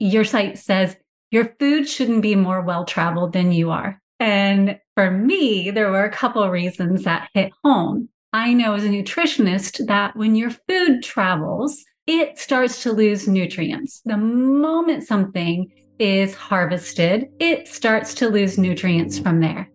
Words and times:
your 0.00 0.24
site 0.24 0.56
says 0.56 0.96
your 1.30 1.54
food 1.60 1.86
shouldn't 1.86 2.22
be 2.22 2.34
more 2.34 2.62
well 2.62 2.86
traveled 2.86 3.34
than 3.34 3.52
you 3.52 3.70
are. 3.70 4.00
And 4.18 4.78
for 4.96 5.10
me, 5.10 5.70
there 5.70 5.90
were 5.90 6.04
a 6.04 6.10
couple 6.10 6.42
of 6.42 6.50
reasons 6.50 7.04
that 7.04 7.28
hit 7.34 7.52
home. 7.62 8.08
I 8.32 8.54
know 8.54 8.72
as 8.72 8.84
a 8.84 8.88
nutritionist 8.88 9.86
that 9.88 10.16
when 10.16 10.34
your 10.34 10.50
food 10.50 11.02
travels, 11.02 11.84
it 12.06 12.38
starts 12.38 12.82
to 12.84 12.92
lose 12.92 13.28
nutrients. 13.28 14.00
The 14.06 14.16
moment 14.16 15.06
something 15.06 15.70
is 15.98 16.34
harvested, 16.34 17.28
it 17.38 17.68
starts 17.68 18.14
to 18.14 18.30
lose 18.30 18.56
nutrients 18.56 19.18
from 19.18 19.40
there. 19.40 19.68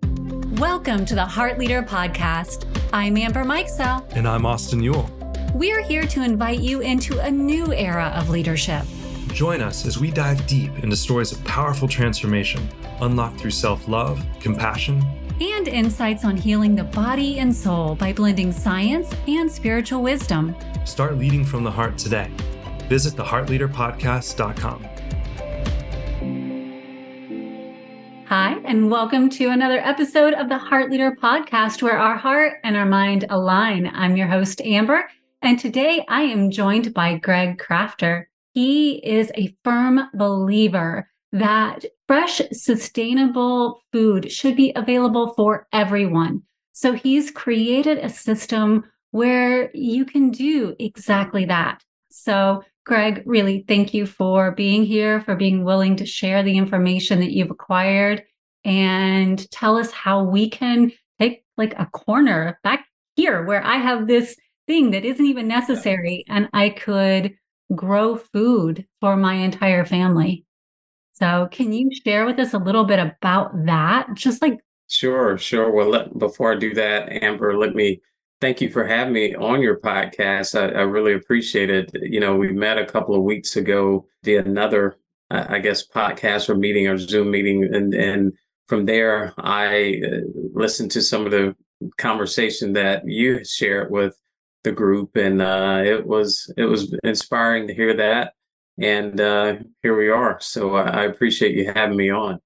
Welcome 0.59 1.05
to 1.05 1.13
the 1.13 1.25
Heart 1.25 1.59
Leader 1.59 1.83
Podcast. 1.83 2.65
I'm 2.91 3.15
Amber 3.15 3.43
Mikesell. 3.43 4.11
And 4.13 4.27
I'm 4.27 4.47
Austin 4.47 4.81
Ewell. 4.81 5.07
We're 5.53 5.83
here 5.83 6.07
to 6.07 6.23
invite 6.23 6.61
you 6.61 6.79
into 6.79 7.19
a 7.19 7.29
new 7.29 7.71
era 7.71 8.11
of 8.15 8.29
leadership. 8.29 8.85
Join 9.35 9.59
us 9.59 9.85
as 9.85 9.97
we 9.97 10.11
dive 10.11 10.47
deep 10.47 10.71
into 10.81 10.95
stories 10.95 11.33
of 11.33 11.43
powerful 11.43 11.89
transformation 11.89 12.65
unlocked 13.01 13.37
through 13.37 13.51
self 13.51 13.85
love, 13.85 14.25
compassion, 14.39 15.03
and 15.41 15.67
insights 15.67 16.23
on 16.23 16.37
healing 16.37 16.73
the 16.73 16.85
body 16.85 17.39
and 17.39 17.53
soul 17.53 17.95
by 17.95 18.13
blending 18.13 18.53
science 18.53 19.13
and 19.27 19.51
spiritual 19.51 20.01
wisdom. 20.01 20.55
Start 20.85 21.17
leading 21.17 21.43
from 21.43 21.65
the 21.65 21.69
heart 21.69 21.97
today. 21.97 22.31
Visit 22.87 23.15
theheartleaderpodcast.com. 23.15 24.83
Hi, 28.27 28.57
and 28.63 28.89
welcome 28.89 29.29
to 29.31 29.49
another 29.49 29.79
episode 29.79 30.33
of 30.33 30.47
the 30.47 30.57
Heart 30.57 30.91
Leader 30.91 31.11
Podcast, 31.11 31.81
where 31.81 31.97
our 31.99 32.15
heart 32.15 32.53
and 32.63 32.77
our 32.77 32.85
mind 32.85 33.25
align. 33.29 33.91
I'm 33.93 34.15
your 34.15 34.27
host, 34.27 34.61
Amber, 34.61 35.09
and 35.41 35.59
today 35.59 36.05
I 36.07 36.21
am 36.21 36.51
joined 36.51 36.93
by 36.93 37.17
Greg 37.17 37.61
Crafter. 37.61 38.27
He 38.55 39.05
is 39.05 39.33
a 39.35 39.53
firm 39.65 40.09
believer 40.13 41.09
that 41.33 41.83
fresh, 42.07 42.41
sustainable 42.53 43.81
food 43.91 44.31
should 44.31 44.55
be 44.55 44.71
available 44.77 45.33
for 45.33 45.67
everyone. 45.73 46.41
So 46.71 46.93
he's 46.93 47.31
created 47.31 47.97
a 47.97 48.09
system 48.09 48.85
where 49.11 49.71
you 49.75 50.05
can 50.05 50.31
do 50.31 50.73
exactly 50.79 51.43
that. 51.45 51.83
So, 52.09 52.63
Greg, 52.85 53.23
really 53.25 53.65
thank 53.67 53.93
you 53.93 54.05
for 54.05 54.51
being 54.51 54.85
here, 54.85 55.19
for 55.19 55.35
being 55.35 55.65
willing 55.65 55.97
to 55.97 56.05
share 56.05 56.41
the 56.41 56.57
information 56.57 57.19
that 57.19 57.33
you've 57.33 57.51
acquired 57.51 58.23
and 58.63 59.51
tell 59.51 59.77
us 59.77 59.91
how 59.91 60.23
we 60.23 60.49
can 60.49 60.93
take 61.19 61.43
like 61.57 61.77
a 61.77 61.87
corner 61.87 62.57
back 62.63 62.85
here 63.17 63.43
where 63.43 63.65
I 63.65 63.75
have 63.75 64.07
this 64.07 64.37
thing 64.65 64.91
that 64.91 65.03
isn't 65.03 65.25
even 65.25 65.47
necessary 65.47 66.23
and 66.29 66.47
I 66.53 66.69
could 66.69 67.35
grow 67.75 68.15
food 68.15 68.85
for 68.99 69.15
my 69.15 69.35
entire 69.35 69.85
family. 69.85 70.45
So, 71.11 71.47
can 71.51 71.71
you 71.71 71.89
share 72.05 72.25
with 72.25 72.39
us 72.39 72.53
a 72.53 72.57
little 72.57 72.83
bit 72.83 72.99
about 72.99 73.65
that? 73.65 74.07
Just 74.15 74.41
like 74.41 74.59
Sure, 74.87 75.37
sure. 75.37 75.71
Well, 75.71 75.89
let, 75.89 76.17
before 76.17 76.53
I 76.53 76.57
do 76.57 76.73
that, 76.75 77.23
Amber, 77.23 77.57
let 77.57 77.73
me 77.73 78.01
thank 78.39 78.61
you 78.61 78.69
for 78.69 78.85
having 78.85 79.13
me 79.13 79.33
on 79.33 79.61
your 79.61 79.79
podcast. 79.79 80.59
I, 80.59 80.79
I 80.79 80.81
really 80.81 81.13
appreciate 81.13 81.69
it. 81.69 81.89
You 81.93 82.19
know, 82.19 82.35
we 82.35 82.53
met 82.53 82.77
a 82.77 82.85
couple 82.85 83.15
of 83.15 83.23
weeks 83.23 83.55
ago 83.55 84.05
via 84.23 84.43
another, 84.43 84.97
I 85.31 85.59
guess, 85.59 85.87
podcast 85.87 86.49
or 86.49 86.55
meeting 86.55 86.87
or 86.87 86.97
Zoom 86.97 87.31
meeting, 87.31 87.63
and 87.73 87.93
and 87.93 88.33
from 88.67 88.85
there, 88.85 89.33
I 89.37 90.01
uh, 90.05 90.19
listened 90.53 90.91
to 90.91 91.01
some 91.01 91.25
of 91.25 91.31
the 91.31 91.55
conversation 91.97 92.73
that 92.73 93.07
you 93.07 93.43
shared 93.43 93.91
with 93.91 94.15
the 94.65 94.73
group, 94.73 95.15
and 95.15 95.41
uh, 95.41 95.81
it 95.85 96.05
was 96.05 96.51
it 96.57 96.65
was 96.65 96.93
inspiring 97.05 97.67
to 97.67 97.73
hear 97.73 97.95
that. 97.95 98.33
And 98.77 99.21
uh, 99.21 99.55
here 99.81 99.97
we 99.97 100.09
are. 100.09 100.37
So 100.41 100.75
I 100.75 101.05
appreciate 101.05 101.55
you 101.55 101.71
having 101.73 101.95
me 101.95 102.09
on. 102.09 102.41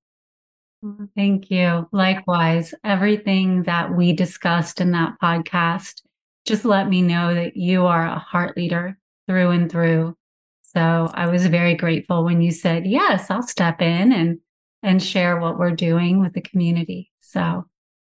Thank 1.16 1.50
you. 1.50 1.90
Likewise, 1.92 2.76
everything 2.84 3.64
that 3.64 3.96
we 3.96 4.14
discussed 4.14 4.80
in 4.80 4.92
that 4.92 5.16
podcast 5.22 6.04
just 6.46 6.66
let 6.66 6.88
me 6.88 7.02
know 7.02 7.34
that 7.34 7.58
you 7.58 7.86
are 7.86 8.06
a 8.06 8.18
heart 8.18 8.56
leader 8.56 8.98
through 9.28 9.50
and 9.52 9.72
through. 9.72 10.16
So 10.62 11.12
I 11.14 11.28
was 11.28 11.46
very 11.48 11.76
grateful 11.76 12.24
when 12.24 12.42
you 12.42 12.52
said, 12.52 12.86
"Yes, 12.86 13.32
I'll 13.32 13.42
step 13.42 13.82
in 13.82 14.12
and 14.12 14.40
and 14.84 15.04
share 15.04 15.40
what 15.40 15.58
we're 15.58 15.72
doing 15.72 16.20
with 16.20 16.34
the 16.34 16.42
community." 16.42 17.12
So 17.22 17.66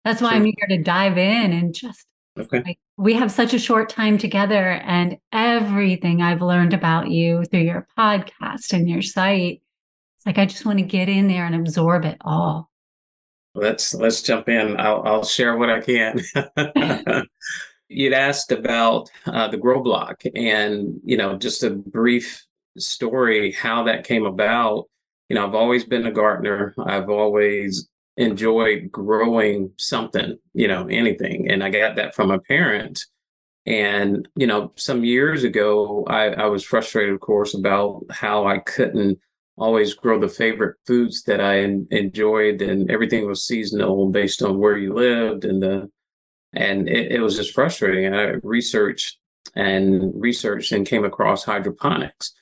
that's 0.04 0.22
why 0.22 0.30
sure. 0.30 0.38
I'm 0.38 0.44
here 0.44 0.68
to 0.68 0.82
dive 0.82 1.18
in 1.18 1.52
and 1.52 1.74
just 1.74 2.06
Okay. 2.38 2.62
Like, 2.64 2.78
we 2.96 3.14
have 3.14 3.32
such 3.32 3.54
a 3.54 3.58
short 3.58 3.88
time 3.88 4.18
together, 4.18 4.80
and 4.84 5.18
everything 5.32 6.22
I've 6.22 6.42
learned 6.42 6.72
about 6.72 7.10
you 7.10 7.44
through 7.44 7.60
your 7.62 7.86
podcast 7.98 8.72
and 8.72 8.88
your 8.88 9.02
site, 9.02 9.62
it's 10.16 10.26
like 10.26 10.38
I 10.38 10.46
just 10.46 10.64
want 10.64 10.78
to 10.78 10.84
get 10.84 11.08
in 11.08 11.26
there 11.26 11.44
and 11.44 11.54
absorb 11.54 12.04
it 12.04 12.18
all. 12.20 12.70
Let's 13.54 13.94
let's 13.94 14.22
jump 14.22 14.48
in. 14.48 14.78
I'll 14.78 15.02
I'll 15.04 15.24
share 15.24 15.56
what 15.56 15.70
I 15.70 15.80
can. 15.80 16.20
You'd 17.88 18.12
asked 18.12 18.50
about 18.50 19.10
uh, 19.26 19.48
the 19.48 19.56
Grow 19.56 19.82
Block, 19.82 20.22
and 20.34 21.00
you 21.04 21.16
know, 21.16 21.36
just 21.36 21.62
a 21.62 21.70
brief 21.70 22.44
story 22.78 23.52
how 23.52 23.84
that 23.84 24.04
came 24.04 24.24
about. 24.24 24.84
You 25.28 25.36
know, 25.36 25.46
I've 25.46 25.54
always 25.54 25.84
been 25.84 26.06
a 26.06 26.12
gardener. 26.12 26.74
I've 26.78 27.10
always 27.10 27.88
enjoy 28.16 28.86
growing 28.88 29.72
something, 29.76 30.38
you 30.52 30.68
know, 30.68 30.86
anything. 30.86 31.50
And 31.50 31.64
I 31.64 31.70
got 31.70 31.96
that 31.96 32.14
from 32.14 32.30
a 32.30 32.38
parent. 32.38 33.04
And, 33.66 34.28
you 34.36 34.46
know, 34.46 34.72
some 34.76 35.04
years 35.04 35.42
ago, 35.42 36.04
I, 36.08 36.28
I 36.28 36.46
was 36.46 36.64
frustrated, 36.64 37.14
of 37.14 37.20
course, 37.20 37.54
about 37.54 38.04
how 38.10 38.46
I 38.46 38.58
couldn't 38.58 39.18
always 39.56 39.94
grow 39.94 40.20
the 40.20 40.28
favorite 40.28 40.76
foods 40.86 41.22
that 41.24 41.40
I 41.40 41.60
enjoyed 41.90 42.60
and 42.60 42.90
everything 42.90 43.26
was 43.26 43.46
seasonal 43.46 44.10
based 44.10 44.42
on 44.42 44.58
where 44.58 44.76
you 44.76 44.92
lived 44.92 45.44
and 45.44 45.62
the, 45.62 45.90
and 46.52 46.88
it, 46.88 47.12
it 47.12 47.20
was 47.20 47.36
just 47.36 47.54
frustrating. 47.54 48.12
I 48.12 48.34
researched 48.42 49.16
and 49.54 50.12
researched 50.14 50.72
and 50.72 50.86
came 50.86 51.04
across 51.04 51.44
hydroponics 51.44 52.34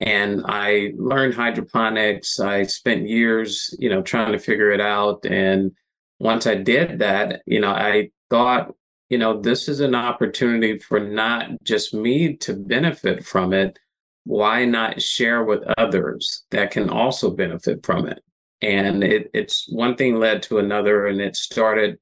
and 0.00 0.42
I 0.46 0.92
learned 0.96 1.34
hydroponics. 1.34 2.38
I 2.38 2.64
spent 2.64 3.08
years, 3.08 3.74
you 3.78 3.88
know, 3.88 4.02
trying 4.02 4.32
to 4.32 4.38
figure 4.38 4.70
it 4.70 4.80
out. 4.80 5.24
And 5.24 5.72
once 6.18 6.46
I 6.46 6.54
did 6.54 6.98
that, 6.98 7.42
you 7.46 7.60
know, 7.60 7.70
I 7.70 8.10
thought, 8.28 8.74
you 9.08 9.18
know, 9.18 9.40
this 9.40 9.68
is 9.68 9.80
an 9.80 9.94
opportunity 9.94 10.78
for 10.78 11.00
not 11.00 11.50
just 11.62 11.94
me 11.94 12.36
to 12.38 12.54
benefit 12.54 13.24
from 13.24 13.52
it. 13.52 13.78
Why 14.24 14.64
not 14.64 15.00
share 15.00 15.44
with 15.44 15.62
others 15.78 16.44
that 16.50 16.72
can 16.72 16.90
also 16.90 17.30
benefit 17.30 17.86
from 17.86 18.06
it? 18.06 18.22
And 18.60 19.04
it, 19.04 19.30
it's 19.32 19.66
one 19.70 19.96
thing 19.96 20.16
led 20.16 20.42
to 20.44 20.58
another, 20.58 21.06
and 21.06 21.20
it 21.20 21.36
started, 21.36 21.98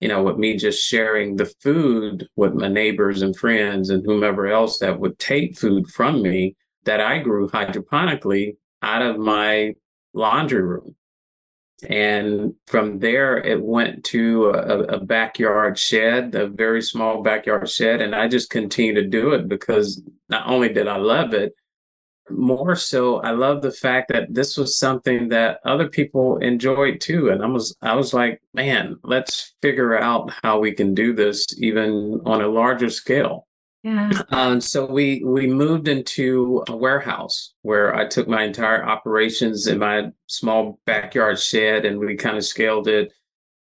you 0.00 0.08
know, 0.08 0.22
with 0.22 0.36
me 0.36 0.56
just 0.56 0.86
sharing 0.86 1.36
the 1.36 1.46
food 1.46 2.28
with 2.36 2.54
my 2.54 2.68
neighbors 2.68 3.22
and 3.22 3.36
friends 3.36 3.90
and 3.90 4.04
whomever 4.06 4.46
else 4.46 4.78
that 4.78 5.00
would 5.00 5.18
take 5.18 5.58
food 5.58 5.88
from 5.88 6.22
me 6.22 6.54
that 6.86 7.00
I 7.00 7.18
grew 7.18 7.48
hydroponically 7.48 8.56
out 8.82 9.02
of 9.02 9.18
my 9.18 9.74
laundry 10.14 10.62
room. 10.62 10.94
And 11.88 12.54
from 12.66 13.00
there, 13.00 13.36
it 13.36 13.62
went 13.62 14.02
to 14.04 14.46
a, 14.46 14.78
a, 14.84 15.00
backyard 15.00 15.78
shed, 15.78 16.34
a 16.34 16.46
very 16.46 16.80
small 16.80 17.22
backyard 17.22 17.68
shed. 17.68 18.00
And 18.00 18.14
I 18.14 18.28
just 18.28 18.48
continued 18.48 18.94
to 18.94 19.06
do 19.06 19.32
it 19.32 19.46
because 19.46 20.02
not 20.30 20.48
only 20.48 20.70
did 20.70 20.88
I 20.88 20.96
love 20.96 21.34
it, 21.34 21.54
more 22.30 22.74
so 22.74 23.18
I 23.18 23.32
love 23.32 23.62
the 23.62 23.70
fact 23.70 24.10
that 24.12 24.32
this 24.34 24.56
was 24.56 24.78
something 24.78 25.28
that 25.28 25.60
other 25.64 25.88
people 25.88 26.38
enjoyed 26.38 27.00
too. 27.00 27.28
And 27.28 27.42
I 27.42 27.46
was 27.46 27.76
I 27.82 27.94
was 27.94 28.12
like, 28.12 28.42
man, 28.52 28.96
let's 29.04 29.54
figure 29.62 29.96
out 29.96 30.32
how 30.42 30.58
we 30.58 30.72
can 30.72 30.94
do 30.94 31.14
this 31.14 31.46
even 31.58 32.20
on 32.24 32.40
a 32.40 32.48
larger 32.48 32.90
scale. 32.90 33.45
Yeah. 33.86 34.10
Um, 34.30 34.60
so 34.60 34.84
we 34.84 35.22
we 35.24 35.46
moved 35.46 35.86
into 35.86 36.64
a 36.68 36.76
warehouse 36.76 37.54
where 37.62 37.94
I 37.94 38.04
took 38.06 38.26
my 38.26 38.42
entire 38.42 38.84
operations 38.84 39.68
in 39.68 39.78
my 39.78 40.10
small 40.26 40.80
backyard 40.86 41.38
shed, 41.38 41.84
and 41.84 41.98
we 41.98 42.16
kind 42.16 42.36
of 42.36 42.44
scaled 42.44 42.88
it 42.88 43.12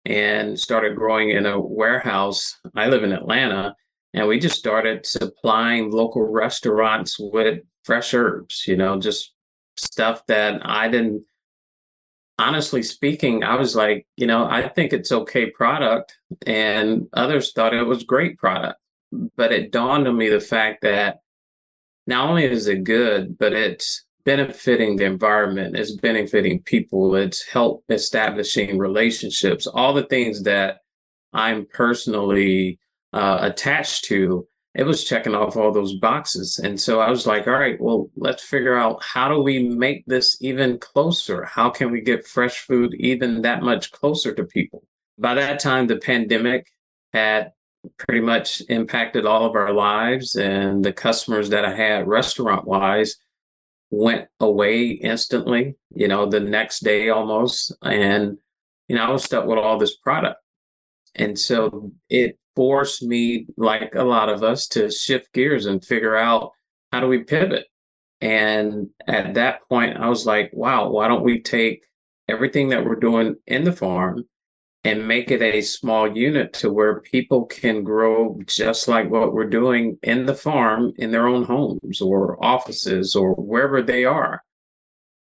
and 0.04 0.58
started 0.58 0.96
growing 0.96 1.30
in 1.30 1.46
a 1.46 1.58
warehouse. 1.58 2.58
I 2.74 2.88
live 2.88 3.04
in 3.04 3.12
Atlanta, 3.12 3.76
and 4.12 4.26
we 4.26 4.40
just 4.40 4.58
started 4.58 5.06
supplying 5.06 5.92
local 5.92 6.24
restaurants 6.24 7.16
with 7.18 7.60
fresh 7.84 8.12
herbs. 8.12 8.64
You 8.66 8.76
know, 8.76 8.98
just 8.98 9.32
stuff 9.76 10.26
that 10.26 10.60
I 10.64 10.88
didn't. 10.88 11.24
Honestly 12.40 12.82
speaking, 12.82 13.44
I 13.44 13.54
was 13.56 13.74
like, 13.74 14.06
you 14.16 14.26
know, 14.26 14.46
I 14.46 14.68
think 14.68 14.92
it's 14.92 15.12
okay 15.12 15.50
product, 15.50 16.16
and 16.44 17.06
others 17.12 17.52
thought 17.52 17.74
it 17.74 17.84
was 17.84 18.02
great 18.02 18.36
product 18.38 18.80
but 19.36 19.52
it 19.52 19.72
dawned 19.72 20.06
on 20.08 20.16
me 20.16 20.28
the 20.28 20.40
fact 20.40 20.82
that 20.82 21.20
not 22.06 22.28
only 22.28 22.44
is 22.44 22.66
it 22.66 22.84
good, 22.84 23.38
but 23.38 23.52
it's 23.52 24.04
benefiting 24.24 24.96
the 24.96 25.04
environment, 25.04 25.76
it's 25.76 25.96
benefiting 25.96 26.62
people, 26.62 27.14
it's 27.14 27.46
help 27.46 27.84
establishing 27.88 28.78
relationships, 28.78 29.66
all 29.66 29.94
the 29.94 30.04
things 30.04 30.42
that 30.42 30.78
I'm 31.32 31.66
personally 31.66 32.78
uh, 33.12 33.38
attached 33.42 34.04
to. 34.06 34.46
it 34.74 34.84
was 34.84 35.04
checking 35.04 35.34
off 35.34 35.56
all 35.56 35.72
those 35.72 35.96
boxes. 35.96 36.60
And 36.62 36.80
so 36.80 37.00
I 37.00 37.10
was 37.10 37.26
like, 37.26 37.48
all 37.48 37.54
right, 37.54 37.80
well, 37.80 38.10
let's 38.16 38.44
figure 38.44 38.76
out 38.76 39.02
how 39.02 39.28
do 39.28 39.40
we 39.42 39.68
make 39.68 40.04
this 40.06 40.36
even 40.40 40.78
closer? 40.78 41.44
How 41.44 41.68
can 41.70 41.90
we 41.90 42.00
get 42.00 42.26
fresh 42.26 42.58
food 42.60 42.94
even 42.98 43.42
that 43.42 43.62
much 43.62 43.90
closer 43.90 44.32
to 44.34 44.44
people? 44.44 44.84
By 45.18 45.34
that 45.34 45.58
time, 45.58 45.86
the 45.86 45.96
pandemic 45.96 46.66
had 47.12 47.52
pretty 47.98 48.20
much 48.20 48.62
impacted 48.68 49.26
all 49.26 49.46
of 49.46 49.54
our 49.54 49.72
lives, 49.72 50.34
and 50.34 50.84
the 50.84 50.92
customers 50.92 51.50
that 51.50 51.64
I 51.64 51.74
had 51.74 52.08
restaurant 52.08 52.66
wise 52.66 53.16
went 53.90 54.28
away 54.40 54.88
instantly, 54.88 55.76
you 55.94 56.08
know, 56.08 56.26
the 56.26 56.40
next 56.40 56.80
day 56.84 57.08
almost. 57.08 57.74
And, 57.82 58.36
you 58.86 58.96
know, 58.96 59.02
I 59.02 59.10
was 59.10 59.24
stuck 59.24 59.46
with 59.46 59.58
all 59.58 59.78
this 59.78 59.96
product. 59.96 60.40
And 61.14 61.38
so 61.38 61.92
it 62.10 62.38
forced 62.54 63.02
me, 63.02 63.46
like 63.56 63.94
a 63.94 64.04
lot 64.04 64.28
of 64.28 64.42
us, 64.42 64.66
to 64.68 64.90
shift 64.90 65.32
gears 65.32 65.66
and 65.66 65.84
figure 65.84 66.16
out 66.16 66.52
how 66.92 67.00
do 67.00 67.06
we 67.06 67.18
pivot. 67.18 67.66
And 68.20 68.88
at 69.06 69.34
that 69.34 69.60
point, 69.68 69.96
I 69.96 70.08
was 70.08 70.26
like, 70.26 70.50
wow, 70.52 70.90
why 70.90 71.08
don't 71.08 71.24
we 71.24 71.40
take 71.40 71.84
everything 72.28 72.68
that 72.70 72.84
we're 72.84 72.96
doing 72.96 73.36
in 73.46 73.64
the 73.64 73.72
farm 73.72 74.24
and 74.88 75.06
make 75.06 75.30
it 75.30 75.42
a 75.42 75.60
small 75.60 76.16
unit 76.16 76.54
to 76.54 76.72
where 76.72 77.00
people 77.00 77.44
can 77.44 77.84
grow 77.84 78.40
just 78.46 78.88
like 78.88 79.10
what 79.10 79.34
we're 79.34 79.44
doing 79.44 79.98
in 80.02 80.24
the 80.24 80.34
farm 80.34 80.94
in 80.96 81.10
their 81.10 81.28
own 81.28 81.44
homes 81.44 82.00
or 82.00 82.42
offices 82.42 83.14
or 83.14 83.34
wherever 83.34 83.82
they 83.82 84.06
are. 84.06 84.42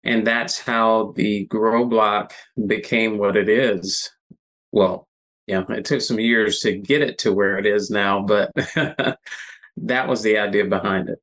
And 0.02 0.26
that's 0.26 0.58
how 0.58 1.12
the 1.14 1.44
grow 1.44 1.84
block 1.84 2.32
became 2.66 3.16
what 3.16 3.36
it 3.36 3.48
is. 3.48 4.10
Well, 4.72 5.06
yeah, 5.46 5.62
it 5.68 5.84
took 5.84 6.00
some 6.00 6.18
years 6.18 6.58
to 6.60 6.76
get 6.76 7.00
it 7.00 7.18
to 7.18 7.32
where 7.32 7.56
it 7.56 7.64
is 7.64 7.90
now, 7.90 8.22
but 8.22 8.50
that 9.76 10.08
was 10.08 10.22
the 10.24 10.38
idea 10.38 10.64
behind 10.64 11.10
it. 11.10 11.20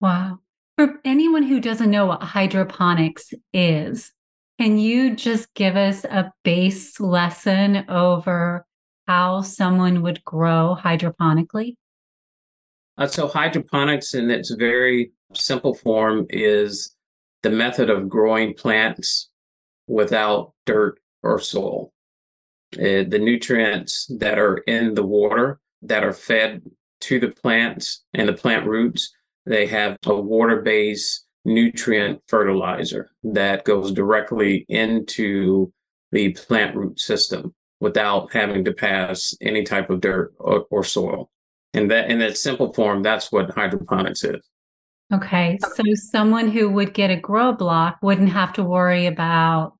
Wow. 0.00 0.38
For 0.78 1.00
anyone 1.04 1.42
who 1.42 1.60
doesn't 1.60 1.90
know 1.90 2.06
what 2.06 2.22
hydroponics 2.22 3.34
is, 3.52 4.12
can 4.58 4.78
you 4.78 5.14
just 5.14 5.52
give 5.54 5.76
us 5.76 6.04
a 6.04 6.32
base 6.42 6.98
lesson 6.98 7.84
over 7.88 8.66
how 9.06 9.42
someone 9.42 10.02
would 10.02 10.24
grow 10.24 10.76
hydroponically? 10.80 11.76
Uh, 12.98 13.06
so, 13.06 13.28
hydroponics 13.28 14.14
in 14.14 14.30
its 14.30 14.50
very 14.50 15.12
simple 15.34 15.74
form 15.74 16.26
is 16.30 16.94
the 17.42 17.50
method 17.50 17.90
of 17.90 18.08
growing 18.08 18.54
plants 18.54 19.28
without 19.86 20.52
dirt 20.64 20.98
or 21.22 21.38
soil. 21.38 21.92
Uh, 22.74 23.04
the 23.06 23.20
nutrients 23.20 24.10
that 24.18 24.38
are 24.38 24.56
in 24.66 24.94
the 24.94 25.04
water 25.04 25.60
that 25.82 26.02
are 26.02 26.12
fed 26.12 26.62
to 27.00 27.20
the 27.20 27.28
plants 27.28 28.04
and 28.14 28.28
the 28.28 28.32
plant 28.32 28.66
roots, 28.66 29.14
they 29.44 29.66
have 29.66 29.96
a 30.06 30.14
water 30.14 30.62
based 30.62 31.25
nutrient 31.46 32.20
fertilizer 32.26 33.10
that 33.22 33.64
goes 33.64 33.92
directly 33.92 34.66
into 34.68 35.72
the 36.12 36.32
plant 36.32 36.76
root 36.76 37.00
system 37.00 37.54
without 37.80 38.32
having 38.32 38.64
to 38.64 38.72
pass 38.72 39.34
any 39.40 39.62
type 39.62 39.88
of 39.88 40.00
dirt 40.00 40.34
or, 40.38 40.64
or 40.70 40.82
soil. 40.84 41.30
And 41.72 41.90
that 41.90 42.10
in 42.10 42.18
that 42.18 42.36
simple 42.36 42.72
form, 42.72 43.02
that's 43.02 43.30
what 43.30 43.50
hydroponics 43.50 44.24
is. 44.24 44.40
Okay. 45.12 45.56
So 45.74 45.82
someone 45.94 46.50
who 46.50 46.68
would 46.70 46.92
get 46.92 47.10
a 47.10 47.16
grow 47.16 47.52
block 47.52 47.98
wouldn't 48.02 48.30
have 48.30 48.52
to 48.54 48.64
worry 48.64 49.06
about 49.06 49.74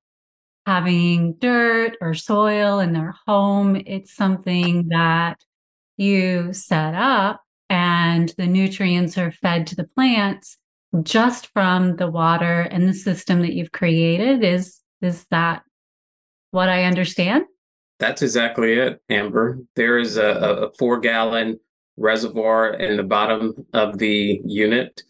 having 0.67 1.35
dirt 1.35 1.97
or 2.01 2.15
soil 2.15 2.79
in 2.79 2.93
their 2.93 3.15
home. 3.27 3.77
It's 3.87 4.15
something 4.15 4.89
that 4.89 5.39
you 5.97 6.53
set 6.53 6.95
up 6.95 7.41
and 7.69 8.33
the 8.37 8.47
nutrients 8.47 9.19
are 9.19 9.33
fed 9.33 9.67
to 9.69 9.75
the 9.75 9.89
plants 9.89 10.59
just 11.03 11.49
from 11.53 11.97
the 11.97 12.11
water 12.11 12.63
and 12.63 12.89
the 12.89 12.95
system 12.95 13.41
that 13.41 13.55
you've 13.55 13.73
created. 13.73 14.45
Is 14.45 14.81
is 15.03 15.27
that 15.31 15.63
what 16.51 16.69
I 16.69 16.85
understand? 16.85 17.45
That's 17.99 18.23
exactly 18.23 18.75
it, 18.75 19.01
Amber. 19.09 19.59
There 19.75 19.99
is 19.99 20.17
a, 20.17 20.69
a 20.69 20.73
four 20.79 21.01
gallon 21.01 21.59
reservoir 21.97 22.75
in 22.75 22.97
the 22.97 23.03
bottom 23.03 23.67
of 23.73 23.99
the 23.99 24.41
unit. 24.45 25.03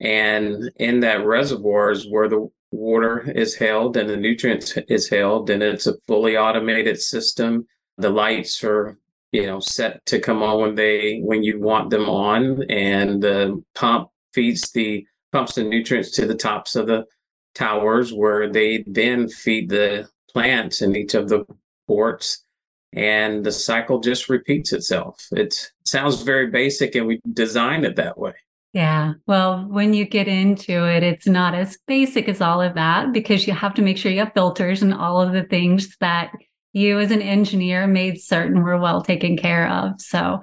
And 0.00 0.70
in 0.76 1.00
that 1.00 1.26
reservoir 1.26 1.90
is 1.90 2.08
where 2.08 2.28
the 2.28 2.50
water 2.70 3.30
is 3.30 3.56
held 3.56 3.96
and 3.96 4.08
the 4.08 4.16
nutrients 4.16 4.76
is 4.88 5.08
held 5.08 5.50
and 5.50 5.62
it's 5.62 5.86
a 5.86 5.98
fully 6.06 6.36
automated 6.36 7.00
system 7.00 7.66
the 7.98 8.10
lights 8.10 8.62
are 8.62 8.96
you 9.32 9.44
know 9.44 9.58
set 9.60 10.04
to 10.06 10.20
come 10.20 10.42
on 10.42 10.60
when 10.60 10.74
they 10.76 11.18
when 11.24 11.42
you 11.42 11.60
want 11.60 11.90
them 11.90 12.08
on 12.08 12.62
and 12.70 13.22
the 13.22 13.60
pump 13.74 14.08
feeds 14.32 14.70
the 14.70 15.04
pumps 15.32 15.54
the 15.54 15.62
nutrients 15.62 16.10
to 16.12 16.26
the 16.26 16.34
tops 16.34 16.76
of 16.76 16.86
the 16.86 17.04
towers 17.54 18.12
where 18.12 18.48
they 18.50 18.84
then 18.86 19.28
feed 19.28 19.68
the 19.68 20.08
plants 20.32 20.82
in 20.82 20.94
each 20.94 21.14
of 21.14 21.28
the 21.28 21.44
ports 21.86 22.44
and 22.92 23.44
the 23.44 23.52
cycle 23.52 24.00
just 24.00 24.28
repeats 24.28 24.72
itself 24.72 25.26
it 25.32 25.70
sounds 25.84 26.22
very 26.22 26.48
basic 26.48 26.94
and 26.94 27.06
we 27.06 27.20
designed 27.32 27.84
it 27.84 27.96
that 27.96 28.18
way 28.18 28.32
yeah. 28.72 29.14
Well, 29.26 29.66
when 29.68 29.94
you 29.94 30.04
get 30.04 30.28
into 30.28 30.86
it, 30.88 31.02
it's 31.02 31.26
not 31.26 31.54
as 31.54 31.78
basic 31.88 32.28
as 32.28 32.40
all 32.40 32.62
of 32.62 32.74
that 32.74 33.12
because 33.12 33.46
you 33.46 33.52
have 33.52 33.74
to 33.74 33.82
make 33.82 33.96
sure 33.96 34.12
you 34.12 34.20
have 34.20 34.32
filters 34.32 34.82
and 34.82 34.94
all 34.94 35.20
of 35.20 35.32
the 35.32 35.42
things 35.42 35.96
that 36.00 36.30
you 36.72 37.00
as 37.00 37.10
an 37.10 37.22
engineer 37.22 37.88
made 37.88 38.20
certain 38.20 38.62
were 38.62 38.78
well 38.78 39.02
taken 39.02 39.36
care 39.36 39.68
of. 39.68 40.00
So, 40.00 40.40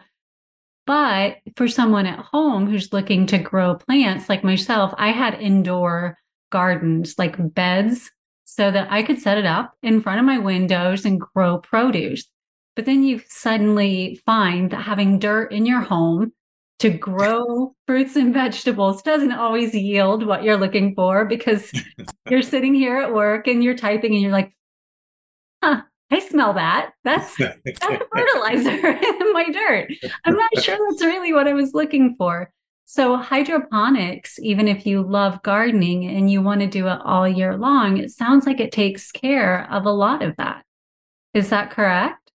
but 0.87 1.39
for 1.57 1.67
someone 1.67 2.07
at 2.07 2.17
home 2.17 2.65
who's 2.65 2.93
looking 2.93 3.27
to 3.27 3.37
grow 3.37 3.75
plants 3.75 4.29
like 4.29 4.43
myself, 4.43 4.93
I 4.97 5.09
had 5.09 5.39
indoor 5.39 6.17
gardens, 6.49 7.15
like 7.19 7.35
beds, 7.53 8.09
so 8.45 8.71
that 8.71 8.87
I 8.89 9.03
could 9.03 9.21
set 9.21 9.37
it 9.37 9.45
up 9.45 9.73
in 9.83 10.01
front 10.01 10.19
of 10.19 10.25
my 10.25 10.37
windows 10.39 11.03
and 11.03 11.19
grow 11.19 11.57
produce. 11.59 12.25
But 12.77 12.85
then 12.85 13.03
you 13.03 13.21
suddenly 13.27 14.21
find 14.25 14.71
that 14.71 14.83
having 14.83 15.19
dirt 15.19 15.51
in 15.51 15.65
your 15.65 15.81
home 15.81 16.31
to 16.79 16.89
grow 16.89 17.75
fruits 17.85 18.15
and 18.15 18.33
vegetables 18.33 19.01
doesn't 19.01 19.33
always 19.33 19.73
yield 19.73 20.25
what 20.25 20.43
you're 20.43 20.57
looking 20.57 20.95
for 20.95 21.25
because 21.25 21.69
you're 22.29 22.41
sitting 22.41 22.73
here 22.73 22.97
at 22.97 23.13
work 23.13 23.47
and 23.47 23.61
you're 23.61 23.75
typing 23.75 24.13
and 24.13 24.21
you're 24.21 24.31
like, 24.31 24.53
huh, 25.61 25.81
I 26.09 26.19
smell 26.19 26.53
that. 26.53 26.91
That's 27.03 27.35
that's 27.37 27.83
a 27.83 27.99
fertilizer 28.13 28.87
in 28.87 29.33
my 29.33 29.49
dirt. 29.51 29.91
I'm 30.25 30.35
not 30.35 30.57
sure 30.61 30.77
that's 30.89 31.03
really 31.03 31.33
what 31.33 31.47
I 31.47 31.53
was 31.53 31.73
looking 31.73 32.15
for. 32.17 32.51
So 32.85 33.17
hydroponics, 33.17 34.39
even 34.39 34.69
if 34.69 34.85
you 34.85 35.01
love 35.01 35.43
gardening 35.43 36.05
and 36.05 36.31
you 36.31 36.41
want 36.41 36.61
to 36.61 36.67
do 36.67 36.87
it 36.87 36.99
all 37.03 37.27
year 37.27 37.57
long, 37.57 37.97
it 37.97 38.11
sounds 38.11 38.45
like 38.45 38.61
it 38.61 38.71
takes 38.71 39.11
care 39.11 39.69
of 39.69 39.85
a 39.85 39.91
lot 39.91 40.23
of 40.23 40.37
that. 40.37 40.63
Is 41.33 41.49
that 41.49 41.69
correct? 41.69 42.31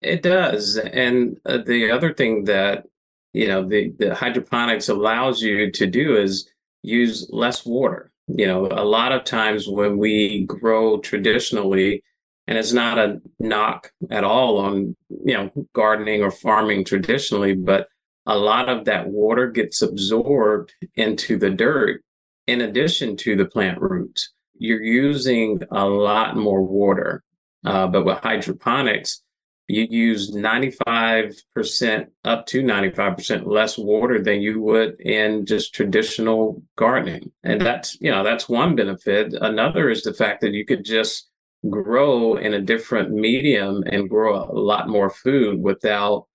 It 0.00 0.22
does. 0.22 0.76
And 0.76 1.38
uh, 1.44 1.58
the 1.66 1.90
other 1.90 2.14
thing 2.14 2.44
that 2.44 2.84
you 3.32 3.48
know 3.48 3.68
the, 3.68 3.92
the 3.98 4.14
hydroponics 4.14 4.88
allows 4.88 5.42
you 5.42 5.70
to 5.72 5.86
do 5.86 6.16
is 6.16 6.48
use 6.82 7.28
less 7.30 7.66
water 7.66 8.12
you 8.28 8.46
know 8.46 8.66
a 8.66 8.84
lot 8.84 9.12
of 9.12 9.24
times 9.24 9.66
when 9.68 9.98
we 9.98 10.44
grow 10.44 10.98
traditionally 10.98 12.02
and 12.48 12.56
it's 12.56 12.72
not 12.72 12.98
a 12.98 13.20
knock 13.38 13.92
at 14.10 14.24
all 14.24 14.58
on 14.58 14.96
you 15.08 15.34
know 15.34 15.50
gardening 15.74 16.22
or 16.22 16.30
farming 16.30 16.84
traditionally 16.84 17.54
but 17.54 17.88
a 18.26 18.36
lot 18.36 18.68
of 18.68 18.86
that 18.86 19.06
water 19.06 19.48
gets 19.48 19.80
absorbed 19.82 20.72
into 20.96 21.38
the 21.38 21.50
dirt 21.50 22.02
in 22.48 22.60
addition 22.62 23.16
to 23.16 23.36
the 23.36 23.44
plant 23.44 23.80
roots 23.80 24.32
you're 24.54 24.82
using 24.82 25.62
a 25.70 25.84
lot 25.84 26.36
more 26.36 26.62
water 26.62 27.22
uh, 27.64 27.86
but 27.86 28.04
with 28.04 28.18
hydroponics 28.18 29.22
you 29.70 29.86
use 29.90 30.30
95% 30.32 32.06
up 32.24 32.46
to 32.46 32.62
95% 32.62 33.46
less 33.46 33.76
water 33.76 34.18
than 34.18 34.40
you 34.40 34.62
would 34.62 34.98
in 34.98 35.44
just 35.44 35.74
traditional 35.74 36.62
gardening. 36.76 37.30
And 37.44 37.60
that's, 37.60 37.98
you 38.00 38.10
know, 38.10 38.24
that's 38.24 38.48
one 38.48 38.76
benefit. 38.76 39.34
Another 39.34 39.90
is 39.90 40.02
the 40.02 40.14
fact 40.14 40.40
that 40.40 40.54
you 40.54 40.64
could 40.64 40.86
just 40.86 41.27
grow 41.68 42.36
in 42.36 42.54
a 42.54 42.60
different 42.60 43.10
medium 43.10 43.82
and 43.86 44.08
grow 44.08 44.44
a 44.44 44.52
lot 44.52 44.88
more 44.88 45.10
food 45.10 45.60
without 45.60 46.26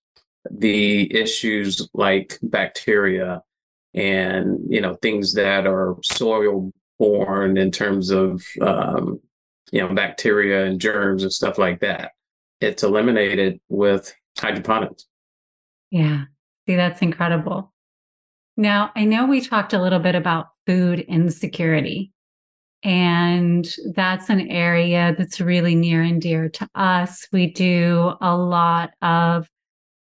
the 0.49 1.13
issues 1.15 1.87
like 1.93 2.37
bacteria 2.41 3.41
and, 3.93 4.59
you 4.67 4.81
know, 4.81 4.95
things 4.95 5.33
that 5.33 5.65
are 5.65 5.95
soil 6.03 6.71
borne 6.99 7.57
in 7.57 7.71
terms 7.71 8.09
of, 8.09 8.43
um, 8.61 9.19
you 9.71 9.79
know, 9.79 9.93
bacteria 9.93 10.65
and 10.65 10.81
germs 10.81 11.23
and 11.23 11.31
stuff 11.31 11.57
like 11.57 11.79
that 11.79 12.11
it's 12.63 12.83
eliminated 12.83 13.59
with 13.69 14.15
hydroponics. 14.39 15.05
Yeah. 15.91 16.23
See, 16.65 16.75
that's 16.75 17.01
incredible. 17.01 17.73
Now, 18.55 18.91
I 18.95 19.03
know 19.03 19.25
we 19.25 19.41
talked 19.41 19.73
a 19.73 19.81
little 19.81 19.99
bit 19.99 20.15
about 20.15 20.47
food 20.65 21.01
insecurity, 21.01 22.12
and 22.83 23.67
that's 23.93 24.29
an 24.29 24.49
area 24.49 25.15
that's 25.17 25.39
really 25.39 25.75
near 25.75 26.01
and 26.01 26.21
dear 26.21 26.49
to 26.49 26.67
us. 26.75 27.27
We 27.31 27.51
do 27.51 28.13
a 28.21 28.35
lot 28.35 28.91
of 29.01 29.47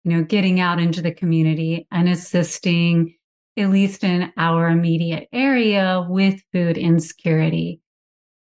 you 0.04 0.12
know, 0.12 0.24
getting 0.24 0.60
out 0.60 0.80
into 0.80 1.02
the 1.02 1.14
community 1.14 1.88
and 1.92 2.08
assisting, 2.08 3.16
at 3.58 3.70
least 3.70 4.04
in 4.04 4.32
our 4.38 4.70
immediate 4.70 5.28
area, 5.34 6.06
with 6.08 6.42
food 6.54 6.78
insecurity. 6.78 7.82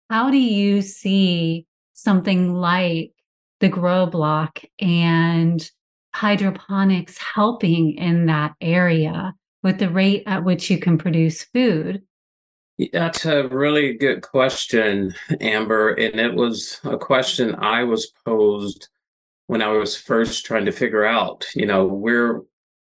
How 0.09 0.31
do 0.31 0.37
you 0.37 0.81
see 0.81 1.65
something 1.93 2.53
like 2.53 3.11
the 3.59 3.69
grow 3.69 4.05
block 4.05 4.61
and 4.79 5.69
hydroponics 6.13 7.17
helping 7.17 7.93
in 7.97 8.25
that 8.25 8.53
area 8.59 9.33
with 9.63 9.77
the 9.77 9.89
rate 9.89 10.23
at 10.25 10.43
which 10.43 10.69
you 10.69 10.77
can 10.79 10.97
produce 10.97 11.43
food? 11.43 12.01
That's 12.93 13.25
a 13.25 13.47
really 13.47 13.93
good 13.93 14.21
question, 14.21 15.13
Amber. 15.39 15.89
And 15.89 16.19
it 16.19 16.33
was 16.33 16.79
a 16.83 16.97
question 16.97 17.55
I 17.55 17.83
was 17.83 18.11
posed 18.25 18.89
when 19.47 19.61
I 19.61 19.67
was 19.69 19.97
first 19.97 20.45
trying 20.45 20.65
to 20.65 20.71
figure 20.71 21.05
out, 21.05 21.45
you 21.55 21.65
know, 21.65 21.85
we're 21.85 22.41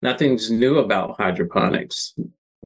nothing's 0.02 0.50
new 0.50 0.78
about 0.78 1.20
hydroponics. 1.20 2.14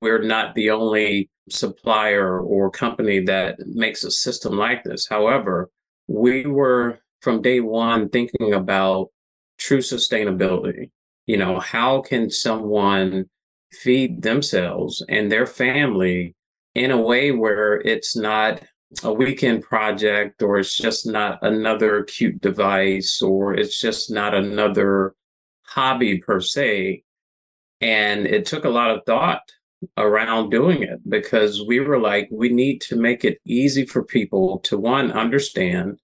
We're 0.02 0.22
not 0.22 0.56
the 0.56 0.70
only 0.72 1.30
supplier 1.50 2.40
or 2.40 2.70
company 2.70 3.22
that 3.22 3.60
makes 3.66 4.04
a 4.04 4.12
system 4.12 4.58
like 4.58 4.84
this. 4.84 5.08
However, 5.08 5.70
we 6.08 6.46
were 6.46 7.00
from 7.22 7.42
day 7.42 7.60
one 7.60 8.10
thinking 8.10 8.54
about 8.54 9.10
true 9.58 9.80
sustainability. 9.80 10.92
You 11.26 11.38
know, 11.38 11.60
how 11.60 12.02
can 12.02 12.30
someone 12.30 13.30
feed 13.72 14.22
themselves 14.22 15.04
and 15.10 15.32
their 15.32 15.46
family 15.46 16.35
in 16.76 16.92
a 16.92 17.02
way 17.02 17.32
where 17.32 17.82
it's 17.82 18.16
not 18.16 18.62
a 19.04 19.12
weekend 19.12 19.64
project 19.64 20.42
or 20.42 20.60
it's 20.60 20.78
just 20.78 21.08
not 21.08 21.40
another 21.42 22.04
cute 22.04 22.42
device 22.42 23.22
or 23.22 23.54
it's 23.54 23.80
just 23.80 24.12
not 24.12 24.34
another 24.34 25.16
hobby 25.64 26.20
per 26.20 26.40
se. 26.40 27.04
And 27.82 28.26
it 28.26 28.46
took 28.46 28.66
a 28.66 28.70
lot 28.70 28.92
of 28.92 29.04
thought 29.06 29.42
around 29.98 30.50
doing 30.50 30.84
it 30.84 31.00
because 31.08 31.62
we 31.66 31.80
were 31.80 32.00
like, 32.00 32.28
we 32.32 32.50
need 32.50 32.80
to 32.82 32.96
make 32.96 33.26
it 33.26 33.40
easy 33.46 33.86
for 33.86 34.04
people 34.04 34.60
to 34.60 34.78
one, 34.78 35.12
understand, 35.12 36.00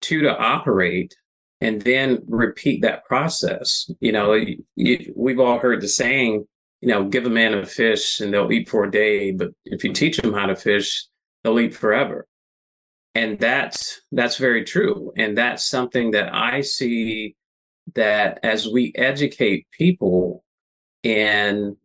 two, 0.00 0.22
to 0.22 0.36
operate, 0.36 1.16
and 1.60 1.82
then 1.82 2.22
repeat 2.28 2.82
that 2.82 3.04
process. 3.04 3.90
You 4.00 4.12
know, 4.12 4.38
you, 4.76 5.12
we've 5.16 5.40
all 5.40 5.58
heard 5.58 5.80
the 5.80 5.88
saying, 5.88 6.46
you 6.80 6.88
know, 6.88 7.04
give 7.04 7.26
a 7.26 7.30
man 7.30 7.54
a 7.54 7.64
fish 7.64 8.20
and 8.20 8.32
they'll 8.32 8.52
eat 8.52 8.68
for 8.68 8.84
a 8.84 8.90
day, 8.90 9.30
but 9.32 9.50
if 9.64 9.84
you 9.84 9.92
teach 9.92 10.18
them 10.18 10.32
how 10.32 10.46
to 10.46 10.56
fish, 10.56 11.06
they'll 11.42 11.58
eat 11.60 11.74
forever. 11.74 12.26
And 13.14 13.38
that's 13.38 14.00
that's 14.10 14.38
very 14.38 14.64
true. 14.64 15.12
And 15.16 15.38
that's 15.38 15.64
something 15.64 16.10
that 16.12 16.34
I 16.34 16.62
see 16.62 17.36
that 17.94 18.40
as 18.42 18.66
we 18.68 18.92
educate 18.96 19.66
people 19.70 20.42
in 21.02 21.76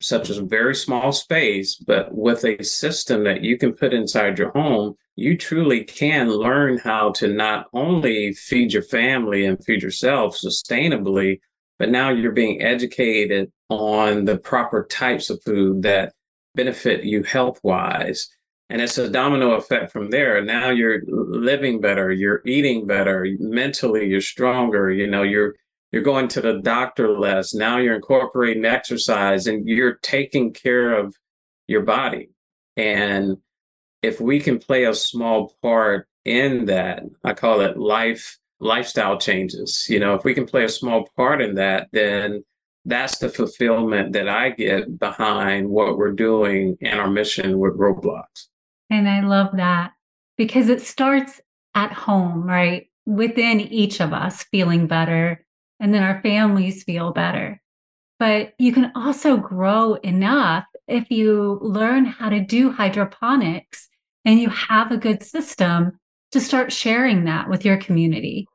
such 0.00 0.30
a 0.30 0.42
very 0.42 0.74
small 0.74 1.12
space, 1.12 1.76
but 1.76 2.14
with 2.14 2.44
a 2.44 2.62
system 2.64 3.24
that 3.24 3.42
you 3.42 3.58
can 3.58 3.72
put 3.72 3.92
inside 3.92 4.38
your 4.38 4.50
home, 4.52 4.94
you 5.16 5.36
truly 5.36 5.84
can 5.84 6.30
learn 6.30 6.78
how 6.78 7.10
to 7.12 7.28
not 7.28 7.66
only 7.74 8.32
feed 8.32 8.72
your 8.72 8.82
family 8.82 9.44
and 9.44 9.62
feed 9.62 9.82
yourself 9.82 10.38
sustainably, 10.38 11.40
but 11.80 11.88
now 11.88 12.10
you're 12.10 12.30
being 12.30 12.60
educated 12.60 13.50
on 13.70 14.26
the 14.26 14.36
proper 14.36 14.84
types 14.84 15.30
of 15.30 15.42
food 15.42 15.82
that 15.82 16.12
benefit 16.54 17.04
you 17.04 17.22
health 17.22 17.58
wise. 17.64 18.28
And 18.68 18.82
it's 18.82 18.98
a 18.98 19.08
domino 19.08 19.52
effect 19.52 19.90
from 19.90 20.10
there. 20.10 20.44
Now 20.44 20.68
you're 20.68 21.00
living 21.06 21.80
better, 21.80 22.12
you're 22.12 22.42
eating 22.44 22.86
better, 22.86 23.26
mentally 23.40 24.06
you're 24.06 24.20
stronger, 24.20 24.90
you 24.92 25.06
know, 25.06 25.22
you're 25.22 25.54
you're 25.90 26.02
going 26.02 26.28
to 26.28 26.40
the 26.40 26.60
doctor 26.60 27.18
less. 27.18 27.54
Now 27.54 27.78
you're 27.78 27.96
incorporating 27.96 28.64
exercise 28.64 29.46
and 29.46 29.66
you're 29.66 29.94
taking 30.02 30.52
care 30.52 30.96
of 30.96 31.16
your 31.66 31.82
body. 31.82 32.28
And 32.76 33.38
if 34.02 34.20
we 34.20 34.38
can 34.38 34.58
play 34.58 34.84
a 34.84 34.94
small 34.94 35.56
part 35.62 36.06
in 36.26 36.66
that, 36.66 37.02
I 37.24 37.32
call 37.32 37.62
it 37.62 37.78
life 37.78 38.38
lifestyle 38.60 39.18
changes. 39.18 39.86
You 39.88 39.98
know, 39.98 40.14
if 40.14 40.24
we 40.24 40.34
can 40.34 40.46
play 40.46 40.64
a 40.64 40.68
small 40.68 41.08
part 41.16 41.42
in 41.42 41.54
that, 41.56 41.88
then 41.92 42.44
that's 42.84 43.18
the 43.18 43.28
fulfillment 43.28 44.12
that 44.12 44.28
I 44.28 44.50
get 44.50 44.98
behind 44.98 45.68
what 45.68 45.98
we're 45.98 46.12
doing 46.12 46.76
and 46.82 47.00
our 47.00 47.10
mission 47.10 47.58
with 47.58 47.76
Grow 47.76 47.94
Blocks. 47.94 48.48
And 48.88 49.08
I 49.08 49.20
love 49.20 49.56
that 49.56 49.92
because 50.36 50.68
it 50.68 50.80
starts 50.80 51.40
at 51.74 51.92
home, 51.92 52.42
right? 52.42 52.88
Within 53.06 53.60
each 53.60 54.00
of 54.00 54.12
us 54.12 54.44
feeling 54.44 54.86
better, 54.86 55.44
and 55.78 55.94
then 55.94 56.02
our 56.02 56.20
families 56.22 56.84
feel 56.84 57.12
better. 57.12 57.60
But 58.18 58.54
you 58.58 58.72
can 58.72 58.92
also 58.94 59.38
grow 59.38 59.94
enough 59.94 60.64
if 60.86 61.10
you 61.10 61.58
learn 61.62 62.04
how 62.04 62.28
to 62.28 62.40
do 62.40 62.70
hydroponics 62.70 63.88
and 64.24 64.38
you 64.38 64.50
have 64.50 64.92
a 64.92 64.98
good 64.98 65.22
system 65.22 65.98
to 66.32 66.40
start 66.40 66.72
sharing 66.72 67.24
that 67.24 67.48
with 67.48 67.64
your 67.64 67.78
community 67.78 68.46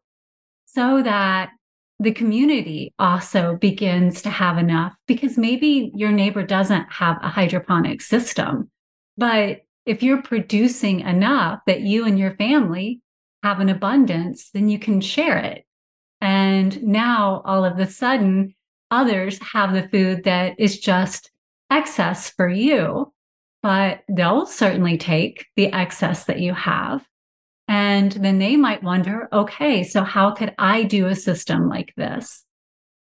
so 0.75 1.01
that 1.01 1.51
the 2.00 2.12
community 2.12 2.94
also 3.00 3.55
begins 3.55 4.22
to 4.22 4.29
have 4.29 4.58
enough 4.58 4.94
because 5.08 5.38
maybe 5.38 5.91
your 5.96 6.12
neighbor 6.12 6.44
doesn't 6.44 6.91
have 6.91 7.17
a 7.22 7.29
hydroponic 7.29 8.01
system. 8.01 8.70
But 9.17 9.62
if 9.86 10.03
you're 10.03 10.22
producing 10.22 11.00
enough 11.00 11.62
that 11.67 11.82
you 11.82 12.05
and 12.05 12.20
your 12.20 12.36
family 12.36 13.01
have 13.44 13.62
an 13.62 13.70
abundance, 13.70 14.50
then 14.50 14.67
you 14.67 14.77
can 14.77 15.00
share 15.00 15.38
it. 15.38 15.65
And 16.20 16.84
now 16.84 17.41
all 17.46 17.63
of 17.63 17.79
a 17.79 17.88
sudden, 17.88 18.53
others 18.91 19.39
have 19.53 19.74
the 19.74 19.88
food 19.88 20.25
that 20.25 20.60
is 20.60 20.79
just 20.79 21.32
excess 21.72 22.29
for 22.29 22.50
you, 22.50 23.13
but 23.63 24.03
they'll 24.10 24.46
certainly 24.46 24.98
take 24.98 25.46
the 25.55 25.72
excess 25.72 26.25
that 26.25 26.39
you 26.39 26.53
have 26.53 27.05
and 27.67 28.12
then 28.12 28.39
they 28.39 28.55
might 28.55 28.84
wonder, 28.84 29.27
okay, 29.34 29.84
so 29.84 30.03
how 30.03 30.31
could 30.31 30.53
I 30.57 30.84
do 30.84 31.07
a 31.07 31.15
system 31.15 31.67
like 31.67 31.93
this? 31.95 32.43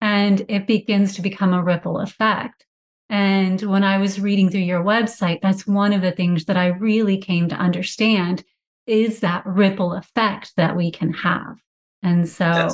And 0.02 0.46
it 0.48 0.68
begins 0.68 1.16
to 1.16 1.22
become 1.22 1.54
a 1.54 1.64
ripple 1.64 2.00
effect. 2.00 2.66
And 3.10 3.62
when 3.62 3.84
I 3.84 3.98
was 3.98 4.20
reading 4.20 4.50
through 4.50 4.62
your 4.62 4.84
website, 4.84 5.42
that's 5.42 5.66
one 5.66 5.94
of 5.94 6.02
the 6.02 6.12
things 6.12 6.46
that 6.46 6.58
I 6.58 6.68
really 6.68 7.18
came 7.18 7.50
to 7.50 7.56
understand 7.56 8.44
is 8.86 9.22
that 9.22 9.46
ripple 9.46 9.94
effect 9.94 10.54
that 10.58 10.76
we 10.76 10.92
can 10.92 11.14
have. 11.14 11.58
And 12.04 12.28
so. 12.28 12.70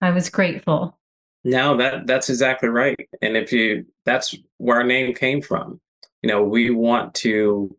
I 0.00 0.10
was 0.10 0.28
grateful. 0.28 0.98
No, 1.44 1.76
that 1.76 2.06
that's 2.06 2.28
exactly 2.28 2.68
right. 2.68 3.08
And 3.22 3.36
if 3.36 3.52
you 3.52 3.86
that's 4.04 4.34
where 4.58 4.78
our 4.78 4.84
name 4.84 5.14
came 5.14 5.40
from. 5.40 5.80
You 6.22 6.28
know, 6.28 6.42
we 6.42 6.70
want 6.70 7.14
to 7.16 7.76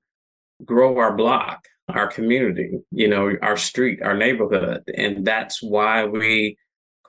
grow 0.63 0.97
our 0.97 1.15
block 1.15 1.67
our 1.87 2.07
community, 2.07 2.79
you 2.91 3.07
know, 3.07 3.33
our 3.41 3.57
street, 3.57 4.01
our 4.01 4.15
neighborhood. 4.15 4.83
And 4.95 5.25
that's 5.25 5.61
why 5.63 6.05
we 6.05 6.57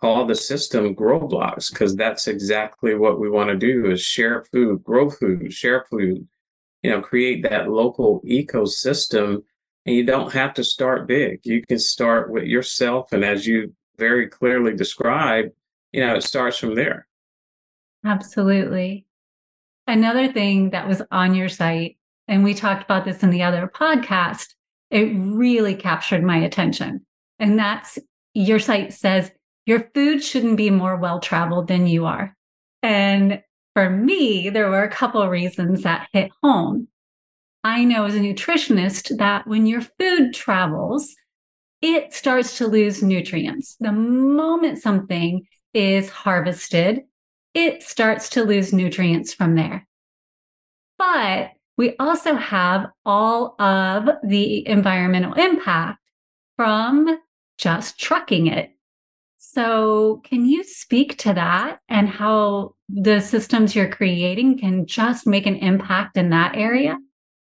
call 0.01 0.27
the 0.27 0.35
system 0.35 0.95
grow 0.95 1.27
blocks, 1.27 1.71
because 1.71 1.97
that's 1.97 2.29
exactly 2.29 2.95
what 2.95 3.19
we 3.19 3.29
want 3.29 3.51
to 3.51 3.57
do 3.57 3.91
is 3.91 4.01
share 4.01 4.45
food, 4.53 4.85
grow 4.85 5.11
food, 5.11 5.53
share 5.53 5.85
food, 5.91 6.27
you 6.83 6.91
know, 6.91 7.01
create 7.01 7.43
that 7.43 7.69
local 7.69 8.23
ecosystem. 8.23 9.43
And 9.85 9.97
you 9.97 10.05
don't 10.05 10.33
have 10.33 10.55
to 10.55 10.65
start 10.65 11.09
big. 11.09 11.41
You 11.45 11.63
can 11.67 11.79
start 11.79 12.31
with 12.31 12.45
yourself. 12.45 13.13
And 13.13 13.25
as 13.25 13.47
you 13.47 13.75
very 13.97 14.29
clearly 14.29 14.77
described, 14.77 15.51
you 15.93 16.05
know, 16.05 16.15
it 16.15 16.23
starts 16.23 16.59
from 16.59 16.75
there. 16.77 17.09
Absolutely. 18.05 19.07
Another 19.89 20.31
thing 20.33 20.71
that 20.71 20.87
was 20.87 21.03
on 21.11 21.35
your 21.35 21.49
site, 21.49 21.97
and 22.29 22.45
we 22.45 22.55
talked 22.55 22.85
about 22.85 23.05
this 23.05 23.23
in 23.23 23.31
the 23.31 23.43
other 23.43 23.67
podcast, 23.67 24.55
it 24.91 25.13
really 25.15 25.75
captured 25.75 26.23
my 26.23 26.39
attention. 26.39 27.05
And 27.39 27.59
that's 27.59 27.99
your 28.35 28.59
site 28.59 28.93
says 28.93 29.31
your 29.67 29.91
food 29.95 30.23
shouldn't 30.23 30.57
be 30.57 30.71
more 30.71 30.97
well 30.97 31.21
traveled 31.21 31.69
than 31.69 31.87
you 31.87 32.07
are. 32.07 32.35
And 32.83 33.43
for 33.75 33.91
me, 33.91 34.49
there 34.49 34.71
were 34.71 34.83
a 34.83 34.91
couple 34.91 35.21
of 35.21 35.31
reasons 35.31 35.83
that 35.83 36.09
hit 36.13 36.31
home. 36.43 36.89
I 37.65 37.85
know 37.85 38.07
as 38.07 38.15
a 38.15 38.21
nutritionist 38.21 39.19
that 39.19 39.47
when 39.47 39.67
your 39.67 39.83
food 39.83 40.33
travels, 40.33 41.15
it 41.83 42.13
starts 42.13 42.59
to 42.59 42.67
lose 42.67 43.03
nutrients. 43.03 43.77
The 43.79 43.93
moment 43.93 44.79
something 44.79 45.47
is 45.75 46.09
harvested, 46.09 47.03
it 47.55 47.83
starts 47.83 48.31
to 48.31 48.45
lose 48.45 48.73
nutrients 48.73 49.35
from 49.35 49.55
there. 49.55 49.87
But 50.97 51.51
we 51.79 51.95
also 51.99 52.35
have 52.35 52.91
all 53.07 53.55
of 53.61 54.11
the 54.25 54.67
environmental 54.69 55.33
impact 55.35 56.01
from 56.57 57.19
just 57.57 57.99
trucking 57.99 58.49
it. 58.49 58.73
So, 59.37 60.21
can 60.25 60.45
you 60.45 60.65
speak 60.65 61.17
to 61.19 61.33
that 61.33 61.79
and 61.89 62.09
how 62.09 62.75
the 62.89 63.21
systems 63.21 63.77
you're 63.77 63.89
creating 63.89 64.59
can 64.59 64.85
just 64.85 65.27
make 65.27 65.47
an 65.47 65.55
impact 65.55 66.17
in 66.17 66.31
that 66.31 66.57
area? 66.57 66.99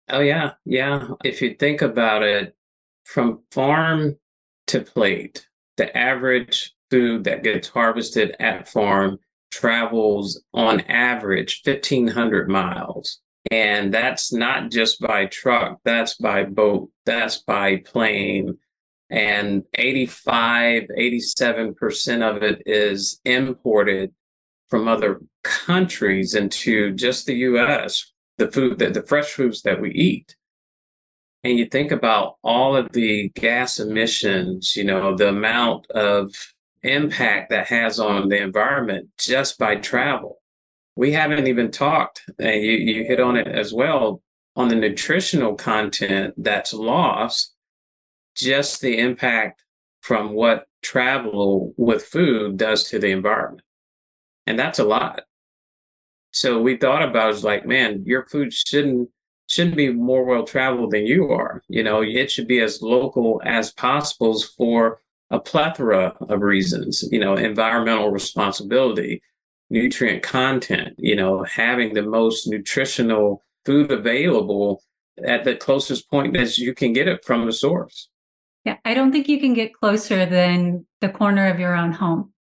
Oh, 0.08 0.20
yeah. 0.20 0.52
Yeah. 0.64 1.08
If 1.22 1.42
you 1.42 1.54
think 1.54 1.82
about 1.82 2.22
it, 2.22 2.56
from 3.04 3.42
farm 3.50 4.16
to 4.68 4.80
plate, 4.80 5.46
the 5.76 5.94
average 5.96 6.74
food 6.90 7.24
that 7.24 7.42
gets 7.42 7.68
harvested 7.68 8.34
at 8.40 8.66
farm 8.66 9.18
travels 9.50 10.42
on 10.54 10.80
average 10.82 11.60
1,500 11.64 12.48
miles. 12.48 13.20
And 13.50 13.92
that's 13.92 14.32
not 14.32 14.70
just 14.70 15.00
by 15.00 15.26
truck, 15.26 15.80
that's 15.84 16.14
by 16.14 16.44
boat, 16.44 16.90
that's 17.04 17.38
by 17.38 17.76
plane. 17.76 18.58
And 19.10 19.64
85, 19.74 20.84
87% 20.98 22.36
of 22.36 22.42
it 22.42 22.62
is 22.64 23.20
imported 23.24 24.12
from 24.68 24.88
other 24.88 25.20
countries 25.42 26.34
into 26.34 26.92
just 26.92 27.26
the 27.26 27.34
US, 27.34 28.12
the 28.38 28.50
food 28.50 28.78
that 28.78 28.94
the 28.94 29.02
fresh 29.02 29.30
foods 29.32 29.62
that 29.62 29.80
we 29.80 29.90
eat. 29.92 30.34
And 31.44 31.58
you 31.58 31.66
think 31.66 31.92
about 31.92 32.36
all 32.42 32.74
of 32.74 32.90
the 32.92 33.28
gas 33.34 33.78
emissions, 33.78 34.74
you 34.74 34.84
know, 34.84 35.14
the 35.14 35.28
amount 35.28 35.90
of 35.90 36.34
impact 36.82 37.50
that 37.50 37.66
has 37.66 38.00
on 38.00 38.28
the 38.30 38.40
environment 38.40 39.10
just 39.18 39.58
by 39.58 39.76
travel. 39.76 40.38
We 40.96 41.12
haven't 41.12 41.46
even 41.46 41.70
talked, 41.70 42.22
and 42.38 42.62
you, 42.62 42.72
you 42.72 43.04
hit 43.04 43.20
on 43.20 43.36
it 43.36 43.48
as 43.48 43.72
well, 43.72 44.22
on 44.56 44.68
the 44.68 44.76
nutritional 44.76 45.54
content 45.54 46.34
that's 46.36 46.72
lost, 46.72 47.54
just 48.36 48.80
the 48.80 48.98
impact 48.98 49.62
from 50.00 50.32
what 50.32 50.66
travel 50.82 51.74
with 51.76 52.04
food 52.04 52.56
does 52.56 52.84
to 52.90 52.98
the 52.98 53.10
environment. 53.10 53.62
And 54.46 54.58
that's 54.58 54.78
a 54.78 54.84
lot. 54.84 55.22
So 56.30 56.60
we 56.60 56.76
thought 56.76 57.02
about 57.02 57.34
it 57.34 57.42
like, 57.42 57.66
man, 57.66 58.02
your 58.04 58.26
food 58.26 58.52
shouldn't 58.52 59.08
shouldn't 59.46 59.76
be 59.76 59.92
more 59.92 60.24
well 60.24 60.44
traveled 60.44 60.90
than 60.90 61.06
you 61.06 61.30
are. 61.30 61.62
You 61.68 61.82
know, 61.82 62.02
it 62.02 62.30
should 62.30 62.48
be 62.48 62.60
as 62.60 62.82
local 62.82 63.42
as 63.44 63.72
possible 63.72 64.40
for 64.56 65.00
a 65.30 65.38
plethora 65.38 66.14
of 66.20 66.40
reasons, 66.40 67.04
you 67.10 67.18
know, 67.18 67.34
environmental 67.34 68.10
responsibility, 68.10 69.22
nutrient 69.70 70.22
content, 70.22 70.94
you 70.98 71.16
know, 71.16 71.42
having 71.44 71.94
the 71.94 72.02
most 72.02 72.46
nutritional 72.46 73.42
food 73.64 73.90
available 73.90 74.82
at 75.24 75.44
the 75.44 75.54
closest 75.54 76.10
point 76.10 76.36
as 76.36 76.58
you 76.58 76.74
can 76.74 76.92
get 76.92 77.08
it 77.08 77.24
from 77.24 77.46
the 77.46 77.52
source. 77.52 78.08
Yeah, 78.64 78.76
I 78.84 78.94
don't 78.94 79.12
think 79.12 79.28
you 79.28 79.38
can 79.38 79.54
get 79.54 79.74
closer 79.74 80.26
than 80.26 80.86
the 81.00 81.08
corner 81.08 81.48
of 81.48 81.60
your 81.60 81.74
own 81.74 81.92
home. 81.92 82.32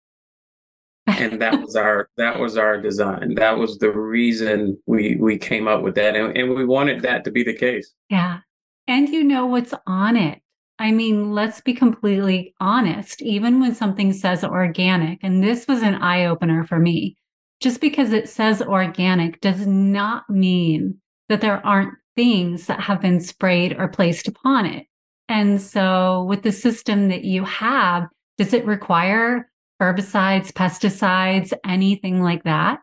and 1.05 1.41
that 1.41 1.61
was 1.61 1.75
our 1.75 2.09
that 2.17 2.39
was 2.39 2.57
our 2.57 2.81
design. 2.81 3.35
That 3.35 3.57
was 3.57 3.77
the 3.77 3.91
reason 3.91 4.77
we 4.85 5.17
we 5.19 5.37
came 5.37 5.67
up 5.67 5.81
with 5.83 5.95
that 5.95 6.15
and, 6.15 6.35
and 6.37 6.55
we 6.55 6.65
wanted 6.65 7.01
that 7.01 7.25
to 7.25 7.31
be 7.31 7.43
the 7.43 7.53
case. 7.53 7.93
Yeah. 8.09 8.39
And 8.87 9.09
you 9.09 9.23
know 9.23 9.45
what's 9.45 9.73
on 9.85 10.17
it. 10.17 10.42
I 10.83 10.91
mean, 10.91 11.31
let's 11.31 11.61
be 11.61 11.73
completely 11.73 12.53
honest. 12.59 13.21
Even 13.21 13.61
when 13.61 13.73
something 13.73 14.11
says 14.11 14.43
organic, 14.43 15.19
and 15.23 15.41
this 15.41 15.65
was 15.65 15.81
an 15.81 15.95
eye 15.95 16.25
opener 16.25 16.65
for 16.65 16.77
me, 16.77 17.15
just 17.61 17.79
because 17.79 18.11
it 18.11 18.27
says 18.27 18.61
organic 18.61 19.39
does 19.39 19.65
not 19.65 20.29
mean 20.29 20.99
that 21.29 21.39
there 21.39 21.65
aren't 21.65 21.93
things 22.17 22.65
that 22.65 22.81
have 22.81 22.99
been 22.99 23.21
sprayed 23.21 23.77
or 23.79 23.87
placed 23.87 24.27
upon 24.27 24.65
it. 24.65 24.85
And 25.29 25.61
so, 25.61 26.25
with 26.25 26.43
the 26.43 26.51
system 26.51 27.07
that 27.07 27.23
you 27.23 27.45
have, 27.45 28.09
does 28.37 28.51
it 28.51 28.65
require 28.65 29.49
herbicides, 29.81 30.51
pesticides, 30.51 31.53
anything 31.65 32.21
like 32.21 32.43
that? 32.43 32.79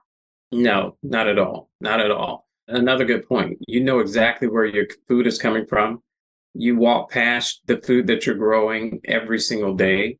No, 0.50 0.96
not 1.02 1.28
at 1.28 1.38
all. 1.38 1.68
Not 1.82 2.00
at 2.00 2.10
all. 2.10 2.48
Another 2.66 3.04
good 3.04 3.28
point. 3.28 3.58
You 3.68 3.84
know 3.84 3.98
exactly 3.98 4.48
where 4.48 4.64
your 4.64 4.86
food 5.06 5.26
is 5.26 5.38
coming 5.38 5.66
from 5.66 6.02
you 6.54 6.76
walk 6.76 7.10
past 7.10 7.62
the 7.66 7.76
food 7.78 8.06
that 8.08 8.26
you're 8.26 8.34
growing 8.34 9.00
every 9.04 9.38
single 9.38 9.74
day. 9.74 10.18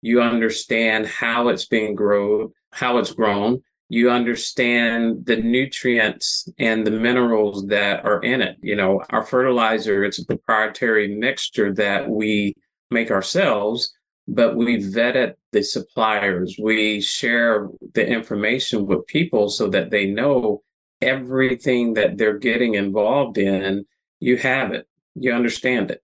You 0.00 0.20
understand 0.22 1.06
how 1.06 1.48
it's 1.48 1.66
being 1.66 1.94
grown, 1.94 2.52
how 2.72 2.98
it's 2.98 3.12
grown. 3.12 3.62
You 3.88 4.10
understand 4.10 5.24
the 5.24 5.36
nutrients 5.36 6.48
and 6.58 6.86
the 6.86 6.90
minerals 6.90 7.66
that 7.68 8.04
are 8.04 8.22
in 8.22 8.42
it. 8.42 8.56
You 8.60 8.76
know, 8.76 9.02
our 9.10 9.24
fertilizer, 9.24 10.04
it's 10.04 10.18
a 10.18 10.26
proprietary 10.26 11.16
mixture 11.16 11.72
that 11.74 12.08
we 12.08 12.54
make 12.90 13.10
ourselves, 13.10 13.92
but 14.26 14.56
we 14.56 14.78
vetted 14.78 15.34
the 15.52 15.62
suppliers. 15.62 16.56
We 16.62 17.00
share 17.00 17.68
the 17.94 18.06
information 18.06 18.86
with 18.86 19.06
people 19.06 19.48
so 19.48 19.68
that 19.68 19.90
they 19.90 20.06
know 20.06 20.62
everything 21.00 21.94
that 21.94 22.18
they're 22.18 22.38
getting 22.38 22.74
involved 22.74 23.38
in. 23.38 23.86
You 24.20 24.36
have 24.36 24.72
it 24.72 24.86
you 25.14 25.32
understand 25.32 25.90
it. 25.90 26.02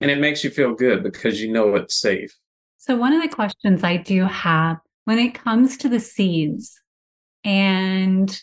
And 0.00 0.10
it 0.10 0.18
makes 0.18 0.42
you 0.42 0.50
feel 0.50 0.74
good 0.74 1.02
because 1.02 1.42
you 1.42 1.52
know 1.52 1.74
it's 1.74 2.00
safe. 2.00 2.34
So, 2.78 2.96
one 2.96 3.12
of 3.12 3.22
the 3.22 3.28
questions 3.28 3.84
I 3.84 3.98
do 3.98 4.24
have 4.24 4.78
when 5.04 5.18
it 5.18 5.34
comes 5.34 5.76
to 5.78 5.88
the 5.88 6.00
seeds 6.00 6.80
and 7.44 8.42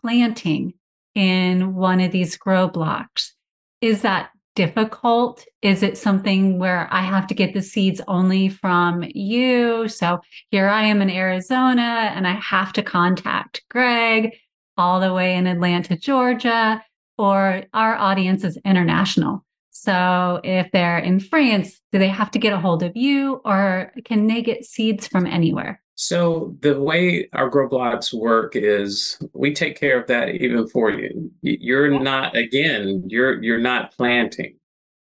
planting 0.00 0.74
in 1.14 1.74
one 1.74 2.00
of 2.00 2.12
these 2.12 2.36
grow 2.36 2.68
blocks, 2.68 3.34
is 3.80 4.02
that 4.02 4.30
difficult? 4.54 5.44
Is 5.62 5.82
it 5.82 5.98
something 5.98 6.58
where 6.58 6.88
I 6.90 7.02
have 7.02 7.26
to 7.26 7.34
get 7.34 7.54
the 7.54 7.62
seeds 7.62 8.00
only 8.08 8.48
from 8.48 9.04
you? 9.14 9.88
So 9.88 10.20
here 10.50 10.68
I 10.68 10.84
am 10.84 11.02
in 11.02 11.10
Arizona 11.10 12.12
and 12.14 12.26
I 12.26 12.34
have 12.34 12.72
to 12.74 12.82
contact 12.82 13.62
Greg 13.68 14.30
all 14.76 15.00
the 15.00 15.12
way 15.12 15.34
in 15.34 15.46
Atlanta, 15.46 15.96
Georgia 15.96 16.82
or 17.18 17.64
our 17.72 17.96
audience 17.96 18.44
is 18.44 18.58
international. 18.64 19.44
So 19.70 20.40
if 20.44 20.70
they're 20.72 20.98
in 20.98 21.18
France, 21.18 21.80
do 21.92 21.98
they 21.98 22.08
have 22.08 22.30
to 22.30 22.38
get 22.38 22.52
a 22.52 22.60
hold 22.60 22.82
of 22.82 22.96
you 22.96 23.40
or 23.44 23.92
can 24.04 24.28
they 24.28 24.40
get 24.40 24.64
seeds 24.64 25.08
from 25.08 25.26
anywhere? 25.26 25.82
So 25.96 26.56
the 26.60 26.80
way 26.80 27.28
our 27.32 27.48
grow 27.48 27.68
blocks 27.68 28.12
work 28.12 28.56
is 28.56 29.18
we 29.32 29.52
take 29.52 29.78
care 29.78 30.00
of 30.00 30.06
that 30.08 30.30
even 30.30 30.68
for 30.68 30.90
you. 30.90 31.30
You're 31.42 32.00
not 32.00 32.36
again, 32.36 33.04
you're 33.06 33.42
you're 33.42 33.58
not 33.58 33.92
planting. 33.92 34.56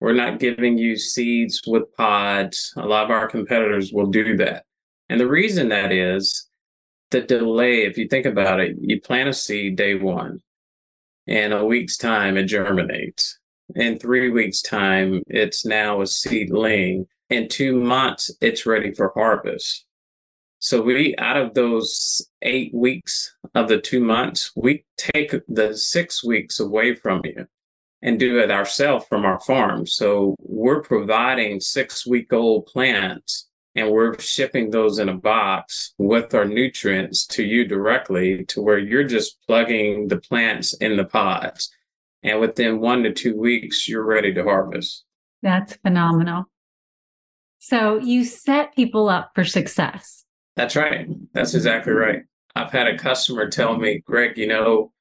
We're 0.00 0.12
not 0.12 0.40
giving 0.40 0.78
you 0.78 0.96
seeds 0.96 1.62
with 1.66 1.84
pods. 1.96 2.72
A 2.76 2.86
lot 2.86 3.04
of 3.04 3.10
our 3.10 3.26
competitors 3.26 3.92
will 3.92 4.06
do 4.06 4.36
that. 4.36 4.64
And 5.08 5.20
the 5.20 5.28
reason 5.28 5.68
that 5.70 5.90
is 5.90 6.48
the 7.10 7.20
delay, 7.20 7.86
if 7.86 7.96
you 7.96 8.08
think 8.08 8.26
about 8.26 8.60
it, 8.60 8.76
you 8.80 9.00
plant 9.00 9.28
a 9.28 9.32
seed 9.32 9.76
day 9.76 9.94
one 9.94 10.40
in 11.26 11.52
a 11.52 11.64
week's 11.64 11.96
time, 11.96 12.36
it 12.36 12.44
germinates. 12.44 13.38
In 13.74 13.98
three 13.98 14.30
weeks' 14.30 14.62
time, 14.62 15.22
it's 15.26 15.64
now 15.64 16.00
a 16.00 16.06
seedling. 16.06 17.06
In 17.30 17.48
two 17.48 17.74
months, 17.80 18.30
it's 18.40 18.66
ready 18.66 18.92
for 18.92 19.12
harvest. 19.14 19.84
So 20.58 20.80
we, 20.80 21.14
out 21.18 21.36
of 21.36 21.54
those 21.54 22.22
eight 22.42 22.72
weeks 22.72 23.34
of 23.54 23.68
the 23.68 23.80
two 23.80 24.00
months, 24.00 24.52
we 24.56 24.84
take 24.96 25.34
the 25.48 25.76
six 25.76 26.24
weeks 26.24 26.60
away 26.60 26.94
from 26.94 27.20
you 27.24 27.46
and 28.02 28.18
do 28.18 28.38
it 28.38 28.50
ourselves 28.50 29.04
from 29.08 29.24
our 29.24 29.40
farm. 29.40 29.86
So 29.86 30.36
we're 30.38 30.80
providing 30.80 31.60
six 31.60 32.06
week 32.06 32.32
old 32.32 32.66
plants 32.66 33.48
and 33.76 33.90
we're 33.90 34.18
shipping 34.18 34.70
those 34.70 34.98
in 34.98 35.10
a 35.10 35.14
box 35.14 35.94
with 35.98 36.34
our 36.34 36.46
nutrients 36.46 37.26
to 37.26 37.44
you 37.44 37.66
directly 37.66 38.44
to 38.46 38.62
where 38.62 38.78
you're 38.78 39.04
just 39.04 39.38
plugging 39.46 40.08
the 40.08 40.16
plants 40.16 40.72
in 40.74 40.96
the 40.96 41.04
pods. 41.04 41.70
And 42.22 42.40
within 42.40 42.80
one 42.80 43.02
to 43.02 43.12
two 43.12 43.36
weeks, 43.36 43.86
you're 43.86 44.04
ready 44.04 44.32
to 44.32 44.42
harvest. 44.42 45.04
That's 45.42 45.76
phenomenal. 45.76 46.46
So 47.58 47.98
you 47.98 48.24
set 48.24 48.74
people 48.74 49.10
up 49.10 49.32
for 49.34 49.44
success. 49.44 50.24
That's 50.56 50.74
right. 50.74 51.06
That's 51.34 51.54
exactly 51.54 51.92
right. 51.92 52.22
I've 52.54 52.72
had 52.72 52.86
a 52.86 52.96
customer 52.96 53.50
tell 53.50 53.76
me, 53.76 54.02
Greg, 54.06 54.38
you 54.38 54.46
know, 54.46 54.92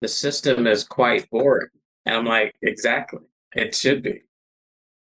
the 0.00 0.08
system 0.08 0.66
is 0.66 0.82
quite 0.82 1.30
boring. 1.30 1.68
And 2.04 2.16
I'm 2.16 2.24
like, 2.24 2.56
exactly. 2.60 3.20
It 3.54 3.74
should 3.74 4.02
be. 4.02 4.22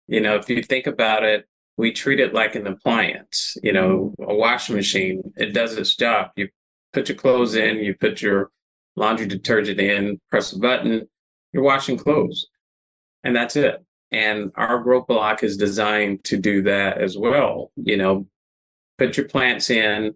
You 0.06 0.20
know, 0.20 0.36
if 0.36 0.48
you 0.48 0.62
think 0.62 0.86
about 0.86 1.24
it, 1.24 1.46
we 1.76 1.92
treat 1.92 2.20
it 2.20 2.34
like 2.34 2.54
an 2.54 2.66
appliance, 2.66 3.56
you 3.62 3.72
know, 3.72 4.14
mm-hmm. 4.18 4.30
a 4.30 4.34
washing 4.34 4.76
machine. 4.76 5.22
It 5.36 5.52
does 5.52 5.76
its 5.76 5.94
job. 5.94 6.30
You 6.36 6.48
put 6.92 7.08
your 7.08 7.18
clothes 7.18 7.54
in, 7.54 7.78
you 7.78 7.94
put 7.94 8.22
your 8.22 8.50
laundry 8.96 9.26
detergent 9.26 9.78
in, 9.78 10.20
press 10.30 10.52
a 10.52 10.58
button, 10.58 11.06
you're 11.52 11.62
washing 11.62 11.98
clothes. 11.98 12.46
And 13.22 13.36
that's 13.36 13.56
it. 13.56 13.84
And 14.10 14.52
our 14.54 14.78
grow 14.78 15.02
block 15.02 15.42
is 15.42 15.56
designed 15.56 16.24
to 16.24 16.38
do 16.38 16.62
that 16.62 16.98
as 16.98 17.18
well. 17.18 17.72
You 17.76 17.96
know, 17.96 18.26
put 18.98 19.16
your 19.16 19.28
plants 19.28 19.68
in, 19.68 20.14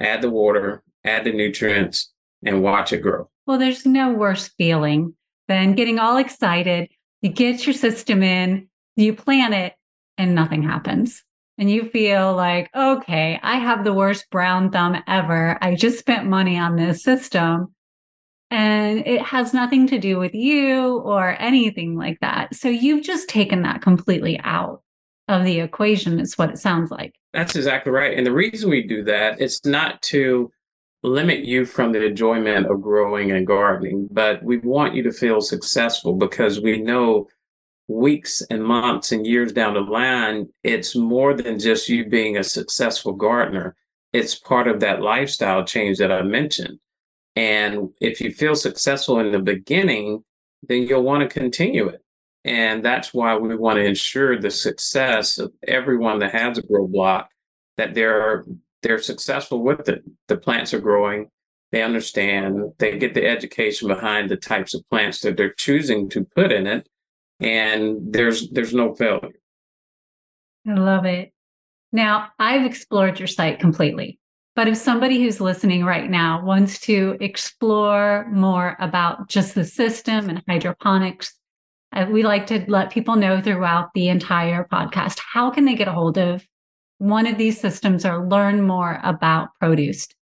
add 0.00 0.22
the 0.22 0.30
water, 0.30 0.82
add 1.04 1.24
the 1.24 1.32
nutrients, 1.32 2.12
and 2.44 2.62
watch 2.62 2.92
it 2.92 3.02
grow. 3.02 3.28
Well, 3.46 3.58
there's 3.58 3.84
no 3.84 4.12
worse 4.12 4.48
feeling 4.58 5.14
than 5.48 5.74
getting 5.74 5.98
all 5.98 6.16
excited. 6.16 6.88
You 7.20 7.28
get 7.28 7.66
your 7.66 7.74
system 7.74 8.22
in, 8.22 8.68
you 8.96 9.14
plant 9.14 9.54
it, 9.54 9.74
and 10.20 10.34
nothing 10.34 10.62
happens. 10.62 11.24
And 11.56 11.70
you 11.70 11.88
feel 11.88 12.36
like, 12.36 12.70
okay, 12.76 13.40
I 13.42 13.56
have 13.56 13.84
the 13.84 13.94
worst 13.94 14.28
brown 14.30 14.70
thumb 14.70 15.02
ever. 15.06 15.56
I 15.62 15.74
just 15.74 15.98
spent 15.98 16.26
money 16.26 16.58
on 16.58 16.76
this 16.76 17.02
system. 17.02 17.74
And 18.50 19.06
it 19.06 19.22
has 19.22 19.54
nothing 19.54 19.86
to 19.86 19.98
do 19.98 20.18
with 20.18 20.34
you 20.34 20.98
or 20.98 21.36
anything 21.40 21.96
like 21.96 22.18
that. 22.20 22.54
So 22.54 22.68
you've 22.68 23.04
just 23.04 23.28
taken 23.28 23.62
that 23.62 23.80
completely 23.80 24.38
out 24.44 24.82
of 25.28 25.44
the 25.44 25.60
equation, 25.60 26.20
is 26.20 26.36
what 26.36 26.50
it 26.50 26.58
sounds 26.58 26.90
like. 26.90 27.14
That's 27.32 27.56
exactly 27.56 27.92
right. 27.92 28.16
And 28.16 28.26
the 28.26 28.32
reason 28.32 28.68
we 28.68 28.82
do 28.82 29.04
that, 29.04 29.40
it's 29.40 29.64
not 29.64 30.02
to 30.02 30.50
limit 31.02 31.44
you 31.44 31.64
from 31.64 31.92
the 31.92 32.04
enjoyment 32.04 32.66
of 32.66 32.82
growing 32.82 33.30
and 33.30 33.46
gardening, 33.46 34.08
but 34.10 34.42
we 34.42 34.58
want 34.58 34.94
you 34.94 35.02
to 35.04 35.12
feel 35.12 35.40
successful 35.40 36.14
because 36.14 36.60
we 36.60 36.82
know 36.82 37.28
weeks 37.90 38.40
and 38.50 38.62
months 38.64 39.10
and 39.10 39.26
years 39.26 39.52
down 39.52 39.74
the 39.74 39.80
line, 39.80 40.48
it's 40.62 40.94
more 40.94 41.34
than 41.34 41.58
just 41.58 41.88
you 41.88 42.08
being 42.08 42.36
a 42.36 42.44
successful 42.44 43.12
gardener. 43.12 43.74
It's 44.12 44.38
part 44.38 44.68
of 44.68 44.80
that 44.80 45.02
lifestyle 45.02 45.64
change 45.64 45.98
that 45.98 46.12
I 46.12 46.22
mentioned. 46.22 46.78
And 47.36 47.90
if 48.00 48.20
you 48.20 48.32
feel 48.32 48.54
successful 48.54 49.18
in 49.20 49.32
the 49.32 49.38
beginning, 49.38 50.24
then 50.68 50.82
you'll 50.82 51.02
want 51.02 51.28
to 51.28 51.40
continue 51.40 51.88
it. 51.88 52.02
And 52.44 52.84
that's 52.84 53.12
why 53.12 53.36
we 53.36 53.54
want 53.56 53.78
to 53.78 53.84
ensure 53.84 54.38
the 54.38 54.50
success 54.50 55.38
of 55.38 55.52
everyone 55.66 56.20
that 56.20 56.32
has 56.32 56.58
a 56.58 56.62
grow 56.62 56.86
block, 56.86 57.30
that 57.76 57.94
they're 57.94 58.44
they're 58.82 58.98
successful 58.98 59.62
with 59.62 59.88
it. 59.88 60.02
The 60.28 60.38
plants 60.38 60.72
are 60.72 60.80
growing, 60.80 61.28
they 61.70 61.82
understand, 61.82 62.72
they 62.78 62.96
get 62.96 63.12
the 63.12 63.26
education 63.26 63.88
behind 63.88 64.30
the 64.30 64.36
types 64.36 64.74
of 64.74 64.88
plants 64.88 65.20
that 65.20 65.36
they're 65.36 65.52
choosing 65.52 66.08
to 66.10 66.24
put 66.24 66.50
in 66.50 66.66
it, 66.66 66.88
and 67.40 68.12
there's 68.12 68.48
there's 68.50 68.74
no 68.74 68.94
failure. 68.94 69.30
I 70.66 70.74
love 70.74 71.04
it. 71.06 71.32
Now, 71.92 72.28
I've 72.38 72.64
explored 72.64 73.18
your 73.18 73.28
site 73.28 73.58
completely. 73.58 74.18
But 74.56 74.68
if 74.68 74.76
somebody 74.76 75.22
who's 75.22 75.40
listening 75.40 75.84
right 75.84 76.10
now 76.10 76.44
wants 76.44 76.80
to 76.80 77.16
explore 77.20 78.28
more 78.30 78.76
about 78.78 79.28
just 79.28 79.54
the 79.54 79.64
system 79.64 80.28
and 80.28 80.42
hydroponics, 80.48 81.34
uh, 81.92 82.06
we 82.10 82.22
like 82.22 82.46
to 82.48 82.64
let 82.68 82.90
people 82.90 83.16
know 83.16 83.40
throughout 83.40 83.88
the 83.94 84.08
entire 84.08 84.64
podcast 84.70 85.18
how 85.32 85.50
can 85.50 85.64
they 85.64 85.74
get 85.74 85.88
a 85.88 85.92
hold 85.92 86.18
of 86.18 86.44
one 86.98 87.26
of 87.26 87.38
these 87.38 87.58
systems 87.58 88.04
or 88.04 88.28
learn 88.28 88.62
more 88.62 89.00
about 89.02 89.48
Produced? 89.58 90.14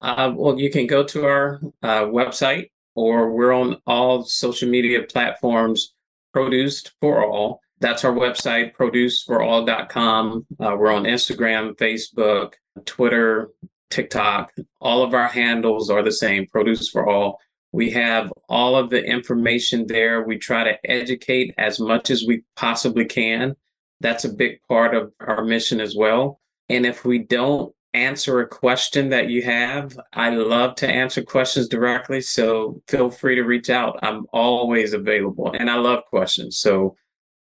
Uh, 0.00 0.32
well, 0.34 0.58
you 0.58 0.70
can 0.70 0.86
go 0.86 1.04
to 1.04 1.26
our 1.26 1.60
uh, 1.82 2.04
website 2.04 2.70
or 2.94 3.30
we're 3.32 3.52
on 3.52 3.76
all 3.86 4.24
social 4.24 4.68
media 4.68 5.02
platforms, 5.02 5.94
Produced 6.36 6.92
for 7.00 7.24
All. 7.24 7.62
That's 7.80 8.04
our 8.04 8.12
website, 8.12 8.76
producedforall.com. 8.76 10.46
Uh, 10.60 10.76
we're 10.78 10.92
on 10.92 11.04
Instagram, 11.04 11.74
Facebook, 11.78 12.52
Twitter, 12.84 13.52
TikTok. 13.88 14.52
All 14.78 15.02
of 15.02 15.14
our 15.14 15.28
handles 15.28 15.88
are 15.88 16.02
the 16.02 16.12
same, 16.12 16.46
Produced 16.46 16.92
for 16.92 17.08
All. 17.08 17.40
We 17.72 17.90
have 17.92 18.30
all 18.50 18.76
of 18.76 18.90
the 18.90 19.02
information 19.02 19.86
there. 19.86 20.24
We 20.24 20.36
try 20.36 20.64
to 20.64 20.78
educate 20.84 21.54
as 21.56 21.80
much 21.80 22.10
as 22.10 22.26
we 22.28 22.42
possibly 22.54 23.06
can. 23.06 23.56
That's 24.00 24.26
a 24.26 24.30
big 24.30 24.60
part 24.68 24.94
of 24.94 25.14
our 25.20 25.42
mission 25.42 25.80
as 25.80 25.96
well. 25.96 26.38
And 26.68 26.84
if 26.84 27.02
we 27.06 27.20
don't 27.20 27.74
answer 27.96 28.40
a 28.40 28.48
question 28.48 29.08
that 29.08 29.28
you 29.28 29.42
have, 29.42 29.98
I 30.12 30.30
love 30.30 30.74
to 30.76 30.88
answer 30.88 31.22
questions 31.22 31.68
directly. 31.68 32.20
So 32.20 32.82
feel 32.88 33.10
free 33.10 33.34
to 33.36 33.42
reach 33.42 33.70
out. 33.70 33.98
I'm 34.02 34.26
always 34.32 34.92
available 34.92 35.54
and 35.58 35.70
I 35.70 35.76
love 35.76 36.04
questions. 36.04 36.58
So 36.58 36.96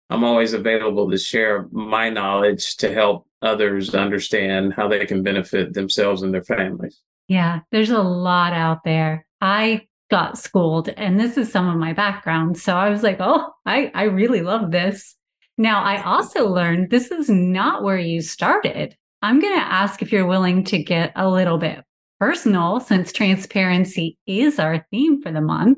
I'm 0.10 0.24
always 0.24 0.54
available 0.54 1.10
to 1.10 1.18
share 1.18 1.68
my 1.72 2.10
knowledge 2.10 2.78
to 2.78 2.94
help 2.94 3.28
others 3.42 3.94
understand 3.96 4.74
how 4.74 4.88
they 4.88 5.06
can 5.06 5.24
benefit 5.24 5.74
themselves 5.74 6.22
and 6.22 6.34
their 6.34 6.44
families. 6.44 7.02
Yeah, 7.28 7.62
there's 7.72 7.90
a 7.90 8.02
lot 8.02 8.54
out 8.54 8.84
there. 8.84 9.26
I 9.42 9.88
got 10.12 10.38
schooled 10.38 10.90
and 10.90 11.20
this 11.20 11.38
is 11.38 11.52
some 11.52 11.68
of 11.68 11.78
my 11.78 11.94
background. 11.94 12.58
So 12.58 12.76
I 12.76 12.90
was 12.90 13.02
like, 13.02 13.18
oh, 13.20 13.52
I, 13.66 13.92
I 13.96 14.04
really 14.04 14.42
love 14.42 14.72
this. 14.72 15.16
Now, 15.58 15.84
I 15.84 16.02
also 16.04 16.48
learned 16.48 16.90
this 16.90 17.12
is 17.12 17.30
not 17.30 17.84
where 17.84 17.98
you 17.98 18.22
started. 18.22 18.96
I'm 19.24 19.40
going 19.40 19.56
to 19.56 19.66
ask 19.66 20.02
if 20.02 20.12
you're 20.12 20.28
willing 20.28 20.66
to 20.66 20.84
get 20.84 21.14
a 21.16 21.30
little 21.30 21.58
bit 21.58 21.82
personal 22.20 22.82
since 22.82 23.14
transparency 23.14 24.18
is 24.28 24.60
our 24.60 24.86
theme 24.92 25.22
for 25.22 25.32
the 25.32 25.40
month 25.40 25.78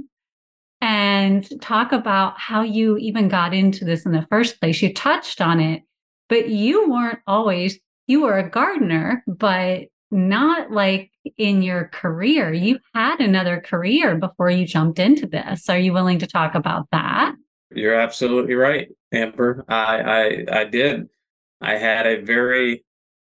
and 0.81 1.47
talk 1.61 1.91
about 1.91 2.39
how 2.39 2.63
you 2.63 2.97
even 2.97 3.27
got 3.27 3.53
into 3.53 3.85
this 3.85 4.03
in 4.03 4.13
the 4.13 4.25
first 4.31 4.59
place. 4.59 4.81
You 4.81 4.91
touched 4.91 5.41
on 5.41 5.59
it, 5.59 5.83
but 6.27 6.49
you 6.49 6.89
weren't 6.89 7.19
always, 7.27 7.77
you 8.07 8.21
were 8.21 8.39
a 8.39 8.49
gardener, 8.49 9.23
but 9.27 9.89
not 10.09 10.71
like 10.71 11.11
in 11.37 11.61
your 11.61 11.89
career. 11.93 12.51
You 12.51 12.79
had 12.95 13.19
another 13.19 13.61
career 13.61 14.15
before 14.15 14.49
you 14.49 14.65
jumped 14.65 14.97
into 14.97 15.27
this. 15.27 15.69
Are 15.69 15.77
you 15.77 15.93
willing 15.93 16.17
to 16.17 16.27
talk 16.27 16.55
about 16.55 16.87
that? 16.91 17.35
You're 17.69 17.93
absolutely 17.93 18.55
right, 18.55 18.87
Amber. 19.11 19.63
I, 19.67 19.99
I, 19.99 20.61
I 20.61 20.63
did. 20.63 21.09
I 21.61 21.75
had 21.75 22.07
a 22.07 22.21
very 22.21 22.83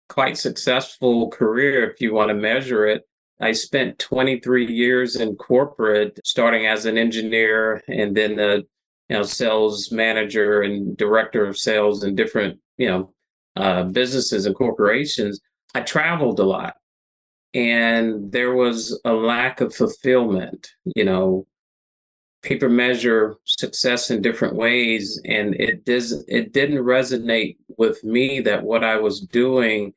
quite 0.10 0.38
successful 0.38 1.30
career, 1.30 1.90
if 1.90 2.02
you 2.02 2.14
want 2.14 2.30
to 2.30 2.36
measure 2.36 2.86
it. 2.86 3.08
I 3.40 3.52
spent 3.52 4.00
23 4.00 4.66
years 4.66 5.16
in 5.16 5.36
corporate, 5.36 6.20
starting 6.24 6.66
as 6.66 6.86
an 6.86 6.98
engineer 6.98 7.84
and 7.88 8.16
then 8.16 8.40
a 8.40 8.58
you 9.10 9.16
know 9.16 9.24
sales 9.24 9.92
manager 9.92 10.62
and 10.62 10.98
director 10.98 11.46
of 11.46 11.58
sales 11.58 12.04
in 12.04 12.16
different 12.16 12.60
you 12.78 12.88
know 12.88 13.14
uh, 13.56 13.84
businesses 13.84 14.46
and 14.46 14.56
corporations. 14.56 15.40
I 15.76 15.82
traveled 15.82 16.40
a 16.40 16.44
lot, 16.44 16.76
and 17.54 18.32
there 18.32 18.54
was 18.54 19.00
a 19.06 19.14
lack 19.14 19.62
of 19.62 19.76
fulfillment. 19.76 20.70
You 20.96 21.06
know, 21.06 21.48
people 22.44 22.70
measure 22.70 23.36
success 23.46 24.12
in 24.12 24.22
different 24.22 24.56
ways 24.56 25.20
and 25.26 25.56
it 25.56 25.86
does 25.86 26.24
it 26.28 26.54
didn't 26.54 26.84
resonate 26.84 27.58
with 27.78 28.04
me 28.04 28.40
that 28.40 28.64
what 28.64 28.84
i 28.84 28.96
was 28.96 29.22
doing 29.22 29.94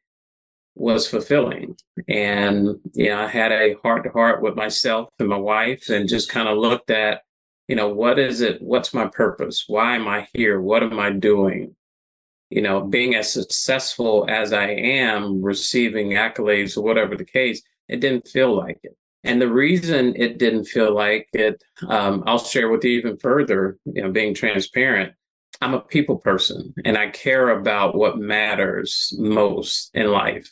was 0.74 1.06
fulfilling. 1.08 1.76
And 2.08 2.80
you 2.94 3.10
know 3.10 3.20
i 3.20 3.26
had 3.26 3.52
a 3.52 3.74
heart 3.82 4.04
to 4.04 4.10
heart 4.10 4.42
with 4.42 4.56
myself 4.56 5.08
and 5.18 5.28
my 5.28 5.36
wife 5.36 5.88
and 5.88 6.08
just 6.08 6.30
kind 6.30 6.48
of 6.48 6.58
looked 6.58 6.90
at 6.90 7.22
you 7.68 7.76
know 7.76 7.88
what 7.88 8.18
is 8.18 8.40
it 8.40 8.60
what's 8.62 8.94
my 8.94 9.06
purpose? 9.06 9.64
Why 9.68 9.96
am 9.96 10.08
i 10.08 10.26
here? 10.32 10.60
What 10.60 10.82
am 10.82 10.98
i 10.98 11.10
doing? 11.10 11.76
You 12.48 12.62
know 12.62 12.80
being 12.82 13.14
as 13.14 13.32
successful 13.32 14.26
as 14.28 14.52
i 14.52 14.68
am 14.70 15.42
receiving 15.42 16.10
accolades 16.10 16.76
or 16.76 16.82
whatever 16.82 17.16
the 17.16 17.24
case 17.24 17.62
it 17.88 18.00
didn't 18.00 18.26
feel 18.28 18.56
like 18.56 18.80
it 18.82 18.96
and 19.22 19.40
the 19.40 19.52
reason 19.52 20.14
it 20.16 20.38
didn't 20.38 20.64
feel 20.64 20.94
like 20.94 21.28
it, 21.32 21.62
um, 21.88 22.24
I'll 22.26 22.38
share 22.38 22.70
with 22.70 22.84
you 22.84 22.92
even 22.92 23.18
further, 23.18 23.78
you 23.84 24.02
know, 24.02 24.10
being 24.10 24.34
transparent. 24.34 25.12
I'm 25.60 25.74
a 25.74 25.80
people 25.80 26.16
person 26.16 26.72
and 26.84 26.96
I 26.96 27.10
care 27.10 27.50
about 27.50 27.94
what 27.94 28.18
matters 28.18 29.14
most 29.18 29.90
in 29.92 30.10
life. 30.10 30.50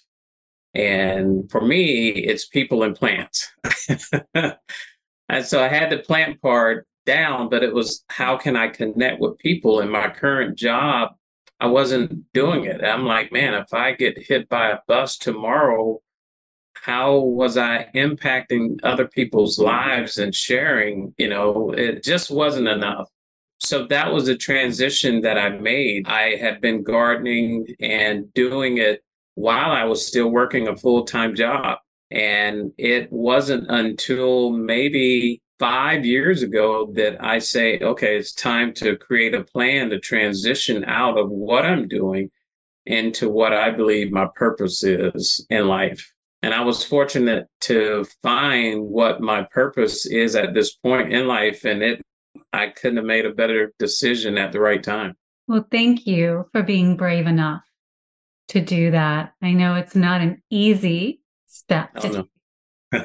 And 0.74 1.50
for 1.50 1.62
me, 1.62 2.10
it's 2.10 2.46
people 2.46 2.82
and 2.82 2.94
plants. 2.94 3.50
and 4.34 5.44
so 5.44 5.62
I 5.62 5.68
had 5.68 5.90
the 5.90 5.98
plant 5.98 6.42
part 6.42 6.86
down, 7.06 7.48
but 7.48 7.62
it 7.62 7.72
was 7.72 8.04
how 8.08 8.36
can 8.36 8.54
I 8.54 8.68
connect 8.68 9.18
with 9.18 9.38
people 9.38 9.80
in 9.80 9.88
my 9.88 10.10
current 10.10 10.58
job? 10.58 11.12
I 11.58 11.66
wasn't 11.66 12.30
doing 12.34 12.64
it. 12.66 12.84
I'm 12.84 13.06
like, 13.06 13.32
man, 13.32 13.54
if 13.54 13.72
I 13.72 13.92
get 13.92 14.18
hit 14.18 14.48
by 14.48 14.70
a 14.70 14.78
bus 14.86 15.16
tomorrow, 15.16 16.00
how 16.88 17.18
was 17.18 17.58
I 17.58 17.86
impacting 17.94 18.78
other 18.82 19.06
people's 19.06 19.58
lives 19.58 20.16
and 20.16 20.34
sharing? 20.34 21.14
You 21.18 21.28
know, 21.28 21.70
it 21.72 22.02
just 22.02 22.30
wasn't 22.30 22.66
enough. 22.66 23.10
So 23.60 23.86
that 23.88 24.10
was 24.10 24.28
a 24.28 24.36
transition 24.36 25.20
that 25.20 25.36
I 25.36 25.50
made. 25.50 26.08
I 26.08 26.36
had 26.36 26.62
been 26.62 26.82
gardening 26.82 27.66
and 27.78 28.32
doing 28.32 28.78
it 28.78 29.04
while 29.34 29.70
I 29.70 29.84
was 29.84 30.06
still 30.06 30.30
working 30.30 30.66
a 30.66 30.78
full 30.78 31.04
time 31.04 31.34
job. 31.34 31.76
And 32.10 32.72
it 32.78 33.12
wasn't 33.12 33.66
until 33.68 34.50
maybe 34.50 35.42
five 35.58 36.06
years 36.06 36.42
ago 36.42 36.90
that 36.94 37.22
I 37.22 37.38
say, 37.38 37.80
okay, 37.80 38.16
it's 38.16 38.32
time 38.32 38.72
to 38.74 38.96
create 38.96 39.34
a 39.34 39.44
plan 39.44 39.90
to 39.90 40.00
transition 40.00 40.84
out 40.86 41.18
of 41.18 41.28
what 41.28 41.66
I'm 41.66 41.86
doing 41.86 42.30
into 42.86 43.28
what 43.28 43.52
I 43.52 43.72
believe 43.72 44.10
my 44.10 44.28
purpose 44.34 44.82
is 44.82 45.44
in 45.50 45.68
life. 45.68 46.14
And 46.42 46.54
I 46.54 46.60
was 46.60 46.84
fortunate 46.84 47.48
to 47.62 48.06
find 48.22 48.82
what 48.82 49.20
my 49.20 49.46
purpose 49.50 50.06
is 50.06 50.36
at 50.36 50.54
this 50.54 50.74
point 50.74 51.12
in 51.12 51.26
life. 51.26 51.64
And 51.64 51.82
it, 51.82 52.02
I 52.52 52.68
couldn't 52.68 52.98
have 52.98 53.06
made 53.06 53.26
a 53.26 53.34
better 53.34 53.72
decision 53.78 54.38
at 54.38 54.52
the 54.52 54.60
right 54.60 54.82
time. 54.82 55.16
Well, 55.48 55.66
thank 55.70 56.06
you 56.06 56.46
for 56.52 56.62
being 56.62 56.96
brave 56.96 57.26
enough 57.26 57.62
to 58.48 58.60
do 58.60 58.90
that. 58.92 59.32
I 59.42 59.52
know 59.52 59.74
it's 59.74 59.96
not 59.96 60.20
an 60.20 60.42
easy 60.50 61.22
step. 61.46 61.90
Oh, 61.96 62.24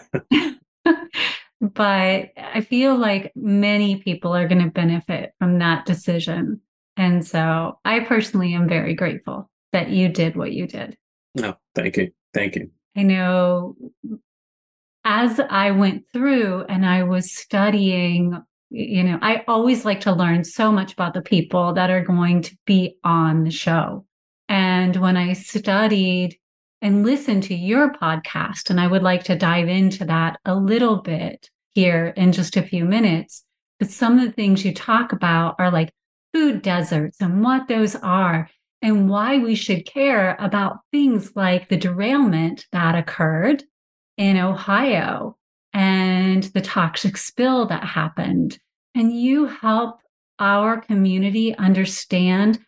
but 1.61 2.31
I 2.37 2.61
feel 2.67 2.97
like 2.97 3.31
many 3.35 3.97
people 3.97 4.35
are 4.35 4.47
going 4.47 4.63
to 4.63 4.69
benefit 4.69 5.33
from 5.39 5.59
that 5.59 5.85
decision. 5.85 6.61
And 6.97 7.25
so 7.25 7.79
I 7.83 8.01
personally 8.01 8.53
am 8.53 8.69
very 8.69 8.93
grateful 8.93 9.49
that 9.71 9.89
you 9.89 10.09
did 10.09 10.35
what 10.35 10.51
you 10.51 10.67
did. 10.67 10.97
No, 11.35 11.55
thank 11.73 11.97
you. 11.97 12.11
Thank 12.33 12.55
you. 12.55 12.69
I 12.95 13.03
know 13.03 13.75
as 15.03 15.39
I 15.39 15.71
went 15.71 16.05
through 16.13 16.65
and 16.69 16.85
I 16.85 17.03
was 17.03 17.35
studying, 17.35 18.41
you 18.69 19.03
know, 19.03 19.19
I 19.21 19.43
always 19.47 19.85
like 19.85 20.01
to 20.01 20.13
learn 20.13 20.43
so 20.43 20.71
much 20.71 20.93
about 20.93 21.13
the 21.13 21.21
people 21.21 21.73
that 21.73 21.89
are 21.89 22.03
going 22.03 22.41
to 22.43 22.57
be 22.65 22.97
on 23.03 23.43
the 23.43 23.51
show. 23.51 24.05
And 24.47 24.95
when 24.95 25.17
I 25.17 25.33
studied 25.33 26.37
and 26.83 27.05
listened 27.05 27.43
to 27.43 27.55
your 27.55 27.93
podcast. 27.93 28.69
And 28.69 28.79
I 28.79 28.87
would 28.87 29.01
like 29.01 29.23
to 29.23 29.37
dive 29.37 29.69
into 29.69 30.03
that 30.05 30.37
a 30.43 30.53
little 30.53 30.97
bit 31.01 31.49
here 31.73 32.13
in 32.17 32.33
just 32.33 32.57
a 32.57 32.61
few 32.61 32.83
minutes. 32.83 33.43
But 33.79 33.89
some 33.89 34.19
of 34.19 34.25
the 34.25 34.33
things 34.33 34.65
you 34.65 34.73
talk 34.73 35.13
about 35.13 35.55
are 35.59 35.71
like 35.71 35.91
food 36.33 36.61
deserts 36.61 37.21
and 37.21 37.41
what 37.41 37.69
those 37.69 37.95
are 37.95 38.49
and 38.83 39.09
why 39.09 39.37
we 39.37 39.55
should 39.55 39.85
care 39.85 40.35
about 40.39 40.81
things 40.91 41.31
like 41.37 41.69
the 41.69 41.77
derailment 41.77 42.67
that 42.73 42.95
occurred 42.95 43.63
in 44.17 44.37
Ohio 44.37 45.37
and 45.71 46.43
the 46.43 46.61
toxic 46.61 47.15
spill 47.15 47.65
that 47.65 47.85
happened. 47.85 48.59
And 48.93 49.17
you 49.17 49.45
help 49.45 50.01
our 50.37 50.81
community 50.81 51.55
understand 51.55 52.59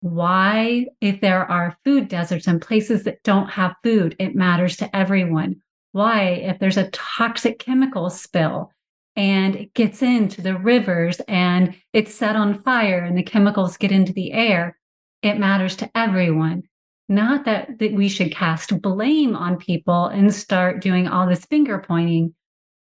why, 0.00 0.86
if 1.00 1.20
there 1.20 1.48
are 1.48 1.78
food 1.84 2.08
deserts 2.08 2.48
and 2.48 2.60
places 2.60 3.04
that 3.04 3.22
don't 3.22 3.50
have 3.50 3.76
food, 3.84 4.16
it 4.18 4.34
matters 4.34 4.76
to 4.78 4.96
everyone. 4.96 5.62
Why, 5.92 6.22
if 6.22 6.58
there's 6.58 6.78
a 6.78 6.90
toxic 6.90 7.60
chemical 7.60 8.10
spill 8.10 8.72
and 9.14 9.54
it 9.54 9.74
gets 9.74 10.02
into 10.02 10.42
the 10.42 10.56
rivers 10.58 11.20
and 11.28 11.76
it's 11.92 12.14
set 12.14 12.34
on 12.34 12.60
fire 12.60 13.04
and 13.04 13.16
the 13.16 13.22
chemicals 13.22 13.76
get 13.76 13.92
into 13.92 14.12
the 14.12 14.32
air, 14.32 14.76
it 15.22 15.38
matters 15.38 15.76
to 15.76 15.90
everyone. 15.94 16.62
Not 17.08 17.44
that, 17.46 17.78
that 17.80 17.92
we 17.92 18.08
should 18.08 18.32
cast 18.32 18.80
blame 18.80 19.34
on 19.34 19.56
people 19.56 20.06
and 20.06 20.32
start 20.32 20.80
doing 20.80 21.08
all 21.08 21.26
this 21.26 21.44
finger 21.44 21.82
pointing, 21.86 22.34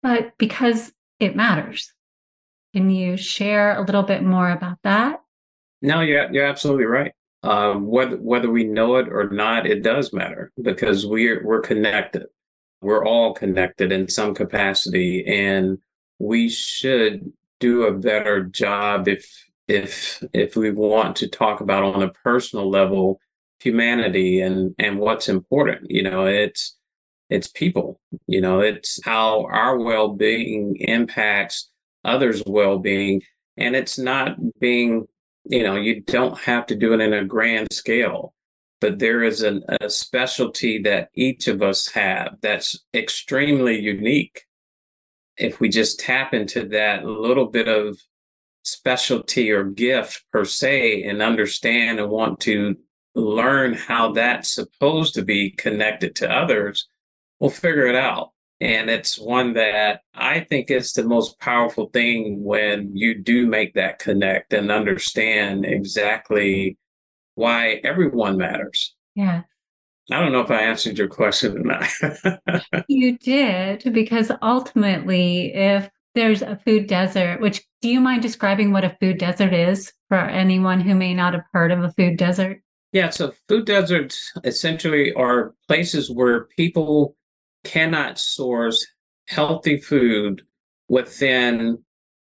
but 0.03 0.33
because 0.39 0.93
it 1.19 1.35
matters. 1.35 1.93
Can 2.75 2.89
you 2.89 3.17
share 3.17 3.77
a 3.77 3.83
little 3.83 4.03
bit 4.03 4.23
more 4.23 4.51
about 4.51 4.79
that? 4.85 5.21
No, 5.83 6.01
you're 6.01 6.33
you're 6.33 6.47
absolutely 6.47 6.85
right. 6.85 7.13
Um, 7.43 7.87
whether 7.87 8.17
whether 8.17 8.49
we 8.49 8.65
know 8.65 8.97
it 8.97 9.09
or 9.09 9.29
not, 9.31 9.67
it 9.67 9.83
does 9.83 10.13
matter 10.13 10.53
because 10.61 11.05
we're 11.05 11.45
we're 11.45 11.61
connected. 11.61 12.27
We're 12.81 13.05
all 13.05 13.35
connected 13.35 13.93
in 13.93 14.09
some 14.09 14.35
capacity, 14.35 15.27
and 15.27 15.79
we 16.19 16.49
should 16.49 17.33
do 17.61 17.85
a 17.85 17.93
better 17.93 18.45
job 18.45 19.09
if 19.09 19.29
if 19.69 20.23
if 20.33 20.57
we 20.57 20.71
want 20.71 21.17
to 21.17 21.29
talk 21.29 21.61
about 21.61 21.83
on 21.83 22.03
a 22.03 22.13
personal 22.13 22.69
level 22.69 23.21
humanity 23.61 24.41
and 24.41 24.75
and 24.79 24.99
what's 24.99 25.29
important. 25.29 25.91
You 25.91 26.03
know, 26.03 26.27
it's 26.27 26.77
it's 27.31 27.49
people. 27.49 28.01
You 28.27 28.41
know, 28.41 28.61
it's 28.61 29.01
how 29.05 29.47
our 29.47 29.79
well-being 29.79 30.77
impacts 30.81 31.71
others' 32.05 32.43
well-being, 32.45 33.23
and 33.57 33.77
it's 33.77 33.99
not 33.99 34.37
being 34.61 35.07
you 35.45 35.63
know, 35.63 35.77
you 35.77 36.01
don't 36.03 36.39
have 36.39 36.67
to 36.67 36.77
do 36.77 36.93
it 36.93 37.01
in 37.01 37.13
a 37.13 37.25
grand 37.25 37.73
scale, 37.73 38.35
but 38.81 38.99
there 38.99 39.23
is 39.23 39.43
an, 39.43 39.63
a 39.81 39.91
specialty 39.91 40.81
that 40.83 41.09
each 41.15 41.49
of 41.49 41.63
us 41.63 41.89
have 41.89 42.37
that's 42.43 42.79
extremely 42.95 43.79
unique. 43.81 44.45
If 45.37 45.61
we 45.61 45.69
just 45.69 45.99
tap 45.99 46.35
into 46.35 46.69
that 46.69 47.05
little 47.05 47.47
bit 47.47 47.67
of 47.67 47.99
specialty 48.63 49.51
or 49.51 49.65
gift 49.65 50.25
per 50.33 50.45
se 50.45 51.03
and 51.03 51.23
understand 51.23 51.99
and 51.99 52.11
want 52.11 52.41
to 52.41 52.77
learn 53.15 53.75
how 53.75 54.13
that's 54.13 54.55
supposed 54.55 55.15
to 55.15 55.23
be 55.23 55.51
connected 55.51 56.15
to 56.17 56.31
others, 56.31 56.89
we'll 57.41 57.51
figure 57.51 57.87
it 57.87 57.97
out. 57.97 58.31
And 58.61 58.89
it's 58.89 59.19
one 59.19 59.55
that 59.55 60.03
I 60.15 60.41
think 60.41 60.71
is 60.71 60.93
the 60.93 61.05
most 61.05 61.41
powerful 61.41 61.91
thing 61.93 62.45
when 62.45 62.97
you 62.97 63.21
do 63.21 63.47
make 63.47 63.75
that 63.75 63.99
connect 63.99 64.53
and 64.53 64.71
understand 64.71 65.67
exactly 65.67 66.79
why 67.35 67.81
everyone 67.83 68.37
matters. 68.37 68.95
Yeah. 69.17 69.43
I 70.11 70.21
don't 70.21 70.33
know 70.33 70.41
if 70.41 70.51
I 70.51 70.63
answered 70.63 70.99
your 70.99 71.09
question 71.09 71.59
or 71.59 71.65
not. 71.65 72.63
you 72.89 73.19
did, 73.19 73.93
because 73.93 74.31
ultimately, 74.43 75.53
if 75.55 75.89
there's 76.15 76.43
a 76.43 76.61
food 76.65 76.87
desert, 76.87 77.41
which 77.41 77.65
do 77.81 77.89
you 77.89 78.01
mind 78.01 78.23
describing 78.23 78.73
what 78.73 78.85
a 78.85 78.97
food 79.01 79.19
desert 79.19 79.53
is 79.53 79.93
for 80.09 80.19
anyone 80.19 80.81
who 80.81 80.95
may 80.95 81.15
not 81.15 81.35
have 81.35 81.45
heard 81.53 81.71
of 81.73 81.83
a 81.83 81.91
food 81.93 82.17
desert? 82.17 82.61
Yeah, 82.93 83.11
so 83.11 83.33
food 83.49 83.65
deserts 83.65 84.33
essentially 84.45 85.13
are 85.15 85.55
places 85.67 86.11
where 86.11 86.45
people 86.57 87.17
cannot 87.65 88.19
source 88.19 88.87
healthy 89.29 89.79
food 89.79 90.43
within 90.89 91.79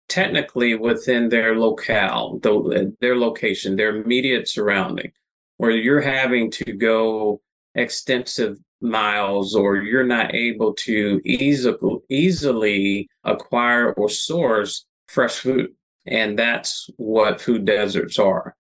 technically 0.09 0.75
within 0.75 1.29
their 1.29 1.59
locale, 1.59 2.39
the, 2.41 2.95
their 3.01 3.17
location, 3.17 3.77
their 3.77 3.97
immediate 3.97 4.49
surrounding, 4.49 5.13
where 5.57 5.71
you're 5.71 6.01
having 6.01 6.51
to 6.51 6.73
go 6.73 7.41
extensive 7.75 8.57
miles 8.89 9.55
or 9.55 9.77
you're 9.77 10.07
not 10.07 10.35
able 10.35 10.73
to 10.75 11.21
easily 11.25 11.99
easily 12.09 13.09
acquire 13.25 13.93
or 13.93 14.09
source 14.09 14.87
fresh 15.09 15.39
food. 15.39 15.73
And 16.07 16.39
that's 16.39 16.89
what 16.97 17.41
food 17.41 17.65
deserts 17.65 18.19
are. 18.19 18.55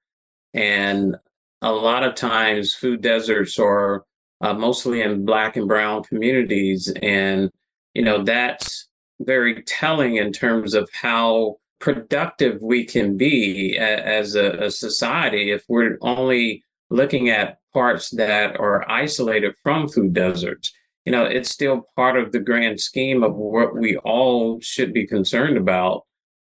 And 0.52 1.16
a 1.62 1.72
lot 1.72 2.02
of 2.02 2.14
times 2.14 2.74
food 2.74 3.02
deserts 3.02 3.58
are 3.58 4.04
uh, 4.40 4.54
mostly 4.54 5.02
in 5.02 5.24
black 5.24 5.56
and 5.56 5.68
brown 5.68 6.02
communities. 6.02 6.92
And, 7.02 7.50
you 7.94 8.02
know, 8.02 8.22
that's 8.22 8.88
very 9.20 9.62
telling 9.62 10.16
in 10.16 10.32
terms 10.32 10.74
of 10.74 10.88
how 10.92 11.56
productive 11.78 12.60
we 12.62 12.84
can 12.84 13.16
be 13.16 13.76
as 13.78 14.34
a, 14.34 14.64
a 14.64 14.70
society 14.70 15.50
if 15.50 15.64
we're 15.68 15.98
only 16.00 16.64
looking 16.90 17.28
at 17.28 17.58
parts 17.76 18.08
that 18.10 18.58
are 18.58 18.90
isolated 18.90 19.54
from 19.62 19.86
food 19.86 20.14
deserts. 20.14 20.72
You 21.04 21.12
know, 21.12 21.24
it's 21.24 21.50
still 21.50 21.86
part 21.94 22.16
of 22.16 22.32
the 22.32 22.40
grand 22.40 22.80
scheme 22.80 23.22
of 23.22 23.34
what 23.34 23.76
we 23.76 23.98
all 23.98 24.58
should 24.60 24.94
be 24.94 25.06
concerned 25.06 25.58
about. 25.58 26.06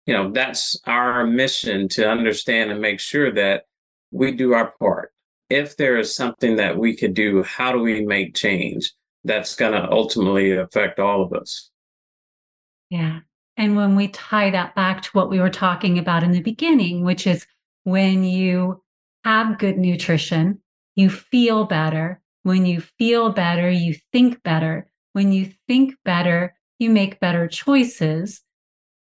You 0.07 0.15
know, 0.15 0.33
that's 0.33 0.77
our 0.87 1.25
mission 1.25 1.89
to 1.91 2.11
understand 2.11 2.73
and 2.73 2.81
make 2.81 2.99
sure 2.99 3.31
that 3.33 3.65
we 4.11 4.33
do 4.33 4.53
our 4.53 4.73
part 4.81 5.13
if 5.53 5.77
there 5.77 5.99
is 5.99 6.15
something 6.15 6.57
that 6.57 6.79
we 6.79 6.97
could 6.97 7.13
do, 7.13 7.43
how 7.43 7.73
do 7.73 7.79
we 7.79 8.05
make 8.05 8.35
change 8.35 8.93
that's 9.23 9.55
going 9.55 9.73
to 9.73 9.91
ultimately 9.91 10.53
affect 10.53 10.99
all 10.99 11.23
of 11.23 11.33
us? 11.35 11.71
Yeah. 12.89 13.21
And 13.59 13.77
when 13.77 13.95
we 13.95 14.09
tie 14.09 14.49
that 14.51 14.75
back 14.75 15.03
to 15.03 15.11
what 15.13 15.29
we 15.29 15.41
were 15.41 15.51
talking 15.51 15.99
about 15.99 16.23
in 16.23 16.33
the 16.33 16.41
beginning, 16.41 17.05
which 17.05 17.27
is 17.27 17.47
when 17.85 18.25
you 18.25 18.83
have 19.25 19.59
good 19.59 19.77
nutrition, 19.77 20.62
you 20.95 21.11
feel 21.11 21.65
better. 21.65 22.21
When 22.43 22.67
you 22.67 22.81
feel 22.81 23.31
better, 23.31 23.71
you 23.71 23.95
think 24.13 24.43
better. 24.43 24.91
When 25.13 25.33
you 25.33 25.53
think 25.69 25.95
better, 26.05 26.55
you 26.79 26.91
make 26.91 27.21
better 27.21 27.47
choices. 27.49 28.43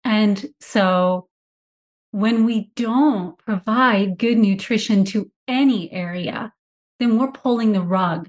And 0.04 0.50
so 0.60 1.28
when 2.10 2.44
we 2.44 2.70
don't 2.74 3.38
provide 3.38 4.18
good 4.18 4.38
nutrition 4.38 5.04
to 5.06 5.30
any 5.46 5.90
area, 5.92 6.52
then 6.98 7.18
we're 7.18 7.32
pulling 7.32 7.72
the 7.72 7.82
rug 7.82 8.28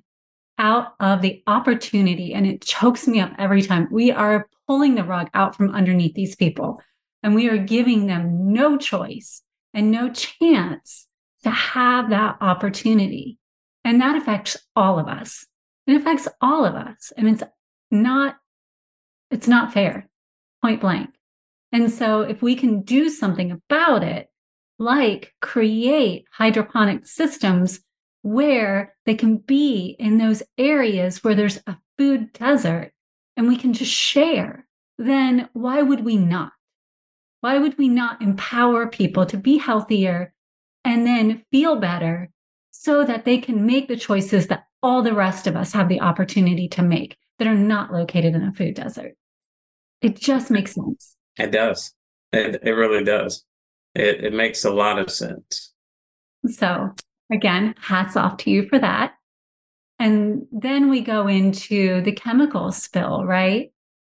out 0.58 0.94
of 1.00 1.22
the 1.22 1.42
opportunity. 1.48 2.34
And 2.34 2.46
it 2.46 2.62
chokes 2.62 3.08
me 3.08 3.20
up 3.20 3.34
every 3.38 3.62
time. 3.62 3.88
We 3.92 4.12
are 4.12 4.48
pulling 4.68 4.96
the 4.96 5.04
rug 5.04 5.30
out 5.34 5.56
from 5.56 5.72
underneath 5.72 6.14
these 6.14 6.36
people 6.36 6.82
and 7.24 7.36
we 7.36 7.50
are 7.50 7.58
giving 7.58 8.08
them 8.08 8.54
no 8.54 8.78
choice 8.78 9.42
and 9.74 9.92
no 9.92 10.12
chance 10.12 11.08
to 11.44 11.50
have 11.50 12.10
that 12.10 12.38
opportunity. 12.42 13.38
And 13.84 14.00
that 14.02 14.16
affects 14.16 14.58
all 14.76 15.00
of 15.00 15.08
us. 15.08 15.46
It 15.88 15.96
affects 15.96 16.28
all 16.40 16.66
of 16.66 16.76
us. 16.76 17.12
And 17.18 17.28
it's 17.28 17.44
not, 17.90 18.38
it's 19.30 19.48
not 19.48 19.74
fair, 19.74 20.10
point 20.62 20.82
blank. 20.82 21.10
And 21.72 21.92
so 21.92 22.22
if 22.22 22.42
we 22.42 22.56
can 22.56 22.82
do 22.82 23.10
something 23.10 23.52
about 23.52 24.04
it, 24.04 24.30
like 24.78 25.34
create 25.42 26.26
hydroponic 26.32 27.06
systems 27.06 27.82
where 28.24 28.96
they 29.06 29.16
can 29.16 29.38
be 29.38 29.96
in 30.00 30.18
those 30.18 30.44
areas 30.58 31.24
where 31.24 31.36
there's 31.36 31.60
a 31.68 31.78
food 31.98 32.34
desert 32.34 32.92
and 33.38 33.48
we 33.48 33.56
can 33.56 33.74
just 33.74 33.92
share, 33.92 34.68
then 34.98 35.50
why 35.54 35.82
would 35.82 36.04
we 36.04 36.18
not? 36.18 36.52
Why 37.42 37.58
would 37.58 37.78
we 37.78 37.90
not 37.90 38.22
empower 38.22 38.88
people 38.88 39.26
to 39.28 39.38
be 39.38 39.58
healthier 39.58 40.34
and 40.84 41.06
then 41.06 41.44
feel 41.52 41.76
better 41.76 42.31
so 42.84 43.06
that 43.06 43.26
they 43.26 43.38
can 43.38 43.64
make 43.64 43.88
the 43.88 43.96
choices 43.96 44.48
that 44.48 44.64
all 44.82 45.04
the 45.04 45.14
rest 45.14 45.46
of 45.46 45.56
us 45.56 45.72
have 45.72 45.88
the 45.88 46.02
opportunity 46.02 46.68
to 46.68 46.82
make 46.82 47.16
that 47.38 47.48
are 47.48 47.54
not 47.54 47.94
located 47.94 48.34
in 48.34 48.42
a 48.42 48.52
food 48.52 48.74
desert? 48.74 49.14
It 50.02 50.16
just 50.16 50.50
makes 50.50 50.74
sense. 50.74 51.16
It 51.38 51.52
does. 51.52 51.94
It, 52.32 52.60
it 52.64 52.72
really 52.72 53.04
does. 53.04 53.46
It, 53.94 54.24
it 54.24 54.34
makes 54.34 54.66
a 54.66 54.72
lot 54.72 54.98
of 54.98 55.12
sense. 55.12 55.74
So, 56.48 56.90
again, 57.32 57.76
hats 57.80 58.16
off 58.16 58.38
to 58.38 58.50
you 58.50 58.68
for 58.68 58.80
that. 58.80 59.14
And 60.00 60.48
then 60.52 60.90
we 60.90 61.02
go 61.02 61.28
into 61.28 62.02
the 62.02 62.14
chemical 62.14 62.72
spill, 62.72 63.26
right? 63.26 63.72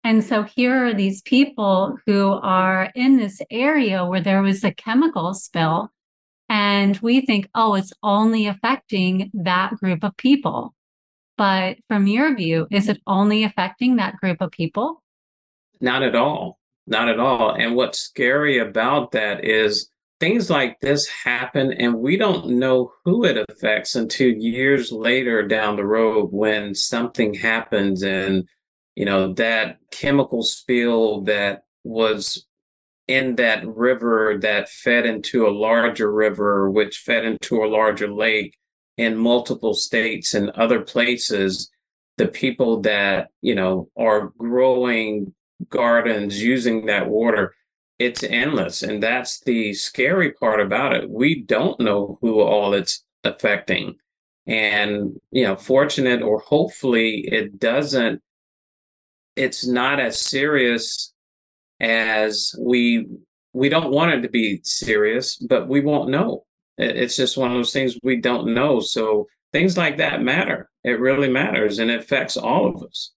And 0.04 0.22
so 0.22 0.44
here 0.44 0.86
are 0.86 0.94
these 0.94 1.20
people 1.22 1.98
who 2.06 2.30
are 2.30 2.92
in 2.94 3.16
this 3.16 3.40
area 3.50 4.04
where 4.04 4.20
there 4.20 4.42
was 4.42 4.62
a 4.62 4.72
chemical 4.72 5.34
spill. 5.34 5.90
And 6.52 6.98
we 6.98 7.22
think, 7.22 7.48
oh, 7.54 7.76
it's 7.76 7.94
only 8.02 8.46
affecting 8.46 9.30
that 9.32 9.70
group 9.76 10.04
of 10.04 10.14
people. 10.18 10.74
But 11.38 11.78
from 11.88 12.06
your 12.06 12.36
view, 12.36 12.66
is 12.70 12.90
it 12.90 13.00
only 13.06 13.42
affecting 13.42 13.96
that 13.96 14.18
group 14.18 14.42
of 14.42 14.50
people? 14.50 15.02
Not 15.80 16.02
at 16.02 16.14
all. 16.14 16.58
Not 16.86 17.08
at 17.08 17.18
all. 17.18 17.54
And 17.54 17.74
what's 17.74 18.00
scary 18.00 18.58
about 18.58 19.12
that 19.12 19.46
is 19.46 19.88
things 20.20 20.50
like 20.50 20.78
this 20.80 21.08
happen 21.08 21.72
and 21.72 21.94
we 21.94 22.18
don't 22.18 22.46
know 22.46 22.92
who 23.06 23.24
it 23.24 23.42
affects 23.48 23.96
until 23.96 24.28
years 24.28 24.92
later 24.92 25.48
down 25.48 25.76
the 25.76 25.86
road 25.86 26.28
when 26.32 26.74
something 26.74 27.32
happens 27.32 28.04
and 28.04 28.46
you 28.94 29.04
know 29.04 29.32
that 29.32 29.78
chemical 29.90 30.44
spill 30.44 31.22
that 31.22 31.64
was 31.82 32.46
in 33.12 33.36
that 33.36 33.66
river 33.66 34.38
that 34.40 34.68
fed 34.68 35.06
into 35.06 35.46
a 35.46 35.50
larger 35.50 36.12
river 36.12 36.70
which 36.70 36.98
fed 36.98 37.24
into 37.24 37.62
a 37.62 37.66
larger 37.66 38.12
lake 38.12 38.56
in 38.96 39.16
multiple 39.16 39.74
states 39.74 40.34
and 40.34 40.50
other 40.50 40.80
places 40.80 41.70
the 42.16 42.28
people 42.28 42.80
that 42.80 43.28
you 43.40 43.54
know 43.54 43.88
are 43.96 44.32
growing 44.38 45.32
gardens 45.70 46.42
using 46.42 46.86
that 46.86 47.08
water 47.08 47.54
it's 48.02 48.24
endless. 48.24 48.82
And 48.82 49.02
that's 49.02 49.40
the 49.40 49.74
scary 49.74 50.32
part 50.32 50.60
about 50.60 50.94
it. 50.94 51.08
We 51.08 51.42
don't 51.42 51.78
know 51.78 52.18
who 52.20 52.40
all 52.40 52.74
it's 52.74 53.04
affecting. 53.22 53.96
And 54.44 55.20
you 55.30 55.44
know 55.44 55.54
fortunate 55.54 56.20
or 56.20 56.40
hopefully 56.40 57.28
it 57.30 57.60
doesn't 57.60 58.20
it's 59.36 59.64
not 59.64 60.00
as 60.00 60.20
serious 60.20 61.11
as 61.82 62.54
we 62.58 63.06
we 63.52 63.68
don't 63.68 63.90
want 63.90 64.12
it 64.12 64.22
to 64.22 64.28
be 64.28 64.60
serious 64.64 65.36
but 65.36 65.68
we 65.68 65.80
won't 65.80 66.10
know 66.10 66.44
it's 66.78 67.16
just 67.16 67.36
one 67.36 67.50
of 67.50 67.56
those 67.56 67.72
things 67.72 67.98
we 68.02 68.18
don't 68.20 68.54
know 68.54 68.80
so 68.80 69.26
things 69.52 69.76
like 69.76 69.98
that 69.98 70.22
matter 70.22 70.70
it 70.84 70.98
really 70.98 71.28
matters 71.28 71.78
and 71.78 71.90
it 71.90 72.00
affects 72.00 72.36
all 72.36 72.66
of 72.66 72.82
us 72.82 73.12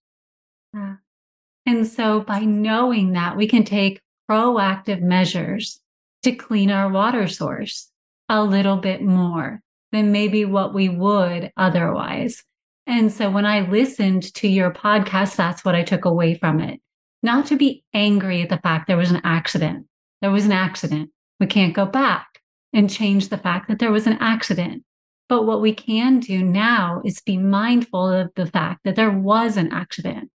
yeah. 0.74 0.96
and 1.64 1.86
so 1.86 2.20
by 2.20 2.40
knowing 2.40 3.12
that 3.12 3.36
we 3.36 3.48
can 3.48 3.64
take 3.64 4.00
proactive 4.30 5.00
measures 5.00 5.80
to 6.22 6.34
clean 6.34 6.70
our 6.70 6.90
water 6.90 7.28
source 7.28 7.90
a 8.28 8.42
little 8.42 8.76
bit 8.76 9.02
more 9.02 9.62
than 9.92 10.12
maybe 10.12 10.44
what 10.44 10.74
we 10.74 10.88
would 10.88 11.52
otherwise. 11.56 12.42
And 12.86 13.12
so 13.12 13.30
when 13.30 13.46
I 13.46 13.60
listened 13.60 14.34
to 14.34 14.48
your 14.48 14.72
podcast, 14.72 15.36
that's 15.36 15.64
what 15.64 15.74
I 15.74 15.82
took 15.82 16.04
away 16.04 16.34
from 16.34 16.60
it. 16.60 16.80
Not 17.22 17.46
to 17.46 17.56
be 17.56 17.84
angry 17.92 18.42
at 18.42 18.48
the 18.48 18.58
fact 18.58 18.86
there 18.86 18.96
was 18.96 19.10
an 19.10 19.20
accident. 19.24 19.86
There 20.22 20.30
was 20.30 20.46
an 20.46 20.52
accident. 20.52 21.10
We 21.40 21.46
can't 21.46 21.74
go 21.74 21.86
back 21.86 22.40
and 22.72 22.90
change 22.90 23.28
the 23.28 23.38
fact 23.38 23.68
that 23.68 23.78
there 23.78 23.92
was 23.92 24.06
an 24.06 24.18
accident. 24.20 24.84
But 25.28 25.44
what 25.44 25.60
we 25.60 25.74
can 25.74 26.20
do 26.20 26.42
now 26.42 27.02
is 27.04 27.20
be 27.20 27.36
mindful 27.36 28.08
of 28.08 28.30
the 28.36 28.46
fact 28.46 28.80
that 28.84 28.96
there 28.96 29.10
was 29.10 29.56
an 29.56 29.72
accident 29.72 30.30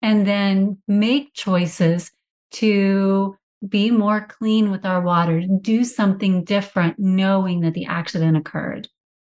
and 0.00 0.26
then 0.26 0.78
make 0.88 1.34
choices 1.34 2.10
to 2.52 3.36
be 3.68 3.90
more 3.90 4.26
clean 4.28 4.70
with 4.70 4.84
our 4.84 5.00
water, 5.00 5.42
do 5.60 5.84
something 5.84 6.44
different, 6.44 6.98
knowing 6.98 7.60
that 7.60 7.74
the 7.74 7.86
accident 7.86 8.36
occurred. 8.36 8.88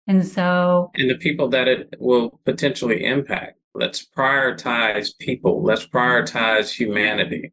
And 0.08 0.26
so, 0.26 0.90
and 0.94 1.10
the 1.10 1.16
people 1.16 1.48
that 1.48 1.68
it 1.68 1.94
will 1.98 2.40
potentially 2.44 3.04
impact, 3.04 3.58
let's 3.78 4.04
prioritize 4.06 5.10
people, 5.18 5.62
let's 5.62 5.86
prioritize 5.86 6.70
humanity, 6.70 7.52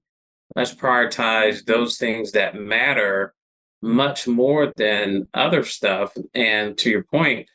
let's 0.56 0.74
prioritize 0.74 1.66
those 1.66 1.98
things 1.98 2.32
that 2.32 2.56
matter 2.56 3.34
much 3.82 4.28
more 4.28 4.72
than 4.78 5.28
other 5.34 5.64
stuff. 5.64 6.14
And 6.34 6.78
to 6.78 6.90
your 6.90 7.04
point, 7.04 7.48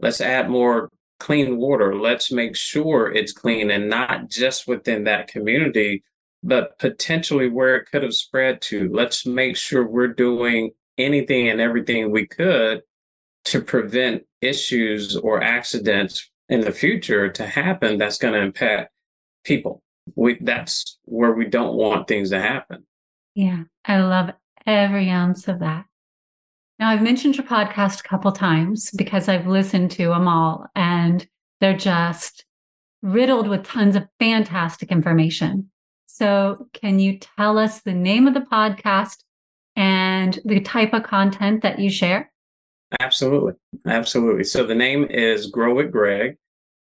let's 0.00 0.20
add 0.20 0.48
more 0.48 0.90
clean 1.18 1.56
water. 1.56 1.96
Let's 1.96 2.32
make 2.32 2.56
sure 2.56 3.12
it's 3.12 3.32
clean 3.32 3.70
and 3.70 3.88
not 3.88 4.28
just 4.28 4.66
within 4.66 5.04
that 5.04 5.28
community, 5.28 6.02
but 6.42 6.78
potentially 6.78 7.48
where 7.48 7.76
it 7.76 7.86
could 7.90 8.02
have 8.02 8.14
spread 8.14 8.60
to. 8.62 8.88
Let's 8.92 9.24
make 9.24 9.56
sure 9.56 9.86
we're 9.86 10.08
doing 10.08 10.72
anything 10.98 11.48
and 11.48 11.60
everything 11.60 12.10
we 12.10 12.26
could 12.26 12.82
to 13.44 13.60
prevent 13.62 14.24
issues 14.40 15.16
or 15.16 15.42
accidents 15.42 16.30
in 16.48 16.60
the 16.60 16.72
future 16.72 17.30
to 17.30 17.46
happen 17.46 17.98
that's 17.98 18.18
going 18.18 18.34
to 18.34 18.40
impact 18.40 18.92
people. 19.44 19.82
We 20.16 20.38
that's 20.40 20.98
where 21.04 21.32
we 21.32 21.46
don't 21.46 21.76
want 21.76 22.08
things 22.08 22.30
to 22.30 22.40
happen. 22.40 22.84
Yeah, 23.34 23.64
I 23.84 24.00
love 24.00 24.32
every 24.66 25.08
ounce 25.08 25.48
of 25.48 25.60
that. 25.60 25.86
Now, 26.78 26.90
I've 26.90 27.02
mentioned 27.02 27.36
your 27.36 27.46
podcast 27.46 28.00
a 28.00 28.08
couple 28.08 28.32
times 28.32 28.90
because 28.90 29.28
I've 29.28 29.46
listened 29.46 29.92
to 29.92 30.08
them 30.08 30.26
all, 30.26 30.66
and 30.74 31.24
they're 31.60 31.76
just 31.76 32.44
riddled 33.02 33.48
with 33.48 33.64
tons 33.64 33.94
of 33.94 34.08
fantastic 34.18 34.90
information. 34.90 35.70
So, 36.06 36.66
can 36.72 36.98
you 36.98 37.18
tell 37.20 37.56
us 37.56 37.82
the 37.82 37.94
name 37.94 38.26
of 38.26 38.34
the 38.34 38.40
podcast 38.40 39.18
and 39.76 40.38
the 40.44 40.60
type 40.60 40.92
of 40.92 41.04
content 41.04 41.62
that 41.62 41.78
you 41.78 41.88
share? 41.88 42.31
Absolutely. 43.00 43.52
Absolutely. 43.86 44.44
So, 44.44 44.64
the 44.64 44.74
name 44.74 45.04
is 45.04 45.46
Grow 45.46 45.74
with 45.74 45.90
Greg. 45.92 46.36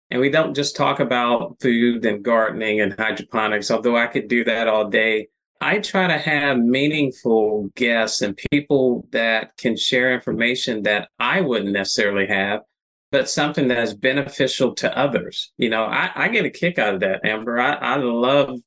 And 0.10 0.22
we 0.22 0.30
don't 0.30 0.56
just 0.56 0.76
talk 0.76 1.00
about 1.00 1.58
food 1.62 2.06
and 2.06 2.24
gardening 2.24 2.80
and 2.80 2.94
hydroponics, 2.98 3.70
although 3.70 3.98
I 3.98 4.08
could 4.08 4.30
do 4.30 4.44
that 4.46 4.68
all 4.68 4.90
day. 4.90 5.28
I 5.60 5.80
try 5.80 6.08
to 6.08 6.18
have 6.18 6.58
meaningful 6.58 7.70
guests 7.76 8.22
and 8.22 8.40
people 8.52 9.08
that 9.12 9.58
can 9.58 9.76
share 9.76 10.14
information 10.14 10.84
that 10.84 11.10
I 11.20 11.42
wouldn't 11.42 11.74
necessarily 11.74 12.28
have, 12.28 12.62
but 13.12 13.30
something 13.30 13.68
that 13.68 13.80
is 13.80 13.94
beneficial 13.96 14.76
to 14.76 14.98
others. 14.98 15.52
You 15.58 15.70
know, 15.70 15.84
I, 15.84 16.12
I 16.16 16.28
get 16.30 16.46
a 16.46 16.50
kick 16.52 16.80
out 16.80 16.94
of 16.94 17.00
that, 17.02 17.26
Amber. 17.26 17.60
I, 17.60 17.74
I 17.74 17.96
love 17.98 18.60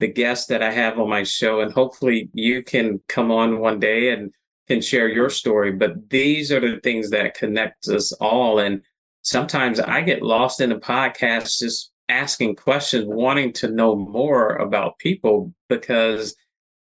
the 0.00 0.08
guests 0.08 0.46
that 0.46 0.62
I 0.62 0.72
have 0.72 0.98
on 0.98 1.08
my 1.08 1.22
show. 1.22 1.60
And 1.60 1.72
hopefully 1.72 2.30
you 2.32 2.62
can 2.62 3.00
come 3.08 3.30
on 3.30 3.60
one 3.60 3.78
day 3.78 4.10
and 4.10 4.32
can 4.68 4.80
share 4.80 5.08
your 5.08 5.30
story. 5.30 5.72
But 5.72 6.10
these 6.10 6.52
are 6.52 6.60
the 6.60 6.80
things 6.80 7.10
that 7.10 7.34
connect 7.34 7.88
us 7.88 8.12
all. 8.12 8.58
And 8.58 8.82
sometimes 9.22 9.80
I 9.80 10.02
get 10.02 10.22
lost 10.22 10.60
in 10.60 10.70
the 10.70 10.76
podcast 10.76 11.58
just 11.58 11.92
asking 12.08 12.56
questions, 12.56 13.04
wanting 13.06 13.52
to 13.52 13.70
know 13.70 13.96
more 13.96 14.56
about 14.56 14.98
people 14.98 15.52
because 15.68 16.34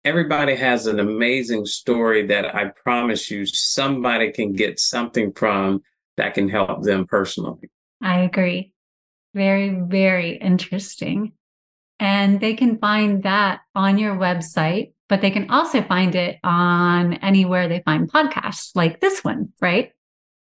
everybody 0.05 0.55
has 0.55 0.87
an 0.87 1.01
amazing 1.01 1.66
story 1.66 2.27
that 2.27 2.55
I 2.55 2.66
promise 2.66 3.31
you 3.31 3.44
somebody 3.46 4.31
can 4.31 4.53
get 4.53 4.79
something 4.79 5.33
from 5.33 5.83
that 6.16 6.35
can 6.35 6.49
help 6.49 6.83
them 6.83 7.07
personally. 7.07 7.70
I 8.01 8.20
agree. 8.20 8.72
Very, 9.35 9.70
very 9.70 10.37
interesting. 10.37 11.33
And 11.99 12.40
they 12.40 12.55
can 12.55 12.79
find 12.79 13.22
that 13.25 13.61
on 13.75 13.99
your 13.99 14.14
website, 14.16 14.92
but 15.09 15.21
they 15.21 15.31
can 15.31 15.51
also 15.51 15.83
find 15.83 16.14
it 16.14 16.38
on 16.42 17.14
anywhere 17.14 17.69
they 17.69 17.83
find 17.85 18.11
podcasts 18.11 18.71
like 18.75 19.01
this 19.01 19.23
one, 19.23 19.53
right? 19.61 19.92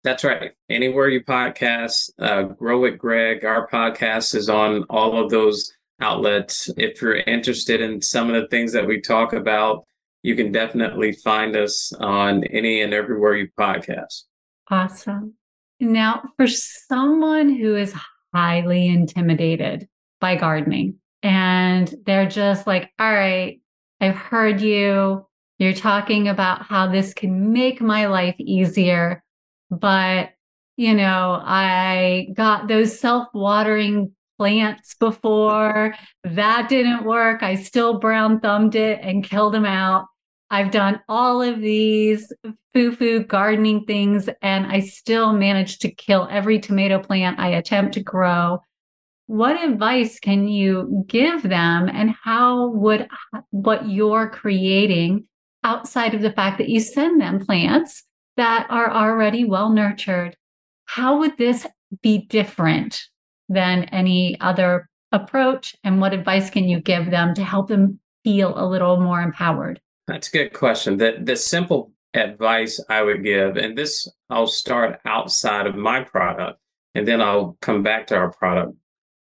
That's 0.04 0.22
right. 0.22 0.52
Anywhere 0.68 1.08
you 1.08 1.24
podcast, 1.24 2.10
uh, 2.18 2.42
Grow 2.42 2.80
with 2.80 2.98
Greg, 2.98 3.44
our 3.44 3.66
podcast 3.68 4.34
is 4.34 4.48
on 4.48 4.84
all 4.90 5.22
of 5.22 5.30
those 5.30 5.72
outlets. 6.00 6.68
If 6.76 7.00
you're 7.00 7.16
interested 7.16 7.80
in 7.80 8.02
some 8.02 8.28
of 8.28 8.40
the 8.40 8.48
things 8.48 8.72
that 8.74 8.86
we 8.86 9.00
talk 9.00 9.32
about, 9.32 9.84
you 10.22 10.36
can 10.36 10.52
definitely 10.52 11.12
find 11.12 11.56
us 11.56 11.92
on 12.00 12.44
any 12.44 12.82
and 12.82 12.92
everywhere 12.92 13.34
you 13.34 13.48
podcast. 13.58 14.24
Awesome. 14.70 15.34
Now, 15.80 16.22
for 16.36 16.46
someone 16.46 17.48
who 17.48 17.76
is 17.76 17.94
highly 18.34 18.86
intimidated 18.88 19.88
by 20.20 20.36
gardening, 20.36 20.96
and 21.22 21.94
they're 22.04 22.28
just 22.28 22.66
like, 22.66 22.90
all 22.98 23.12
right, 23.12 23.60
I've 24.04 24.16
heard 24.16 24.60
you. 24.60 25.26
You're 25.58 25.72
talking 25.72 26.28
about 26.28 26.66
how 26.66 26.88
this 26.88 27.14
can 27.14 27.54
make 27.54 27.80
my 27.80 28.04
life 28.04 28.34
easier. 28.38 29.24
But, 29.70 30.32
you 30.76 30.94
know, 30.94 31.40
I 31.42 32.28
got 32.34 32.68
those 32.68 32.98
self 33.00 33.28
watering 33.32 34.12
plants 34.36 34.94
before. 34.96 35.94
That 36.22 36.68
didn't 36.68 37.04
work. 37.04 37.42
I 37.42 37.54
still 37.54 37.98
brown 37.98 38.40
thumbed 38.40 38.74
it 38.74 39.00
and 39.00 39.24
killed 39.24 39.54
them 39.54 39.64
out. 39.64 40.04
I've 40.50 40.70
done 40.70 41.00
all 41.08 41.40
of 41.40 41.60
these 41.60 42.30
foo 42.74 42.94
foo 42.94 43.24
gardening 43.24 43.86
things, 43.86 44.28
and 44.42 44.66
I 44.66 44.80
still 44.80 45.32
managed 45.32 45.80
to 45.80 45.90
kill 45.90 46.28
every 46.30 46.58
tomato 46.58 46.98
plant 46.98 47.40
I 47.40 47.48
attempt 47.48 47.94
to 47.94 48.02
grow 48.02 48.60
what 49.26 49.62
advice 49.62 50.18
can 50.18 50.48
you 50.48 51.04
give 51.06 51.42
them 51.42 51.88
and 51.88 52.14
how 52.22 52.68
would 52.68 53.08
what 53.50 53.88
you're 53.88 54.28
creating 54.28 55.26
outside 55.62 56.14
of 56.14 56.20
the 56.20 56.32
fact 56.32 56.58
that 56.58 56.68
you 56.68 56.80
send 56.80 57.20
them 57.20 57.44
plants 57.44 58.04
that 58.36 58.66
are 58.68 58.90
already 58.90 59.44
well 59.44 59.70
nurtured? 59.70 60.36
How 60.86 61.18
would 61.18 61.38
this 61.38 61.66
be 62.02 62.18
different 62.18 63.02
than 63.48 63.84
any 63.84 64.38
other 64.40 64.88
approach 65.12 65.74
and 65.84 66.00
what 66.00 66.12
advice 66.12 66.50
can 66.50 66.68
you 66.68 66.80
give 66.80 67.10
them 67.10 67.34
to 67.34 67.44
help 67.44 67.68
them 67.68 68.00
feel 68.24 68.52
a 68.56 68.66
little 68.66 69.00
more 69.00 69.20
empowered? 69.20 69.80
That's 70.06 70.28
a 70.28 70.32
good 70.32 70.52
question. 70.52 70.98
The, 70.98 71.16
the 71.22 71.36
simple 71.36 71.92
advice 72.14 72.82
i 72.88 73.02
would 73.02 73.24
give 73.24 73.56
and 73.56 73.76
this 73.76 74.08
i'll 74.30 74.46
start 74.46 75.00
outside 75.04 75.66
of 75.66 75.74
my 75.74 76.02
product 76.02 76.58
and 76.94 77.06
then 77.06 77.20
i'll 77.20 77.56
come 77.60 77.82
back 77.82 78.06
to 78.06 78.14
our 78.14 78.30
product 78.30 78.72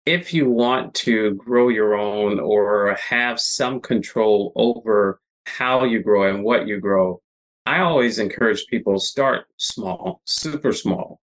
if 0.06 0.34
you 0.34 0.50
want 0.50 0.94
to 0.94 1.34
grow 1.34 1.70
your 1.70 1.96
own 1.96 2.40
or 2.40 2.96
have 2.96 3.40
some 3.40 3.80
control 3.80 4.54
over 4.56 5.20
how 5.46 5.84
you 5.84 6.02
grow 6.02 6.30
and 6.30 6.44
what 6.44 6.68
you 6.68 6.80
grow, 6.80 7.22
I 7.66 7.80
always 7.80 8.20
encourage 8.20 8.68
people 8.68 9.00
start 9.00 9.48
small, 9.58 10.22
super 10.26 10.72
small, 10.72 11.20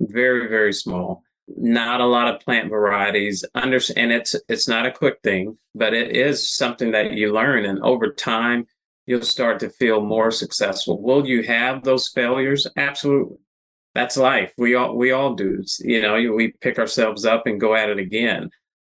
very, 0.00 0.48
very 0.48 0.72
small. 0.72 1.22
Not 1.48 2.00
a 2.00 2.06
lot 2.06 2.34
of 2.34 2.40
plant 2.40 2.70
varieties. 2.70 3.44
Under, 3.54 3.78
and 3.96 4.12
it's 4.12 4.34
it's 4.48 4.68
not 4.68 4.84
a 4.84 4.90
quick 4.90 5.20
thing, 5.22 5.56
but 5.74 5.94
it 5.94 6.16
is 6.16 6.50
something 6.50 6.90
that 6.90 7.12
you 7.12 7.32
learn. 7.32 7.64
And 7.64 7.78
over 7.82 8.12
time, 8.12 8.66
you'll 9.06 9.22
start 9.22 9.60
to 9.60 9.70
feel 9.70 10.00
more 10.00 10.32
successful. 10.32 11.00
Will 11.00 11.24
you 11.24 11.44
have 11.44 11.84
those 11.84 12.08
failures? 12.08 12.66
Absolutely. 12.76 13.38
That's 13.96 14.18
life. 14.18 14.52
We 14.58 14.74
all 14.74 14.94
we 14.94 15.12
all 15.12 15.34
do. 15.34 15.64
You 15.80 16.02
know, 16.02 16.14
we 16.34 16.52
pick 16.60 16.78
ourselves 16.78 17.24
up 17.24 17.46
and 17.46 17.58
go 17.58 17.74
at 17.74 17.88
it 17.88 17.98
again. 17.98 18.50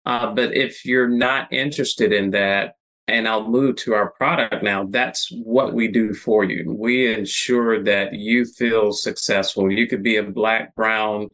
Uh, 0.05 0.33
but 0.33 0.53
if 0.53 0.85
you're 0.85 1.07
not 1.07 1.53
interested 1.53 2.11
in 2.11 2.31
that, 2.31 2.75
and 3.07 3.27
I'll 3.27 3.49
move 3.49 3.77
to 3.77 3.93
our 3.93 4.11
product 4.11 4.61
now. 4.61 4.85
That's 4.85 5.29
what 5.31 5.73
we 5.73 5.87
do 5.87 6.13
for 6.13 6.43
you. 6.43 6.75
We 6.77 7.13
ensure 7.13 7.83
that 7.83 8.13
you 8.13 8.45
feel 8.45 8.91
successful. 8.91 9.71
You 9.71 9.87
could 9.87 10.03
be 10.03 10.17
a 10.17 10.23
black, 10.23 10.75
brown, 10.75 11.29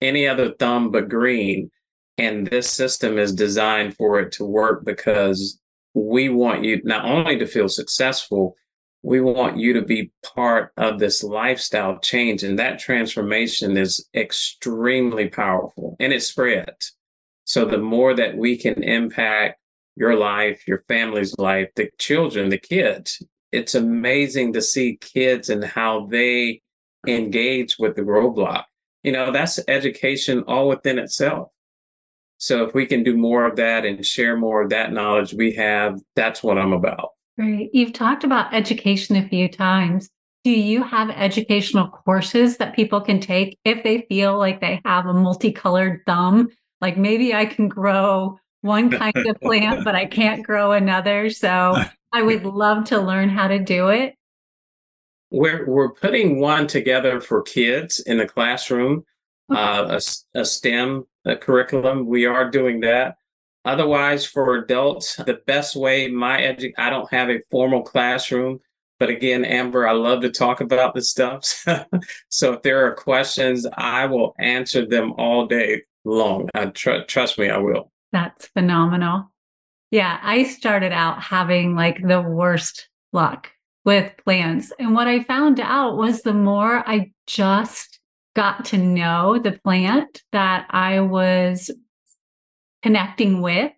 any 0.00 0.26
other 0.26 0.54
thumb 0.58 0.90
but 0.90 1.08
green. 1.08 1.70
And 2.18 2.46
this 2.46 2.70
system 2.70 3.18
is 3.18 3.34
designed 3.34 3.96
for 3.96 4.18
it 4.20 4.32
to 4.32 4.44
work 4.44 4.84
because 4.84 5.60
we 5.94 6.30
want 6.30 6.64
you 6.64 6.80
not 6.84 7.04
only 7.04 7.38
to 7.38 7.46
feel 7.46 7.68
successful, 7.68 8.56
we 9.04 9.20
want 9.20 9.58
you 9.58 9.74
to 9.74 9.82
be 9.82 10.10
part 10.34 10.72
of 10.78 10.98
this 10.98 11.22
lifestyle 11.22 11.98
change. 11.98 12.42
And 12.42 12.58
that 12.58 12.78
transformation 12.78 13.76
is 13.76 14.08
extremely 14.14 15.28
powerful 15.28 15.94
and 16.00 16.10
it 16.10 16.22
spreads. 16.22 16.94
So 17.44 17.66
the 17.66 17.76
more 17.76 18.14
that 18.14 18.34
we 18.34 18.56
can 18.56 18.82
impact 18.82 19.60
your 19.94 20.16
life, 20.16 20.66
your 20.66 20.84
family's 20.88 21.36
life, 21.36 21.68
the 21.76 21.90
children, 21.98 22.48
the 22.48 22.58
kids. 22.58 23.22
It's 23.52 23.74
amazing 23.74 24.54
to 24.54 24.62
see 24.62 24.96
kids 24.96 25.50
and 25.50 25.62
how 25.62 26.06
they 26.06 26.62
engage 27.06 27.76
with 27.78 27.96
the 27.96 28.02
GrowBlock. 28.02 28.64
You 29.02 29.12
know, 29.12 29.30
that's 29.30 29.60
education 29.68 30.44
all 30.48 30.66
within 30.66 30.98
itself. 30.98 31.48
So 32.38 32.64
if 32.64 32.74
we 32.74 32.86
can 32.86 33.04
do 33.04 33.18
more 33.18 33.44
of 33.44 33.56
that 33.56 33.84
and 33.84 34.04
share 34.04 34.36
more 34.36 34.62
of 34.62 34.70
that 34.70 34.92
knowledge 34.92 35.34
we 35.34 35.52
have, 35.52 36.00
that's 36.16 36.42
what 36.42 36.56
I'm 36.56 36.72
about. 36.72 37.10
Great. 37.38 37.70
You've 37.74 37.92
talked 37.92 38.24
about 38.24 38.54
education 38.54 39.16
a 39.16 39.28
few 39.28 39.48
times. 39.48 40.08
Do 40.44 40.50
you 40.50 40.82
have 40.82 41.10
educational 41.10 41.88
courses 41.88 42.58
that 42.58 42.76
people 42.76 43.00
can 43.00 43.18
take 43.18 43.58
if 43.64 43.82
they 43.82 44.02
feel 44.08 44.38
like 44.38 44.60
they 44.60 44.80
have 44.84 45.06
a 45.06 45.14
multicolored 45.14 46.02
thumb? 46.06 46.48
Like 46.80 46.96
maybe 46.96 47.34
I 47.34 47.46
can 47.46 47.68
grow 47.68 48.38
one 48.60 48.90
kind 48.90 49.16
of 49.16 49.40
plant, 49.42 49.84
but 49.84 49.94
I 49.94 50.04
can't 50.04 50.44
grow 50.44 50.72
another. 50.72 51.30
So 51.30 51.82
I 52.12 52.22
would 52.22 52.44
love 52.44 52.84
to 52.86 53.00
learn 53.00 53.30
how 53.30 53.48
to 53.48 53.58
do 53.58 53.88
it. 53.88 54.14
We're, 55.30 55.66
we're 55.66 55.92
putting 55.92 56.38
one 56.38 56.66
together 56.68 57.20
for 57.20 57.42
kids 57.42 57.98
in 58.00 58.18
the 58.18 58.26
classroom, 58.26 59.04
uh, 59.50 59.98
a, 59.98 60.38
a 60.38 60.44
STEM 60.44 61.06
a 61.24 61.36
curriculum. 61.36 62.06
We 62.06 62.26
are 62.26 62.50
doing 62.50 62.80
that. 62.80 63.16
Otherwise, 63.64 64.26
for 64.26 64.56
adults, 64.56 65.16
the 65.16 65.40
best 65.46 65.74
way, 65.74 66.08
my 66.08 66.38
edu- 66.38 66.74
I 66.76 66.90
don't 66.90 67.10
have 67.12 67.30
a 67.30 67.40
formal 67.50 67.82
classroom, 67.82 68.60
but 69.00 69.08
again, 69.08 69.44
Amber, 69.44 69.88
I 69.88 69.92
love 69.92 70.20
to 70.22 70.30
talk 70.30 70.60
about 70.60 70.94
this 70.94 71.10
stuff. 71.10 71.64
so 72.28 72.52
if 72.52 72.62
there 72.62 72.86
are 72.86 72.94
questions, 72.94 73.66
I 73.76 74.06
will 74.06 74.34
answer 74.38 74.86
them 74.86 75.12
all 75.14 75.46
day 75.46 75.82
long. 76.04 76.48
Tr- 76.74 77.04
trust 77.08 77.38
me, 77.38 77.48
I 77.48 77.58
will. 77.58 77.90
That's 78.12 78.46
phenomenal. 78.48 79.30
Yeah, 79.90 80.18
I 80.22 80.44
started 80.44 80.92
out 80.92 81.22
having 81.22 81.74
like 81.74 82.06
the 82.06 82.20
worst 82.20 82.88
luck 83.12 83.50
with 83.84 84.12
plants. 84.24 84.72
And 84.78 84.94
what 84.94 85.08
I 85.08 85.22
found 85.24 85.60
out 85.60 85.96
was 85.96 86.22
the 86.22 86.34
more 86.34 86.82
I 86.88 87.12
just 87.26 88.00
got 88.34 88.64
to 88.66 88.78
know 88.78 89.38
the 89.38 89.58
plant 89.62 90.22
that 90.32 90.66
I 90.70 91.00
was 91.00 91.70
connecting 92.84 93.40
with, 93.40 93.72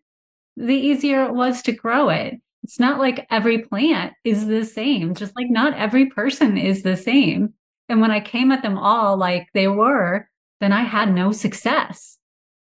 the 0.57 0.74
easier 0.74 1.22
it 1.26 1.32
was 1.32 1.62
to 1.62 1.70
grow 1.70 2.09
it. 2.09 2.34
It's 2.64 2.80
not 2.80 2.98
like 2.98 3.24
every 3.30 3.59
plant 3.59 4.14
is 4.24 4.48
the 4.48 4.64
same, 4.64 5.14
just 5.14 5.36
like 5.36 5.48
not 5.48 5.74
every 5.74 6.07
person 6.07 6.59
is 6.59 6.82
the 6.82 6.96
same. 6.96 7.54
And 7.88 8.00
when 8.00 8.11
I 8.11 8.18
came 8.18 8.50
at 8.50 8.62
them 8.62 8.76
all 8.76 9.16
like 9.16 9.46
they 9.54 9.68
were, 9.68 10.28
then 10.61 10.72
I 10.72 10.80
had 10.80 11.14
no 11.14 11.30
success. 11.30 12.18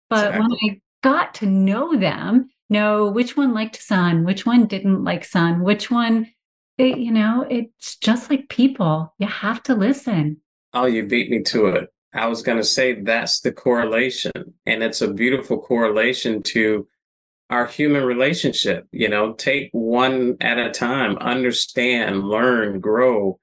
But 0.10 0.36
exactly. 0.36 0.42
when 0.42 0.52
I 0.70 0.82
got 1.02 1.34
to 1.36 1.46
know 1.46 1.96
them, 1.96 2.50
know 2.70 3.10
which 3.10 3.38
one 3.38 3.54
liked 3.54 3.82
sun, 3.82 4.26
which 4.26 4.46
one 4.46 4.66
didn't 4.66 5.06
like 5.06 5.24
sun, 5.24 5.62
which 5.62 5.90
one, 5.90 6.28
it, 6.78 6.98
you 6.98 7.14
know, 7.14 7.48
it's 7.50 7.96
just 7.96 8.30
like 8.30 8.50
people. 8.50 9.14
You 9.18 9.28
have 9.28 9.64
to 9.64 9.76
listen. 9.76 10.42
Oh, 10.74 10.88
you 10.88 11.06
beat 11.06 11.30
me 11.30 11.44
to 11.44 11.68
it. 11.68 11.90
I 12.14 12.28
was 12.28 12.42
going 12.42 12.58
to 12.58 12.64
say 12.64 13.02
that's 13.02 13.42
the 13.42 13.52
correlation. 13.52 14.32
And 14.66 14.84
it's 14.84 15.02
a 15.02 15.14
beautiful 15.14 15.60
correlation 15.60 16.42
to 16.44 16.88
our 17.50 17.66
human 17.66 18.04
relationship. 18.04 18.88
You 18.92 19.10
know, 19.10 19.34
take 19.34 19.70
one 19.72 20.38
at 20.42 20.58
a 20.58 20.72
time, 20.72 21.18
understand, 21.18 22.24
learn, 22.24 22.80
grow. 22.80 23.40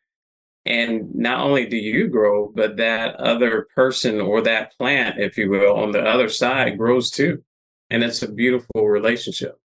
And 0.66 1.14
not 1.14 1.40
only 1.40 1.66
do 1.66 1.76
you 1.76 2.08
grow, 2.08 2.50
but 2.54 2.78
that 2.78 3.16
other 3.16 3.66
person 3.74 4.20
or 4.20 4.40
that 4.42 4.76
plant, 4.78 5.20
if 5.20 5.36
you 5.36 5.50
will, 5.50 5.76
on 5.76 5.92
the 5.92 6.00
other 6.00 6.28
side 6.28 6.78
grows 6.78 7.10
too. 7.10 7.44
And 7.90 8.02
it's 8.02 8.22
a 8.22 8.32
beautiful 8.32 8.88
relationship. 8.88 9.60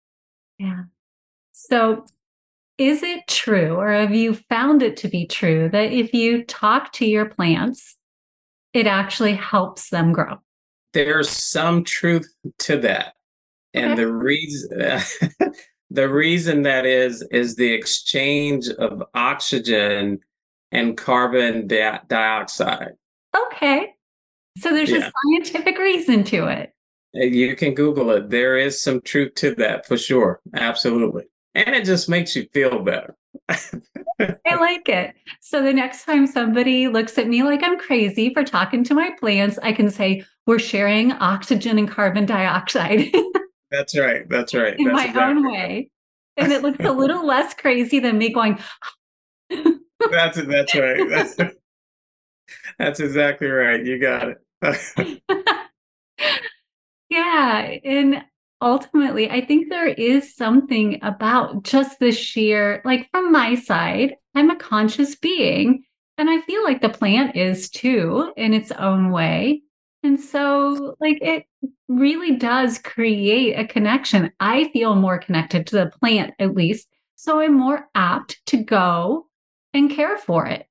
Yeah. 0.58 0.84
So, 1.52 2.06
is 2.78 3.04
it 3.04 3.28
true, 3.28 3.76
or 3.76 3.92
have 3.92 4.14
you 4.14 4.34
found 4.34 4.84
it 4.84 4.98
to 4.98 5.08
be 5.08 5.26
true, 5.26 5.70
that 5.70 5.92
if 5.92 6.14
you 6.14 6.44
talk 6.44 6.92
to 6.94 7.06
your 7.06 7.26
plants, 7.26 7.96
it 8.76 8.88
actually 8.88 9.36
helps 9.36 9.90
them 9.90 10.12
grow? 10.12 10.36
There's 10.94 11.30
some 11.30 11.84
truth 11.84 12.28
to 12.60 12.78
that. 12.78 13.14
Okay. 13.76 13.86
And 13.86 13.98
the 13.98 14.12
reason 14.12 14.70
the 15.90 16.10
reason 16.10 16.64
that 16.64 16.86
is 16.86 17.26
is 17.32 17.56
the 17.56 17.72
exchange 17.72 18.68
of 18.70 19.04
oxygen 19.14 20.20
and 20.72 20.98
carbon 20.98 21.68
di- 21.68 22.00
dioxide. 22.08 22.94
Okay. 23.36 23.94
So 24.58 24.74
there's 24.74 24.90
yeah. 24.90 25.08
a 25.08 25.12
scientific 25.12 25.78
reason 25.78 26.24
to 26.26 26.48
it. 26.48 26.74
Uh, 27.16 27.26
you 27.26 27.56
can 27.56 27.74
Google 27.74 28.12
it. 28.12 28.30
There 28.30 28.58
is 28.58 28.82
some 28.82 29.02
truth 29.02 29.36
to 29.36 29.56
that 29.56 29.86
for 29.86 29.98
sure. 29.98 30.42
Absolutely. 30.54 31.24
And 31.54 31.76
it 31.76 31.86
just 31.86 32.10
makes 32.10 32.36
you 32.36 32.48
feel 32.54 32.80
better. 32.80 33.16
I 33.50 34.56
like 34.60 34.90
it. 34.90 35.14
So 35.42 35.62
the 35.62 35.74
next 35.74 36.06
time 36.06 36.28
somebody 36.28 36.88
looks 36.88 37.18
at 37.18 37.28
me 37.28 37.44
like 37.44 37.62
I'm 37.64 37.78
crazy 37.78 38.34
for 38.34 38.44
talking 38.44 38.84
to 38.86 38.94
my 38.94 39.12
plants, 39.20 39.60
I 39.62 39.74
can 39.74 39.90
say, 39.90 40.24
we're 40.48 40.60
sharing 40.60 41.12
oxygen 41.14 41.78
and 41.78 41.90
carbon 41.90 42.26
dioxide. 42.26 43.12
that's 43.72 43.98
right. 43.98 44.28
That's 44.30 44.54
right. 44.54 44.78
In 44.78 44.86
that's 44.86 44.96
my 44.96 45.06
exactly 45.06 45.22
own 45.22 45.52
way. 45.52 45.90
And 46.38 46.52
it 46.52 46.62
looks 46.62 46.84
a 46.84 46.92
little 46.92 47.26
less 47.26 47.54
crazy 47.54 48.00
than 48.00 48.18
me 48.18 48.34
going, 48.34 48.60
that's 49.50 50.38
it. 50.38 50.48
That's 50.48 50.76
right. 50.76 51.10
That's, 51.10 51.36
that's 52.80 53.00
exactly 53.00 53.48
right. 53.48 53.84
You 53.84 54.00
got 54.00 54.36
it. 54.62 55.22
yeah. 57.10 57.78
And 57.84 58.24
ultimately, 58.66 59.30
I 59.30 59.46
think 59.46 59.70
there 59.70 59.88
is 59.88 60.36
something 60.36 61.00
about 61.04 61.64
just 61.64 62.00
the 62.00 62.12
sheer, 62.12 62.82
like 62.84 63.10
from 63.12 63.32
my 63.32 63.56
side, 63.56 64.16
I'm 64.34 64.50
a 64.50 64.58
conscious 64.58 65.16
being. 65.16 65.86
And 66.18 66.30
I 66.30 66.42
feel 66.42 66.64
like 66.64 66.82
the 66.82 66.90
plant 66.90 67.36
is 67.36 67.70
too 67.70 68.34
in 68.36 68.54
its 68.54 68.72
own 68.72 69.12
way. 69.12 69.62
And 70.02 70.20
so, 70.20 70.96
like, 71.00 71.18
it 71.22 71.46
really 71.88 72.38
does 72.38 72.78
create 72.80 73.54
a 73.54 73.68
connection. 73.68 74.32
I 74.40 74.70
feel 74.72 74.96
more 74.96 75.18
connected 75.18 75.68
to 75.68 75.76
the 75.76 75.92
plant, 76.00 76.34
at 76.40 76.56
least. 76.56 76.88
So 77.16 77.40
I'm 77.40 77.54
more 77.54 77.90
apt 77.96 78.40
to 78.48 78.58
go 78.58 79.28
and 79.74 79.90
care 79.90 80.18
for 80.18 80.46
it. 80.46 80.68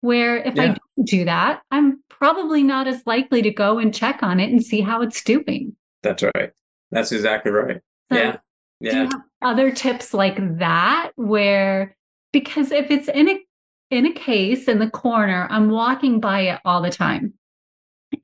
Where 0.00 0.38
if 0.38 0.54
yeah. 0.54 0.62
I 0.62 0.66
don't 0.66 1.06
do 1.06 1.24
that, 1.24 1.62
I'm 1.70 2.02
probably 2.08 2.62
not 2.62 2.86
as 2.86 3.02
likely 3.04 3.42
to 3.42 3.50
go 3.50 3.78
and 3.78 3.94
check 3.94 4.22
on 4.22 4.40
it 4.40 4.50
and 4.50 4.64
see 4.64 4.80
how 4.80 5.02
it's 5.02 5.22
doing. 5.22 5.76
That's 6.02 6.22
right. 6.22 6.52
That's 6.90 7.12
exactly 7.12 7.52
right. 7.52 7.80
So 8.10 8.18
yeah. 8.18 8.36
Yeah. 8.80 9.08
other 9.42 9.70
tips 9.72 10.14
like 10.14 10.58
that 10.58 11.10
where 11.16 11.96
because 12.32 12.70
if 12.70 12.90
it's 12.90 13.08
in 13.08 13.28
a 13.28 13.40
in 13.90 14.06
a 14.06 14.12
case 14.12 14.68
in 14.68 14.78
the 14.78 14.90
corner, 14.90 15.48
I'm 15.50 15.70
walking 15.70 16.20
by 16.20 16.42
it 16.42 16.60
all 16.64 16.82
the 16.82 16.90
time. 16.90 17.34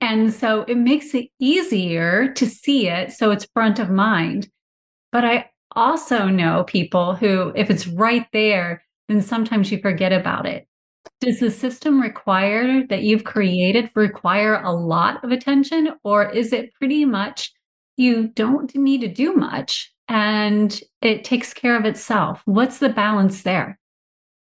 And 0.00 0.32
so 0.32 0.62
it 0.62 0.76
makes 0.76 1.14
it 1.14 1.28
easier 1.38 2.32
to 2.34 2.46
see 2.46 2.88
it 2.88 3.12
so 3.12 3.30
it's 3.30 3.46
front 3.52 3.78
of 3.78 3.90
mind. 3.90 4.48
But 5.10 5.24
I 5.24 5.50
also 5.72 6.26
know 6.26 6.64
people 6.64 7.14
who 7.14 7.52
if 7.54 7.70
it's 7.70 7.86
right 7.86 8.26
there, 8.32 8.84
then 9.08 9.20
sometimes 9.20 9.70
you 9.72 9.78
forget 9.78 10.12
about 10.12 10.46
it. 10.46 10.66
Does 11.20 11.40
the 11.40 11.50
system 11.50 12.00
require 12.00 12.86
that 12.86 13.02
you've 13.02 13.24
created 13.24 13.90
require 13.94 14.62
a 14.62 14.72
lot 14.72 15.22
of 15.24 15.32
attention 15.32 15.90
or 16.02 16.30
is 16.30 16.52
it 16.52 16.72
pretty 16.74 17.04
much 17.04 17.53
you 17.96 18.28
don't 18.28 18.74
need 18.74 19.00
to 19.02 19.08
do 19.08 19.34
much 19.34 19.92
and 20.08 20.80
it 21.00 21.24
takes 21.24 21.54
care 21.54 21.76
of 21.76 21.84
itself. 21.84 22.42
What's 22.44 22.78
the 22.78 22.88
balance 22.88 23.42
there? 23.42 23.78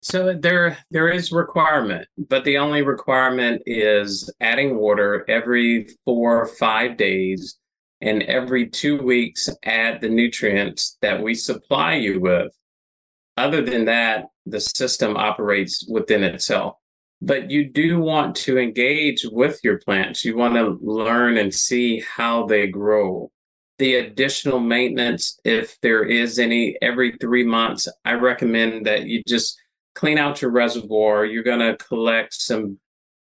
So 0.01 0.33
there 0.33 0.77
there 0.91 1.07
is 1.07 1.31
requirement, 1.31 2.07
but 2.17 2.43
the 2.43 2.57
only 2.57 2.81
requirement 2.81 3.61
is 3.65 4.29
adding 4.41 4.77
water 4.77 5.25
every 5.29 5.87
4 6.03 6.41
or 6.41 6.45
5 6.45 6.97
days 6.97 7.57
and 8.01 8.21
every 8.23 8.67
2 8.67 9.01
weeks 9.01 9.47
add 9.63 10.01
the 10.01 10.09
nutrients 10.09 10.97
that 11.01 11.21
we 11.21 11.33
supply 11.33 11.95
you 11.95 12.19
with. 12.19 12.51
Other 13.37 13.61
than 13.61 13.85
that, 13.85 14.25
the 14.45 14.59
system 14.59 15.15
operates 15.15 15.87
within 15.89 16.23
itself. 16.23 16.75
But 17.21 17.49
you 17.49 17.69
do 17.69 18.01
want 18.01 18.35
to 18.37 18.57
engage 18.57 19.25
with 19.31 19.61
your 19.63 19.79
plants. 19.79 20.25
You 20.25 20.35
want 20.35 20.55
to 20.55 20.77
learn 20.81 21.37
and 21.37 21.53
see 21.53 22.01
how 22.01 22.45
they 22.45 22.67
grow 22.67 23.31
the 23.79 23.95
additional 23.95 24.59
maintenance, 24.59 25.39
if 25.43 25.79
there 25.81 26.03
is 26.03 26.39
any, 26.39 26.77
every 26.81 27.13
three 27.13 27.43
months, 27.43 27.87
I 28.05 28.13
recommend 28.13 28.85
that 28.85 29.05
you 29.05 29.23
just 29.27 29.59
clean 29.95 30.17
out 30.17 30.41
your 30.41 30.51
reservoir. 30.51 31.25
You're 31.25 31.43
going 31.43 31.59
to 31.59 31.77
collect 31.77 32.33
some 32.33 32.79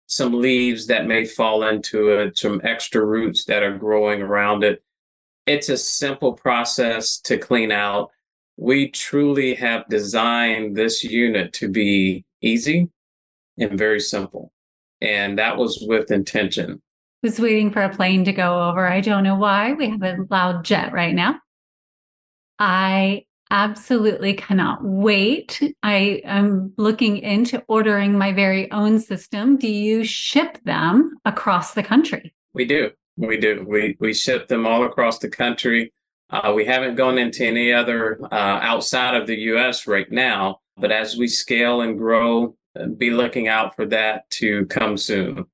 some 0.10 0.40
leaves 0.40 0.88
that 0.88 1.06
may 1.06 1.26
fall 1.26 1.64
into 1.64 2.08
it, 2.10 2.38
some 2.38 2.62
extra 2.64 3.06
roots 3.06 3.44
that 3.44 3.62
are 3.62 3.78
growing 3.78 4.22
around 4.22 4.64
it. 4.64 4.82
It's 5.46 5.68
a 5.68 5.78
simple 5.78 6.32
process 6.32 7.20
to 7.22 7.38
clean 7.38 7.74
out. 7.74 8.12
We 8.56 8.90
truly 8.90 9.54
have 9.56 9.84
designed 9.90 10.78
this 10.78 11.04
unit 11.04 11.52
to 11.54 11.68
be 11.68 12.24
easy 12.42 12.90
and 13.58 13.78
very 13.78 14.00
simple. 14.00 14.54
And 15.02 15.38
that 15.40 15.58
was 15.58 15.84
with 15.86 16.10
intention 16.10 16.82
was 17.28 17.42
waiting 17.42 17.72
for 17.72 17.82
a 17.82 17.94
plane 17.94 18.24
to 18.24 18.32
go 18.32 18.70
over. 18.70 18.88
I 18.88 19.02
don't 19.02 19.24
know 19.24 19.36
why. 19.36 19.74
We 19.74 19.90
have 19.90 20.02
a 20.02 20.16
loud 20.30 20.64
jet 20.64 20.94
right 20.94 21.14
now. 21.14 21.42
I 22.58 23.26
absolutely 23.52 24.34
cannot 24.34 24.80
wait. 24.82 25.62
I 25.84 26.22
am 26.24 26.74
looking 26.78 27.18
into 27.18 27.62
ordering 27.68 28.18
my 28.18 28.32
very 28.32 28.72
own 28.72 29.00
system. 29.00 29.58
Do 29.58 29.68
you 29.68 30.06
ship 30.06 30.58
them 30.64 31.18
across 31.26 31.74
the 31.74 31.84
country? 31.84 32.34
We 32.54 32.64
do. 32.64 32.92
We 33.18 33.38
do. 33.38 33.66
We 33.68 33.98
we 34.00 34.14
ship 34.14 34.48
them 34.48 34.66
all 34.66 34.86
across 34.86 35.20
the 35.20 35.30
country. 35.30 35.92
Uh, 36.30 36.54
we 36.56 36.64
haven't 36.64 36.96
gone 36.96 37.18
into 37.18 37.46
any 37.46 37.74
other 37.74 38.20
uh, 38.32 38.60
outside 38.72 39.16
of 39.16 39.28
the 39.28 39.36
U.S. 39.52 39.86
right 39.86 40.10
now, 40.10 40.60
but 40.78 40.94
as 40.94 41.18
we 41.18 41.28
scale 41.28 41.82
and 41.82 41.98
grow, 41.98 42.56
be 42.98 43.10
looking 43.10 43.50
out 43.50 43.76
for 43.76 43.86
that 43.88 44.30
to 44.30 44.66
come 44.68 44.96
soon. 44.96 45.46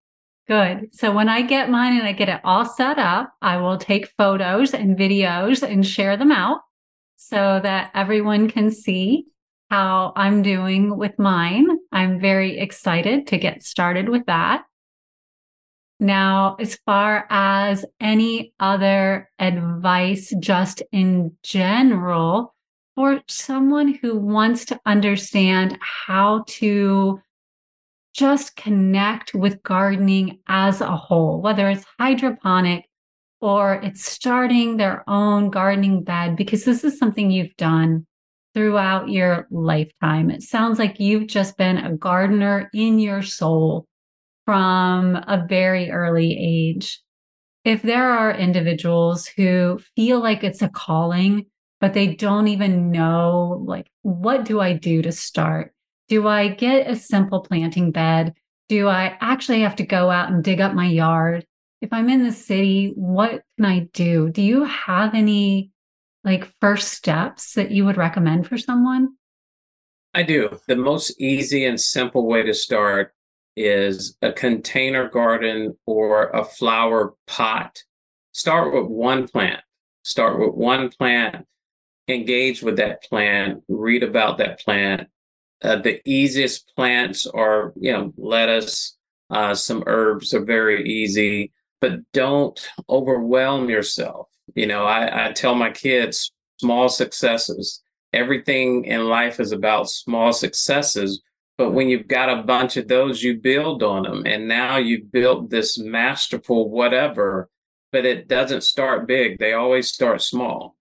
Good. 0.47 0.93
So 0.93 1.13
when 1.13 1.29
I 1.29 1.41
get 1.41 1.69
mine 1.69 1.97
and 1.97 2.07
I 2.07 2.11
get 2.11 2.27
it 2.27 2.41
all 2.43 2.65
set 2.65 2.99
up, 2.99 3.33
I 3.41 3.57
will 3.57 3.77
take 3.77 4.11
photos 4.17 4.73
and 4.73 4.97
videos 4.97 5.63
and 5.63 5.85
share 5.85 6.17
them 6.17 6.31
out 6.31 6.59
so 7.15 7.61
that 7.63 7.91
everyone 7.93 8.49
can 8.49 8.69
see 8.69 9.25
how 9.69 10.11
I'm 10.15 10.41
doing 10.41 10.97
with 10.97 11.17
mine. 11.17 11.67
I'm 11.91 12.19
very 12.19 12.57
excited 12.59 13.27
to 13.27 13.37
get 13.37 13.63
started 13.63 14.09
with 14.09 14.25
that. 14.25 14.65
Now, 15.99 16.57
as 16.59 16.77
far 16.85 17.25
as 17.29 17.85
any 18.01 18.53
other 18.59 19.29
advice, 19.39 20.33
just 20.39 20.83
in 20.91 21.37
general, 21.43 22.53
for 22.95 23.21
someone 23.27 23.93
who 24.01 24.17
wants 24.17 24.65
to 24.65 24.79
understand 24.85 25.79
how 25.81 26.43
to 26.47 27.21
just 28.13 28.55
connect 28.55 29.33
with 29.33 29.63
gardening 29.63 30.39
as 30.47 30.81
a 30.81 30.95
whole, 30.95 31.41
whether 31.41 31.69
it's 31.69 31.85
hydroponic 31.99 32.85
or 33.41 33.75
it's 33.83 34.05
starting 34.05 34.77
their 34.77 35.03
own 35.09 35.49
gardening 35.49 36.03
bed, 36.03 36.35
because 36.35 36.63
this 36.63 36.83
is 36.83 36.97
something 36.97 37.29
you've 37.29 37.55
done 37.57 38.05
throughout 38.53 39.09
your 39.09 39.47
lifetime. 39.51 40.29
It 40.29 40.43
sounds 40.43 40.79
like 40.79 40.99
you've 40.99 41.27
just 41.27 41.57
been 41.57 41.77
a 41.77 41.97
gardener 41.97 42.69
in 42.73 42.99
your 42.99 43.21
soul 43.21 43.85
from 44.45 45.15
a 45.15 45.45
very 45.47 45.89
early 45.89 46.37
age. 46.39 47.01
If 47.65 47.81
there 47.81 48.11
are 48.11 48.31
individuals 48.31 49.25
who 49.25 49.79
feel 49.95 50.19
like 50.19 50.43
it's 50.43 50.61
a 50.61 50.69
calling, 50.69 51.47
but 51.81 51.93
they 51.93 52.15
don't 52.15 52.47
even 52.47 52.91
know, 52.91 53.63
like, 53.65 53.87
what 54.03 54.45
do 54.45 54.59
I 54.59 54.73
do 54.73 55.01
to 55.01 55.11
start? 55.11 55.72
Do 56.09 56.27
I 56.27 56.49
get 56.49 56.89
a 56.89 56.95
simple 56.95 57.41
planting 57.41 57.91
bed? 57.91 58.33
Do 58.69 58.87
I 58.87 59.17
actually 59.21 59.61
have 59.61 59.75
to 59.77 59.85
go 59.85 60.09
out 60.09 60.31
and 60.31 60.43
dig 60.43 60.61
up 60.61 60.73
my 60.73 60.87
yard? 60.87 61.45
If 61.81 61.91
I'm 61.91 62.09
in 62.09 62.23
the 62.23 62.31
city, 62.31 62.93
what 62.95 63.43
can 63.57 63.65
I 63.65 63.89
do? 63.93 64.29
Do 64.29 64.41
you 64.41 64.63
have 64.63 65.13
any 65.13 65.71
like 66.23 66.49
first 66.61 66.93
steps 66.93 67.53
that 67.53 67.71
you 67.71 67.85
would 67.85 67.97
recommend 67.97 68.47
for 68.47 68.57
someone? 68.57 69.15
I 70.13 70.23
do. 70.23 70.59
The 70.67 70.75
most 70.75 71.19
easy 71.19 71.65
and 71.65 71.79
simple 71.79 72.27
way 72.27 72.43
to 72.43 72.53
start 72.53 73.13
is 73.55 74.17
a 74.21 74.31
container 74.31 75.09
garden 75.09 75.77
or 75.85 76.29
a 76.29 76.43
flower 76.43 77.13
pot. 77.27 77.83
Start 78.31 78.73
with 78.73 78.85
one 78.85 79.27
plant. 79.27 79.61
Start 80.03 80.39
with 80.39 80.53
one 80.53 80.89
plant, 80.89 81.45
engage 82.09 82.61
with 82.61 82.75
that 82.77 83.03
plant, 83.03 83.63
read 83.69 84.03
about 84.03 84.37
that 84.39 84.59
plant, 84.59 85.07
uh, 85.63 85.77
the 85.77 86.01
easiest 86.05 86.71
plants 86.75 87.25
are, 87.25 87.73
you 87.79 87.91
know, 87.91 88.13
lettuce, 88.17 88.97
uh, 89.29 89.55
some 89.55 89.83
herbs 89.87 90.33
are 90.33 90.43
very 90.43 90.87
easy, 90.87 91.51
but 91.81 91.99
don't 92.11 92.69
overwhelm 92.89 93.69
yourself. 93.69 94.27
You 94.55 94.67
know, 94.67 94.83
I, 94.83 95.29
I 95.29 95.31
tell 95.31 95.55
my 95.55 95.71
kids 95.71 96.31
small 96.59 96.89
successes. 96.89 97.81
Everything 98.11 98.85
in 98.85 99.05
life 99.05 99.39
is 99.39 99.51
about 99.51 99.89
small 99.89 100.33
successes. 100.33 101.21
But 101.57 101.71
when 101.71 101.87
you've 101.87 102.07
got 102.07 102.29
a 102.29 102.43
bunch 102.43 102.77
of 102.77 102.87
those, 102.87 103.23
you 103.23 103.37
build 103.37 103.83
on 103.83 104.03
them. 104.03 104.23
And 104.25 104.47
now 104.47 104.77
you've 104.77 105.11
built 105.11 105.49
this 105.49 105.79
masterful 105.79 106.69
whatever, 106.69 107.49
but 107.91 108.05
it 108.05 108.27
doesn't 108.27 108.63
start 108.63 109.07
big. 109.07 109.39
They 109.39 109.53
always 109.53 109.87
start 109.87 110.21
small. 110.21 110.75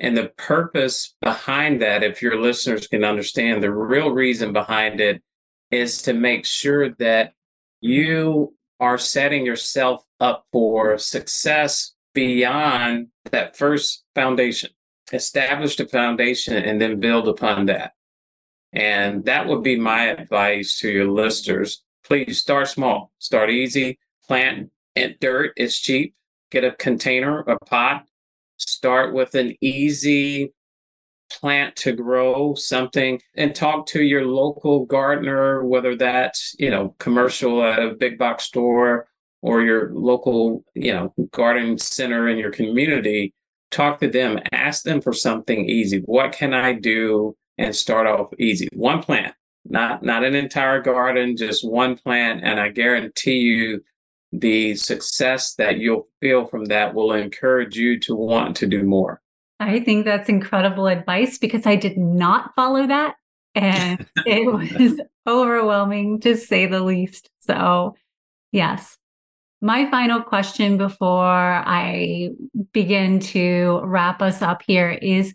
And 0.00 0.16
the 0.16 0.32
purpose 0.36 1.14
behind 1.20 1.80
that, 1.82 2.02
if 2.02 2.20
your 2.20 2.40
listeners 2.40 2.86
can 2.86 3.04
understand, 3.04 3.62
the 3.62 3.72
real 3.72 4.10
reason 4.10 4.52
behind 4.52 5.00
it 5.00 5.22
is 5.70 6.02
to 6.02 6.12
make 6.12 6.44
sure 6.44 6.90
that 6.96 7.32
you 7.80 8.54
are 8.80 8.98
setting 8.98 9.46
yourself 9.46 10.04
up 10.20 10.46
for 10.52 10.98
success 10.98 11.94
beyond 12.12 13.08
that 13.30 13.56
first 13.56 14.04
foundation. 14.14 14.70
Establish 15.12 15.76
the 15.76 15.86
foundation 15.86 16.56
and 16.56 16.80
then 16.80 16.98
build 16.98 17.28
upon 17.28 17.66
that. 17.66 17.92
And 18.72 19.24
that 19.26 19.46
would 19.46 19.62
be 19.62 19.78
my 19.78 20.06
advice 20.06 20.78
to 20.80 20.90
your 20.90 21.10
listeners. 21.10 21.84
Please 22.04 22.40
start 22.40 22.68
small, 22.68 23.12
start 23.18 23.50
easy, 23.50 23.98
plant 24.26 24.70
in 24.96 25.14
dirt, 25.20 25.52
is 25.56 25.78
cheap. 25.78 26.14
Get 26.50 26.64
a 26.64 26.72
container, 26.72 27.40
a 27.40 27.58
pot, 27.64 28.06
start 28.56 29.14
with 29.14 29.34
an 29.34 29.54
easy 29.60 30.52
plant 31.30 31.74
to 31.76 31.92
grow 31.92 32.54
something 32.54 33.20
and 33.36 33.54
talk 33.54 33.86
to 33.86 34.02
your 34.02 34.24
local 34.24 34.84
gardener 34.84 35.64
whether 35.64 35.96
that's 35.96 36.54
you 36.58 36.70
know 36.70 36.94
commercial 36.98 37.64
at 37.64 37.78
a 37.78 37.94
big 37.94 38.18
box 38.18 38.44
store 38.44 39.08
or 39.42 39.62
your 39.62 39.90
local 39.92 40.64
you 40.74 40.92
know 40.92 41.12
garden 41.32 41.78
center 41.78 42.28
in 42.28 42.38
your 42.38 42.50
community. 42.50 43.34
Talk 43.70 44.00
to 44.00 44.08
them 44.08 44.38
ask 44.52 44.84
them 44.84 45.00
for 45.00 45.12
something 45.12 45.68
easy. 45.68 46.00
What 46.04 46.32
can 46.32 46.54
i 46.54 46.72
do 46.72 47.36
and 47.58 47.74
start 47.74 48.06
off 48.06 48.32
easy? 48.38 48.68
One 48.72 49.02
plant 49.02 49.34
not 49.64 50.02
not 50.02 50.24
an 50.24 50.34
entire 50.34 50.80
garden 50.80 51.36
just 51.36 51.66
one 51.66 51.96
plant 51.96 52.42
and 52.44 52.60
i 52.60 52.68
guarantee 52.68 53.38
you 53.38 53.82
the 54.40 54.74
success 54.74 55.54
that 55.54 55.78
you'll 55.78 56.08
feel 56.20 56.46
from 56.46 56.66
that 56.66 56.94
will 56.94 57.12
encourage 57.12 57.76
you 57.76 57.98
to 58.00 58.14
want 58.14 58.56
to 58.56 58.66
do 58.66 58.82
more. 58.82 59.20
I 59.60 59.80
think 59.80 60.04
that's 60.04 60.28
incredible 60.28 60.86
advice 60.86 61.38
because 61.38 61.66
I 61.66 61.76
did 61.76 61.96
not 61.96 62.52
follow 62.56 62.86
that. 62.86 63.14
And 63.54 64.06
it 64.26 64.52
was 64.52 65.00
overwhelming 65.26 66.20
to 66.20 66.36
say 66.36 66.66
the 66.66 66.80
least. 66.80 67.30
So, 67.40 67.94
yes. 68.52 68.98
My 69.60 69.90
final 69.90 70.20
question 70.20 70.76
before 70.76 71.24
I 71.24 72.30
begin 72.72 73.20
to 73.20 73.80
wrap 73.84 74.20
us 74.20 74.42
up 74.42 74.62
here 74.66 74.90
is 74.90 75.34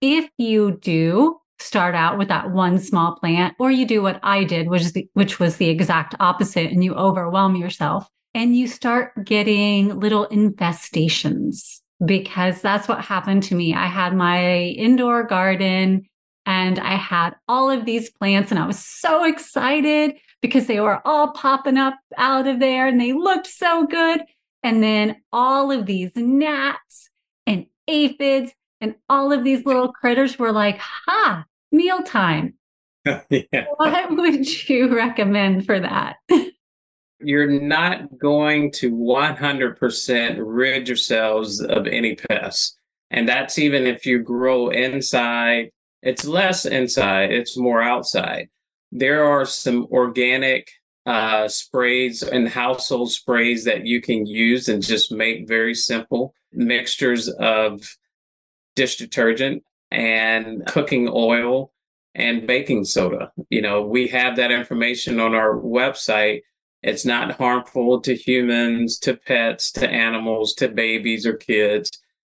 if 0.00 0.28
you 0.38 0.78
do 0.80 1.38
start 1.60 1.94
out 1.94 2.18
with 2.18 2.28
that 2.28 2.50
one 2.50 2.78
small 2.78 3.16
plant 3.16 3.54
or 3.58 3.70
you 3.70 3.84
do 3.84 4.00
what 4.00 4.20
I 4.22 4.44
did 4.44 4.68
which 4.68 4.82
is 4.82 4.92
the, 4.92 5.08
which 5.14 5.40
was 5.40 5.56
the 5.56 5.68
exact 5.68 6.14
opposite 6.20 6.70
and 6.70 6.84
you 6.84 6.94
overwhelm 6.94 7.56
yourself 7.56 8.08
and 8.38 8.56
you 8.56 8.68
start 8.68 9.24
getting 9.24 9.98
little 9.98 10.28
infestations 10.28 11.80
because 12.04 12.62
that's 12.62 12.86
what 12.86 13.04
happened 13.04 13.42
to 13.42 13.56
me. 13.56 13.74
I 13.74 13.88
had 13.88 14.14
my 14.14 14.58
indoor 14.78 15.24
garden 15.24 16.06
and 16.46 16.78
I 16.78 16.94
had 16.94 17.34
all 17.48 17.68
of 17.68 17.84
these 17.84 18.10
plants 18.10 18.52
and 18.52 18.60
I 18.60 18.66
was 18.68 18.78
so 18.78 19.24
excited 19.24 20.14
because 20.40 20.68
they 20.68 20.78
were 20.78 21.02
all 21.04 21.32
popping 21.32 21.78
up 21.78 21.98
out 22.16 22.46
of 22.46 22.60
there 22.60 22.86
and 22.86 23.00
they 23.00 23.12
looked 23.12 23.48
so 23.48 23.88
good. 23.88 24.20
And 24.62 24.84
then 24.84 25.16
all 25.32 25.72
of 25.72 25.86
these 25.86 26.12
gnats 26.14 27.10
and 27.44 27.66
aphids 27.88 28.52
and 28.80 28.94
all 29.08 29.32
of 29.32 29.42
these 29.42 29.66
little 29.66 29.92
critters 29.92 30.38
were 30.38 30.52
like, 30.52 30.78
ha, 30.78 31.44
mealtime. 31.72 32.54
yeah. 33.04 33.64
What 33.78 34.12
would 34.12 34.68
you 34.68 34.94
recommend 34.94 35.66
for 35.66 35.80
that? 35.80 36.18
You're 37.20 37.60
not 37.60 38.18
going 38.18 38.72
to 38.72 38.92
100% 38.92 40.36
rid 40.38 40.88
yourselves 40.88 41.60
of 41.60 41.86
any 41.86 42.14
pests. 42.14 42.76
And 43.10 43.28
that's 43.28 43.58
even 43.58 43.86
if 43.86 44.06
you 44.06 44.20
grow 44.20 44.68
inside, 44.68 45.70
it's 46.02 46.24
less 46.24 46.64
inside, 46.64 47.32
it's 47.32 47.56
more 47.56 47.82
outside. 47.82 48.48
There 48.92 49.24
are 49.24 49.44
some 49.44 49.86
organic 49.90 50.70
uh, 51.06 51.48
sprays 51.48 52.22
and 52.22 52.48
household 52.48 53.10
sprays 53.10 53.64
that 53.64 53.86
you 53.86 54.00
can 54.00 54.26
use 54.26 54.68
and 54.68 54.82
just 54.82 55.10
make 55.10 55.48
very 55.48 55.74
simple 55.74 56.34
mixtures 56.52 57.28
of 57.28 57.96
dish 58.76 58.96
detergent 58.96 59.62
and 59.90 60.66
cooking 60.66 61.08
oil 61.10 61.72
and 62.14 62.46
baking 62.46 62.84
soda. 62.84 63.32
You 63.48 63.62
know, 63.62 63.82
we 63.82 64.08
have 64.08 64.36
that 64.36 64.50
information 64.50 65.18
on 65.20 65.34
our 65.34 65.54
website. 65.54 66.42
It's 66.82 67.04
not 67.04 67.32
harmful 67.32 68.00
to 68.02 68.14
humans, 68.14 68.98
to 69.00 69.16
pets, 69.16 69.72
to 69.72 69.88
animals, 69.88 70.54
to 70.54 70.68
babies 70.68 71.26
or 71.26 71.34
kids. 71.34 71.90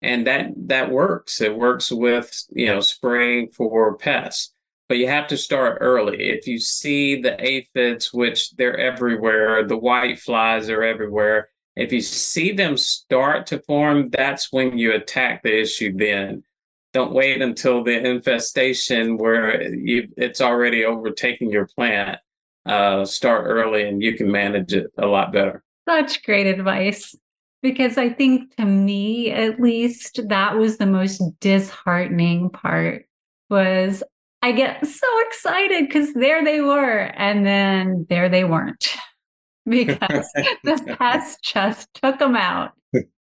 And 0.01 0.27
that 0.27 0.53
that 0.69 0.91
works. 0.91 1.41
It 1.41 1.57
works 1.57 1.91
with, 1.91 2.45
you 2.51 2.67
know, 2.67 2.81
spraying 2.81 3.51
for 3.51 3.97
pests. 3.97 4.53
But 4.89 4.99
you 4.99 5.09
have 5.09 5.27
to 5.29 5.37
start 5.37 5.79
early. 5.81 6.31
If 6.31 6.47
you 6.47 6.59
see 6.59 7.21
the 7.21 7.37
aphids, 7.45 8.13
which 8.13 8.53
they're 8.53 8.79
everywhere, 8.79 9.67
the 9.67 9.77
white 9.77 10.19
flies 10.21 10.71
are 10.71 10.83
everywhere. 10.83 11.51
If 11.77 11.93
you 11.93 12.01
see 12.01 12.53
them 12.53 12.77
start 12.77 13.47
to 13.49 13.61
form, 13.61 14.09
that's 14.11 14.53
when 14.53 14.79
you 14.79 14.93
attack 14.95 15.43
the 15.43 15.61
issue 15.61 15.97
then 15.97 16.45
don't 16.93 17.13
wait 17.13 17.43
until 17.43 17.85
the 17.85 18.05
infestation 18.05 19.19
where 19.19 19.63
you, 19.73 20.09
it's 20.17 20.41
already 20.41 20.85
overtaking 20.85 21.51
your 21.51 21.67
plant. 21.67 22.19
Uh, 22.67 23.05
start 23.05 23.45
early 23.47 23.89
and 23.89 24.03
you 24.03 24.15
can 24.15 24.31
manage 24.31 24.73
it 24.75 24.91
a 24.99 25.07
lot 25.07 25.33
better. 25.33 25.63
Such 25.89 26.23
great 26.23 26.47
advice. 26.47 27.15
Because 27.61 27.99
I 27.99 28.11
think 28.11 28.55
to 28.57 28.65
me, 28.65 29.31
at 29.33 29.59
least, 29.59 30.21
that 30.29 30.57
was 30.57 30.77
the 30.77 30.87
most 30.87 31.21
disheartening 31.41 32.51
part 32.51 33.07
was 33.51 34.05
I 34.43 34.53
get 34.53 34.87
so 34.87 35.07
excited 35.27 35.89
because 35.89 36.15
there 36.15 36.45
they 36.45 36.61
were. 36.61 37.13
And 37.17 37.45
then 37.45 38.07
there 38.09 38.29
they 38.29 38.45
weren't 38.45 38.95
because 39.69 40.29
the 40.63 40.97
pest 40.99 41.43
just 41.43 41.93
took 41.95 42.19
them 42.19 42.37
out. 42.37 42.73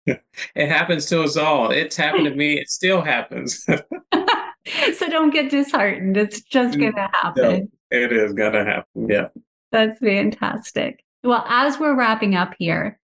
it 0.07 0.69
happens 0.69 1.07
to 1.07 1.23
us 1.23 1.37
all. 1.37 1.71
It's 1.71 1.97
happened 1.97 2.25
to 2.25 2.35
me. 2.35 2.59
It 2.59 2.71
still 2.71 3.03
happens. 3.03 3.65
so 4.95 5.09
don't 5.09 5.31
get 5.31 5.51
disheartened. 5.51 6.17
It's 6.17 6.41
just 6.43 6.79
going 6.79 6.95
to 6.95 7.11
happen. 7.13 7.71
It 7.95 8.13
is 8.13 8.33
going 8.33 8.53
to 8.53 8.65
happen. 8.65 9.09
Yeah. 9.09 9.29
That's 9.71 9.99
fantastic. 9.99 11.05
Well, 11.23 11.45
as 11.49 11.79
we're 11.79 11.97
wrapping 11.97 12.35
up 12.35 12.55
here, 12.59 12.99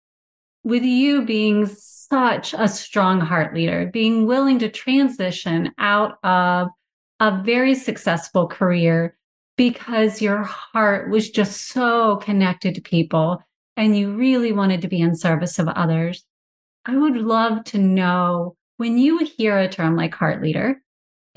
with 0.65 0.83
you 0.83 1.25
being 1.25 1.67
such 1.67 2.55
a 2.55 2.69
strong 2.69 3.21
heart 3.21 3.55
leader, 3.55 3.87
being 3.93 4.27
willing 4.27 4.59
to 4.59 4.69
transition 4.69 5.73
out 5.79 6.19
of 6.25 6.69
a 7.21 7.43
very 7.43 7.75
successful 7.75 8.47
career 8.47 9.17
because 9.57 10.23
your 10.23 10.43
heart 10.43 11.11
was 11.11 11.31
just 11.31 11.69
so 11.69 12.17
connected 12.17 12.75
to 12.75 12.81
people 12.81 13.43
and 13.77 13.97
you 13.97 14.15
really 14.15 14.53
wanted 14.53 14.83
to 14.83 14.89
be 14.89 15.01
in 15.01 15.15
service 15.15 15.59
of 15.59 15.69
others. 15.69 16.25
I 16.85 16.97
would 16.97 17.17
love 17.17 17.65
to 17.65 17.79
know 17.79 18.57
when 18.77 18.99
you 18.99 19.25
hear 19.25 19.59
a 19.59 19.69
term 19.69 19.97
like 19.97 20.15
heart 20.15 20.43
leader 20.43 20.81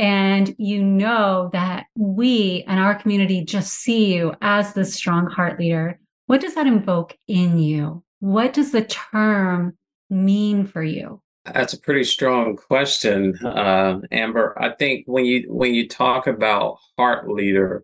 and 0.01 0.55
you 0.57 0.83
know 0.83 1.51
that 1.53 1.85
we 1.95 2.63
and 2.67 2.79
our 2.79 2.95
community 2.95 3.45
just 3.45 3.71
see 3.71 4.15
you 4.15 4.33
as 4.41 4.73
the 4.73 4.83
strong 4.83 5.27
heart 5.27 5.59
leader, 5.59 5.99
what 6.25 6.41
does 6.41 6.55
that 6.55 6.65
invoke 6.65 7.15
in 7.27 7.59
you? 7.59 8.03
What 8.19 8.51
does 8.53 8.71
the 8.71 8.83
term 8.83 9.77
mean 10.09 10.65
for 10.65 10.83
you? 10.83 11.21
That's 11.45 11.73
a 11.73 11.79
pretty 11.79 12.03
strong 12.03 12.55
question, 12.55 13.37
uh, 13.45 13.99
Amber. 14.11 14.55
I 14.59 14.71
think 14.71 15.05
when 15.05 15.25
you 15.25 15.45
when 15.53 15.75
you 15.75 15.87
talk 15.87 16.25
about 16.25 16.79
heart 16.97 17.29
leader, 17.29 17.83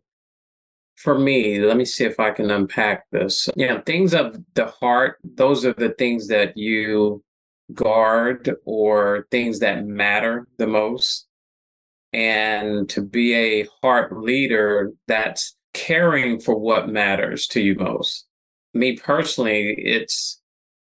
for 0.95 1.19
me, 1.19 1.59
let 1.59 1.77
me 1.77 1.85
see 1.85 2.05
if 2.05 2.19
I 2.19 2.31
can 2.31 2.49
unpack 2.49 3.05
this. 3.11 3.47
Know, 3.55 3.81
things 3.85 4.15
of 4.15 4.37
the 4.55 4.65
heart; 4.65 5.17
those 5.23 5.65
are 5.65 5.73
the 5.73 5.89
things 5.89 6.27
that 6.27 6.57
you 6.57 7.23
guard 7.73 8.55
or 8.65 9.27
things 9.29 9.59
that 9.59 9.85
matter 9.85 10.47
the 10.57 10.67
most. 10.67 11.26
And 12.13 12.89
to 12.89 13.01
be 13.01 13.33
a 13.33 13.67
heart 13.81 14.17
leader 14.17 14.93
that's 15.07 15.55
caring 15.73 16.39
for 16.39 16.57
what 16.57 16.89
matters 16.89 17.47
to 17.47 17.61
you 17.61 17.75
most. 17.75 18.25
Me 18.73 18.97
personally, 18.97 19.75
it's 19.77 20.41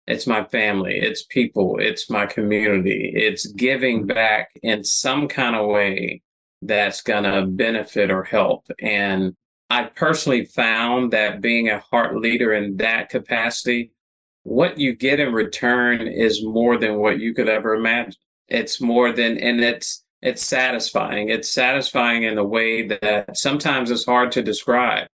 it's 0.08 0.26
my 0.28 0.44
family, 0.46 0.98
it's 1.00 1.24
people, 1.24 1.78
it's 1.80 2.10
my 2.10 2.26
community, 2.26 3.12
it's 3.16 3.46
giving 3.54 4.00
mm-hmm. 4.00 4.08
back 4.08 4.50
in 4.64 4.84
some 4.84 5.28
kind 5.28 5.56
of 5.56 5.68
way 5.68 6.22
that's 6.62 7.02
going 7.02 7.24
to 7.24 7.46
benefit 7.46 8.12
or 8.12 8.24
help. 8.24 8.66
And 8.82 9.36
I 9.70 9.86
personally 9.86 10.46
found 10.46 11.14
that 11.14 11.40
being 11.40 11.70
a 11.70 11.80
heart 11.80 12.16
leader 12.18 12.52
in 12.54 12.78
that 12.78 13.10
capacity 13.10 13.92
what 14.44 14.78
you 14.78 14.96
get 14.96 15.20
in 15.20 15.34
return 15.34 16.08
is 16.08 16.44
more 16.44 16.78
than 16.78 16.98
what 16.98 17.20
you 17.20 17.34
could 17.34 17.50
ever 17.50 17.76
imagine. 17.76 18.16
It's 18.48 18.82
more 18.82 19.12
than, 19.12 19.38
and 19.38 19.62
it's, 19.62 20.04
it's 20.22 20.44
satisfying. 20.44 21.30
It's 21.30 21.52
satisfying 21.52 22.24
in 22.24 22.38
a 22.38 22.44
way 22.44 22.88
that 22.88 23.36
sometimes 23.36 23.90
it's 23.90 24.06
hard 24.06 24.32
to 24.34 24.44
describe. 24.44 25.08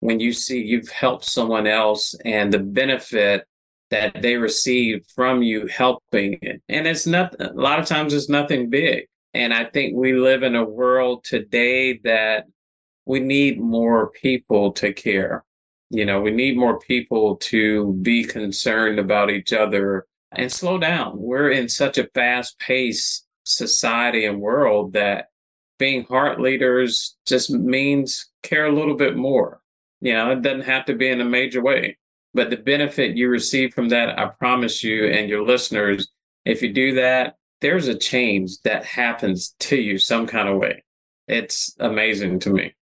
When 0.00 0.20
you 0.20 0.32
see 0.32 0.62
you've 0.62 0.90
helped 0.90 1.24
someone 1.24 1.66
else 1.66 2.14
and 2.24 2.52
the 2.52 2.58
benefit 2.58 3.46
that 3.90 4.22
they 4.22 4.36
receive 4.36 5.04
from 5.14 5.42
you 5.42 5.66
helping 5.66 6.38
it. 6.42 6.62
And 6.68 6.86
it's 6.86 7.06
not, 7.06 7.40
a 7.40 7.52
lot 7.52 7.78
of 7.78 7.86
times 7.86 8.12
it's 8.12 8.28
nothing 8.28 8.70
big. 8.70 9.06
And 9.34 9.52
I 9.52 9.64
think 9.64 9.96
we 9.96 10.14
live 10.14 10.42
in 10.42 10.56
a 10.56 10.64
world 10.64 11.24
today 11.24 11.98
that 12.04 12.46
we 13.04 13.20
need 13.20 13.60
more 13.60 14.10
people 14.10 14.72
to 14.72 14.92
care. 14.92 15.44
You 15.90 16.06
know, 16.06 16.20
we 16.20 16.30
need 16.30 16.56
more 16.56 16.78
people 16.78 17.36
to 17.36 17.92
be 18.00 18.24
concerned 18.24 18.98
about 18.98 19.30
each 19.30 19.52
other 19.52 20.06
and 20.32 20.50
slow 20.50 20.78
down. 20.78 21.12
We're 21.16 21.50
in 21.50 21.68
such 21.68 21.98
a 21.98 22.08
fast 22.14 22.58
paced 22.58 23.23
society 23.44 24.24
and 24.24 24.40
world 24.40 24.94
that 24.94 25.28
being 25.78 26.04
heart 26.04 26.40
leaders 26.40 27.16
just 27.26 27.50
means 27.50 28.30
care 28.42 28.66
a 28.66 28.74
little 28.74 28.96
bit 28.96 29.16
more. 29.16 29.60
You 30.00 30.14
know, 30.14 30.32
it 30.32 30.42
doesn't 30.42 30.62
have 30.62 30.84
to 30.86 30.94
be 30.94 31.08
in 31.08 31.20
a 31.20 31.24
major 31.24 31.62
way, 31.62 31.98
but 32.32 32.50
the 32.50 32.56
benefit 32.56 33.16
you 33.16 33.28
receive 33.28 33.72
from 33.74 33.88
that, 33.90 34.18
I 34.18 34.26
promise 34.26 34.82
you 34.82 35.06
and 35.06 35.28
your 35.28 35.44
listeners, 35.44 36.08
if 36.44 36.62
you 36.62 36.72
do 36.72 36.94
that, 36.94 37.36
there's 37.60 37.88
a 37.88 37.96
change 37.96 38.60
that 38.62 38.84
happens 38.84 39.54
to 39.60 39.76
you 39.76 39.98
some 39.98 40.26
kind 40.26 40.48
of 40.48 40.58
way. 40.58 40.84
It's 41.26 41.74
amazing 41.80 42.40
to 42.40 42.50
me. 42.50 42.74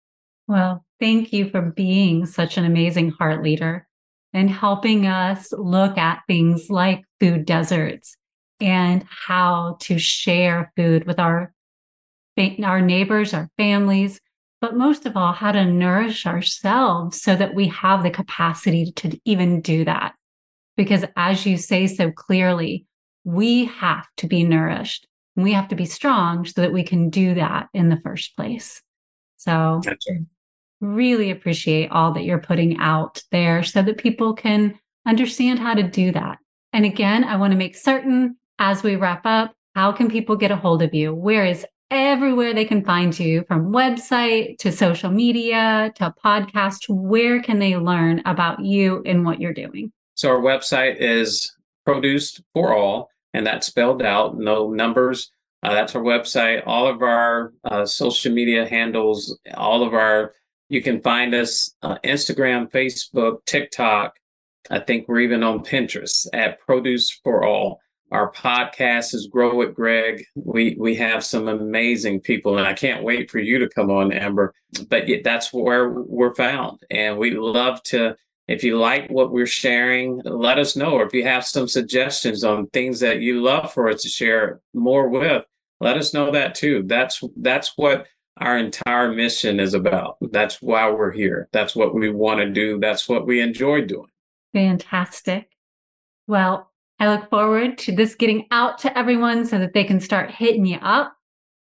Well, 0.48 0.84
thank 1.00 1.32
you 1.32 1.50
for 1.50 1.62
being 1.62 2.26
such 2.26 2.58
an 2.58 2.66
amazing 2.66 3.12
heart 3.12 3.44
leader 3.44 3.88
and 4.34 4.50
helping 4.50 5.06
us 5.06 5.52
look 5.52 5.98
at 5.98 6.22
things 6.28 6.70
like 6.70 7.04
food 7.20 7.46
deserts 7.46 8.18
and 8.62 9.06
how 9.10 9.78
to 9.82 9.98
share 9.98 10.72
food 10.76 11.06
with 11.06 11.20
our 11.20 11.54
our 12.64 12.82
neighbors, 12.82 13.36
our 13.36 13.50
families, 13.58 14.20
but 14.62 14.76
most 14.76 15.06
of 15.06 15.18
all, 15.18 15.34
how 15.34 15.52
to 15.52 15.66
nourish 15.66 16.26
ourselves 16.26 17.22
so 17.22 17.36
that 17.36 17.54
we 17.54 17.68
have 17.68 18.04
the 18.04 18.10
capacity 18.10 18.92
to 18.94 19.20
even 19.26 19.62
do 19.62 19.86
that. 19.86 20.14
Because 20.78 21.04
as 21.16 21.46
you 21.46 21.58
say 21.58 21.88
so 21.88 22.12
clearly, 22.12 22.86
we 23.24 23.66
have 23.66 24.08
to 24.18 24.28
be 24.28 24.44
nourished. 24.44 25.08
We 25.36 25.54
have 25.54 25.68
to 25.70 25.76
be 25.76 25.86
strong 25.86 26.46
so 26.46 26.62
that 26.62 26.74
we 26.74 26.84
can 26.84 27.10
do 27.10 27.36
that 27.36 27.70
in 27.74 27.90
the 27.90 28.00
first 28.04 28.36
place. 28.36 28.82
So, 29.38 29.82
really 30.80 31.30
appreciate 31.30 31.92
all 31.92 32.14
that 32.14 32.24
you're 32.24 32.40
putting 32.40 32.78
out 32.78 33.22
there 33.32 33.64
so 33.64 33.82
that 33.82 33.98
people 33.98 34.34
can 34.34 34.80
understand 35.06 35.60
how 35.60 35.76
to 35.76 35.84
do 35.84 36.12
that. 36.12 36.40
And 36.74 36.86
again, 36.86 37.24
I 37.24 37.36
want 37.36 37.52
to 37.52 37.58
make 37.58 37.76
certain 37.76 38.38
as 38.62 38.84
we 38.84 38.96
wrap 38.96 39.26
up, 39.26 39.56
how 39.74 39.92
can 39.92 40.08
people 40.08 40.36
get 40.36 40.52
a 40.52 40.56
hold 40.56 40.84
of 40.84 40.94
you? 40.94 41.16
Where 41.16 41.44
is 41.44 41.66
everywhere 41.90 42.54
they 42.54 42.64
can 42.64 42.86
find 42.86 43.18
you 43.20 43.44
from 43.48 43.74
website 43.74 44.60
to 44.60 44.72
social 44.72 45.10
media 45.10 45.92
to 45.96 46.14
podcast? 46.24 46.88
Where 46.88 47.42
can 47.42 47.58
they 47.58 47.76
learn 47.76 48.22
about 48.24 48.64
you 48.64 49.02
and 49.04 49.26
what 49.26 49.42
you're 49.42 49.52
doing? 49.52 49.92
So 50.14 50.30
our 50.30 50.40
website 50.40 50.98
is 51.00 51.52
Produced 51.86 52.44
for 52.54 52.76
All, 52.76 53.10
and 53.34 53.48
that's 53.48 53.66
spelled 53.66 54.04
out, 54.04 54.38
no 54.38 54.70
numbers. 54.70 55.32
Uh, 55.64 55.74
that's 55.74 55.96
our 55.96 56.04
website. 56.04 56.62
All 56.68 56.86
of 56.86 57.02
our 57.02 57.54
uh, 57.64 57.88
social 57.88 58.32
media 58.32 58.68
handles, 58.68 59.40
all 59.56 59.82
of 59.82 59.96
our 59.96 60.34
you 60.70 60.84
can 60.84 61.02
find 61.02 61.34
us 61.34 61.74
uh, 61.82 61.98
Instagram, 62.04 62.72
Facebook, 62.72 63.44
TikTok. 63.48 64.14
I 64.70 64.80
think 64.80 65.08
we're 65.08 65.20
even 65.22 65.42
on 65.42 65.66
Pinterest 65.66 66.28
at 66.32 66.60
Produced 66.60 67.20
for 67.24 67.44
All. 67.44 67.82
Our 68.12 68.32
podcast 68.32 69.14
is 69.14 69.28
Grow 69.28 69.56
with 69.56 69.74
Greg. 69.74 70.26
We 70.36 70.76
we 70.78 70.96
have 70.96 71.24
some 71.24 71.48
amazing 71.48 72.22
people, 72.22 72.58
and 72.58 72.68
I 72.68 72.74
can't 72.74 73.04
wait 73.04 73.32
for 73.32 73.40
you 73.40 73.60
to 73.60 73.70
come 73.70 73.90
on, 73.90 74.12
Amber. 74.12 74.54
But 74.90 75.06
that's 75.24 75.54
where 75.54 75.90
we're 75.90 76.36
found, 76.36 76.82
and 76.90 77.18
we 77.18 77.32
love 77.32 77.82
to. 77.84 78.16
If 78.48 78.64
you 78.66 78.78
like 78.78 79.10
what 79.10 79.32
we're 79.32 79.48
sharing, 79.48 80.22
let 80.26 80.60
us 80.60 80.76
know. 80.76 80.92
Or 80.92 81.06
if 81.06 81.14
you 81.14 81.24
have 81.24 81.46
some 81.46 81.70
suggestions 81.70 82.44
on 82.44 82.68
things 82.68 83.00
that 83.00 83.22
you 83.22 83.42
love 83.42 83.72
for 83.72 83.88
us 83.88 84.02
to 84.02 84.10
share 84.10 84.60
more 84.74 85.08
with, 85.08 85.46
let 85.80 85.96
us 85.96 86.14
know 86.14 86.32
that 86.32 86.56
too. 86.56 86.84
That's 86.86 87.24
that's 87.38 87.74
what 87.78 88.08
our 88.38 88.58
entire 88.58 89.14
mission 89.14 89.60
is 89.60 89.74
about. 89.74 90.18
That's 90.32 90.62
why 90.62 90.90
we're 90.90 91.12
here. 91.12 91.48
That's 91.54 91.76
what 91.76 91.94
we 91.94 92.10
want 92.10 92.40
to 92.40 92.50
do. 92.50 92.80
That's 92.80 93.08
what 93.08 93.26
we 93.26 93.40
enjoy 93.40 93.86
doing. 93.86 94.10
Fantastic. 94.54 95.50
Well, 96.28 96.71
I 97.02 97.10
look 97.10 97.32
forward 97.32 97.80
to 97.80 97.92
this 97.92 98.14
getting 98.14 98.46
out 98.52 98.78
to 98.80 98.96
everyone 98.96 99.44
so 99.44 99.58
that 99.58 99.74
they 99.74 99.84
can 99.84 100.00
start 100.00 100.30
hitting 100.30 100.68
you 100.68 100.78
up 100.84 101.16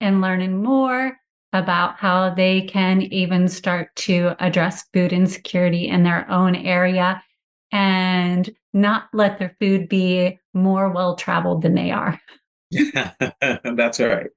and 0.02 0.20
learning 0.20 0.64
more 0.64 1.16
about 1.54 1.98
how 1.98 2.34
they 2.34 2.64
can 2.64 3.04
even 3.04 3.48
start 3.48 3.96
to 3.98 4.36
address 4.40 4.86
food 4.96 5.14
insecurity 5.14 5.90
in 5.90 6.02
their 6.02 6.28
own 6.32 6.56
area 6.56 7.22
and 7.72 8.50
not 8.74 9.10
let 9.14 9.38
their 9.38 9.56
food 9.60 9.88
be 9.88 10.40
more 10.56 10.90
well 10.90 11.16
traveled 11.16 11.62
than 11.62 11.76
they 11.76 11.92
are. 11.92 12.20
Yeah, 12.72 13.12
That's 13.64 14.00
right. 14.00 14.32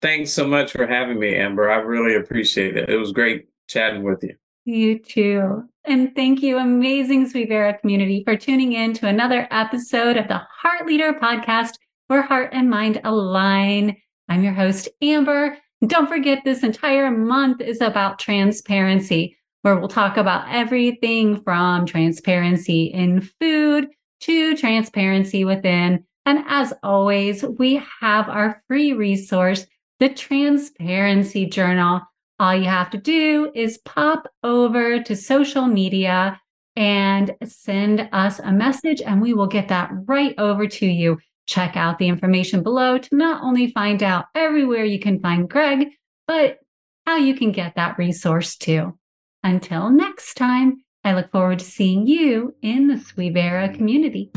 Thanks 0.00 0.32
so 0.32 0.46
much 0.46 0.72
for 0.72 0.86
having 0.86 1.20
me, 1.20 1.34
Amber. 1.34 1.70
I 1.70 1.76
really 1.76 2.16
appreciate 2.16 2.74
it. 2.74 2.88
It 2.88 2.96
was 2.96 3.12
great 3.12 3.48
chatting 3.68 4.02
with 4.02 4.24
you. 4.24 4.34
You 4.64 4.98
too. 4.98 5.64
And 5.88 6.14
thank 6.14 6.42
you, 6.42 6.58
amazing 6.58 7.30
Suivera 7.30 7.80
community, 7.80 8.22
for 8.22 8.36
tuning 8.36 8.74
in 8.74 8.92
to 8.92 9.06
another 9.06 9.48
episode 9.50 10.18
of 10.18 10.28
the 10.28 10.42
Heart 10.60 10.84
Leader 10.84 11.14
podcast, 11.14 11.76
where 12.08 12.20
heart 12.20 12.50
and 12.52 12.68
mind 12.68 13.00
align. 13.04 13.96
I'm 14.28 14.44
your 14.44 14.52
host, 14.52 14.90
Amber. 15.00 15.56
Don't 15.86 16.06
forget, 16.06 16.42
this 16.44 16.62
entire 16.62 17.10
month 17.10 17.62
is 17.62 17.80
about 17.80 18.18
transparency, 18.18 19.34
where 19.62 19.78
we'll 19.78 19.88
talk 19.88 20.18
about 20.18 20.54
everything 20.54 21.40
from 21.40 21.86
transparency 21.86 22.84
in 22.84 23.22
food 23.40 23.88
to 24.20 24.58
transparency 24.58 25.46
within. 25.46 26.04
And 26.26 26.44
as 26.48 26.74
always, 26.82 27.42
we 27.42 27.82
have 28.02 28.28
our 28.28 28.62
free 28.68 28.92
resource, 28.92 29.64
the 30.00 30.10
Transparency 30.10 31.46
Journal 31.46 32.02
all 32.38 32.54
you 32.54 32.64
have 32.64 32.90
to 32.90 32.98
do 32.98 33.50
is 33.54 33.78
pop 33.78 34.30
over 34.44 35.02
to 35.02 35.16
social 35.16 35.66
media 35.66 36.40
and 36.76 37.34
send 37.44 38.08
us 38.12 38.38
a 38.38 38.52
message, 38.52 39.02
and 39.02 39.20
we 39.20 39.34
will 39.34 39.48
get 39.48 39.68
that 39.68 39.90
right 40.06 40.34
over 40.38 40.68
to 40.68 40.86
you. 40.86 41.18
Check 41.46 41.76
out 41.76 41.98
the 41.98 42.06
information 42.06 42.62
below 42.62 42.98
to 42.98 43.16
not 43.16 43.42
only 43.42 43.72
find 43.72 44.02
out 44.02 44.26
everywhere 44.34 44.84
you 44.84 45.00
can 45.00 45.18
find 45.18 45.50
Greg, 45.50 45.88
but 46.26 46.58
how 47.06 47.16
you 47.16 47.34
can 47.34 47.50
get 47.50 47.74
that 47.74 47.98
resource 47.98 48.56
too. 48.56 48.96
Until 49.42 49.90
next 49.90 50.34
time, 50.34 50.84
I 51.04 51.14
look 51.14 51.32
forward 51.32 51.58
to 51.60 51.64
seeing 51.64 52.06
you 52.06 52.54
in 52.62 52.86
the 52.86 52.96
Suivera 52.96 53.74
community. 53.74 54.30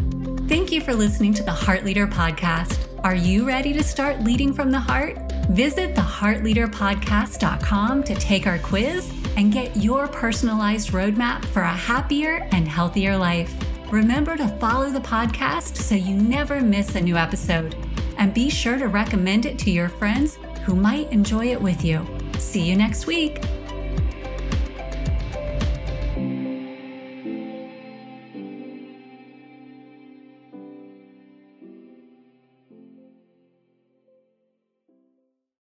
Thank 0.71 0.87
you 0.87 0.93
for 0.93 0.97
listening 0.97 1.33
to 1.33 1.43
the 1.43 1.51
Heart 1.51 1.83
Leader 1.83 2.07
podcast. 2.07 2.79
Are 3.03 3.13
you 3.13 3.45
ready 3.45 3.73
to 3.73 3.83
start 3.83 4.21
leading 4.21 4.53
from 4.53 4.71
the 4.71 4.79
heart? 4.79 5.17
Visit 5.49 5.95
theheartleaderpodcast.com 5.95 8.03
to 8.03 8.15
take 8.15 8.47
our 8.47 8.57
quiz 8.57 9.11
and 9.35 9.51
get 9.51 9.75
your 9.75 10.07
personalized 10.07 10.91
roadmap 10.91 11.43
for 11.43 11.63
a 11.63 11.73
happier 11.73 12.47
and 12.53 12.69
healthier 12.69 13.17
life. 13.17 13.53
Remember 13.91 14.37
to 14.37 14.47
follow 14.59 14.89
the 14.89 15.01
podcast 15.01 15.75
so 15.75 15.93
you 15.93 16.15
never 16.15 16.61
miss 16.61 16.95
a 16.95 17.01
new 17.01 17.17
episode. 17.17 17.75
And 18.17 18.33
be 18.33 18.49
sure 18.49 18.77
to 18.77 18.87
recommend 18.87 19.45
it 19.45 19.59
to 19.59 19.71
your 19.71 19.89
friends 19.89 20.39
who 20.63 20.73
might 20.73 21.11
enjoy 21.11 21.47
it 21.47 21.61
with 21.61 21.83
you. 21.83 22.07
See 22.37 22.61
you 22.61 22.77
next 22.77 23.07
week. 23.07 23.41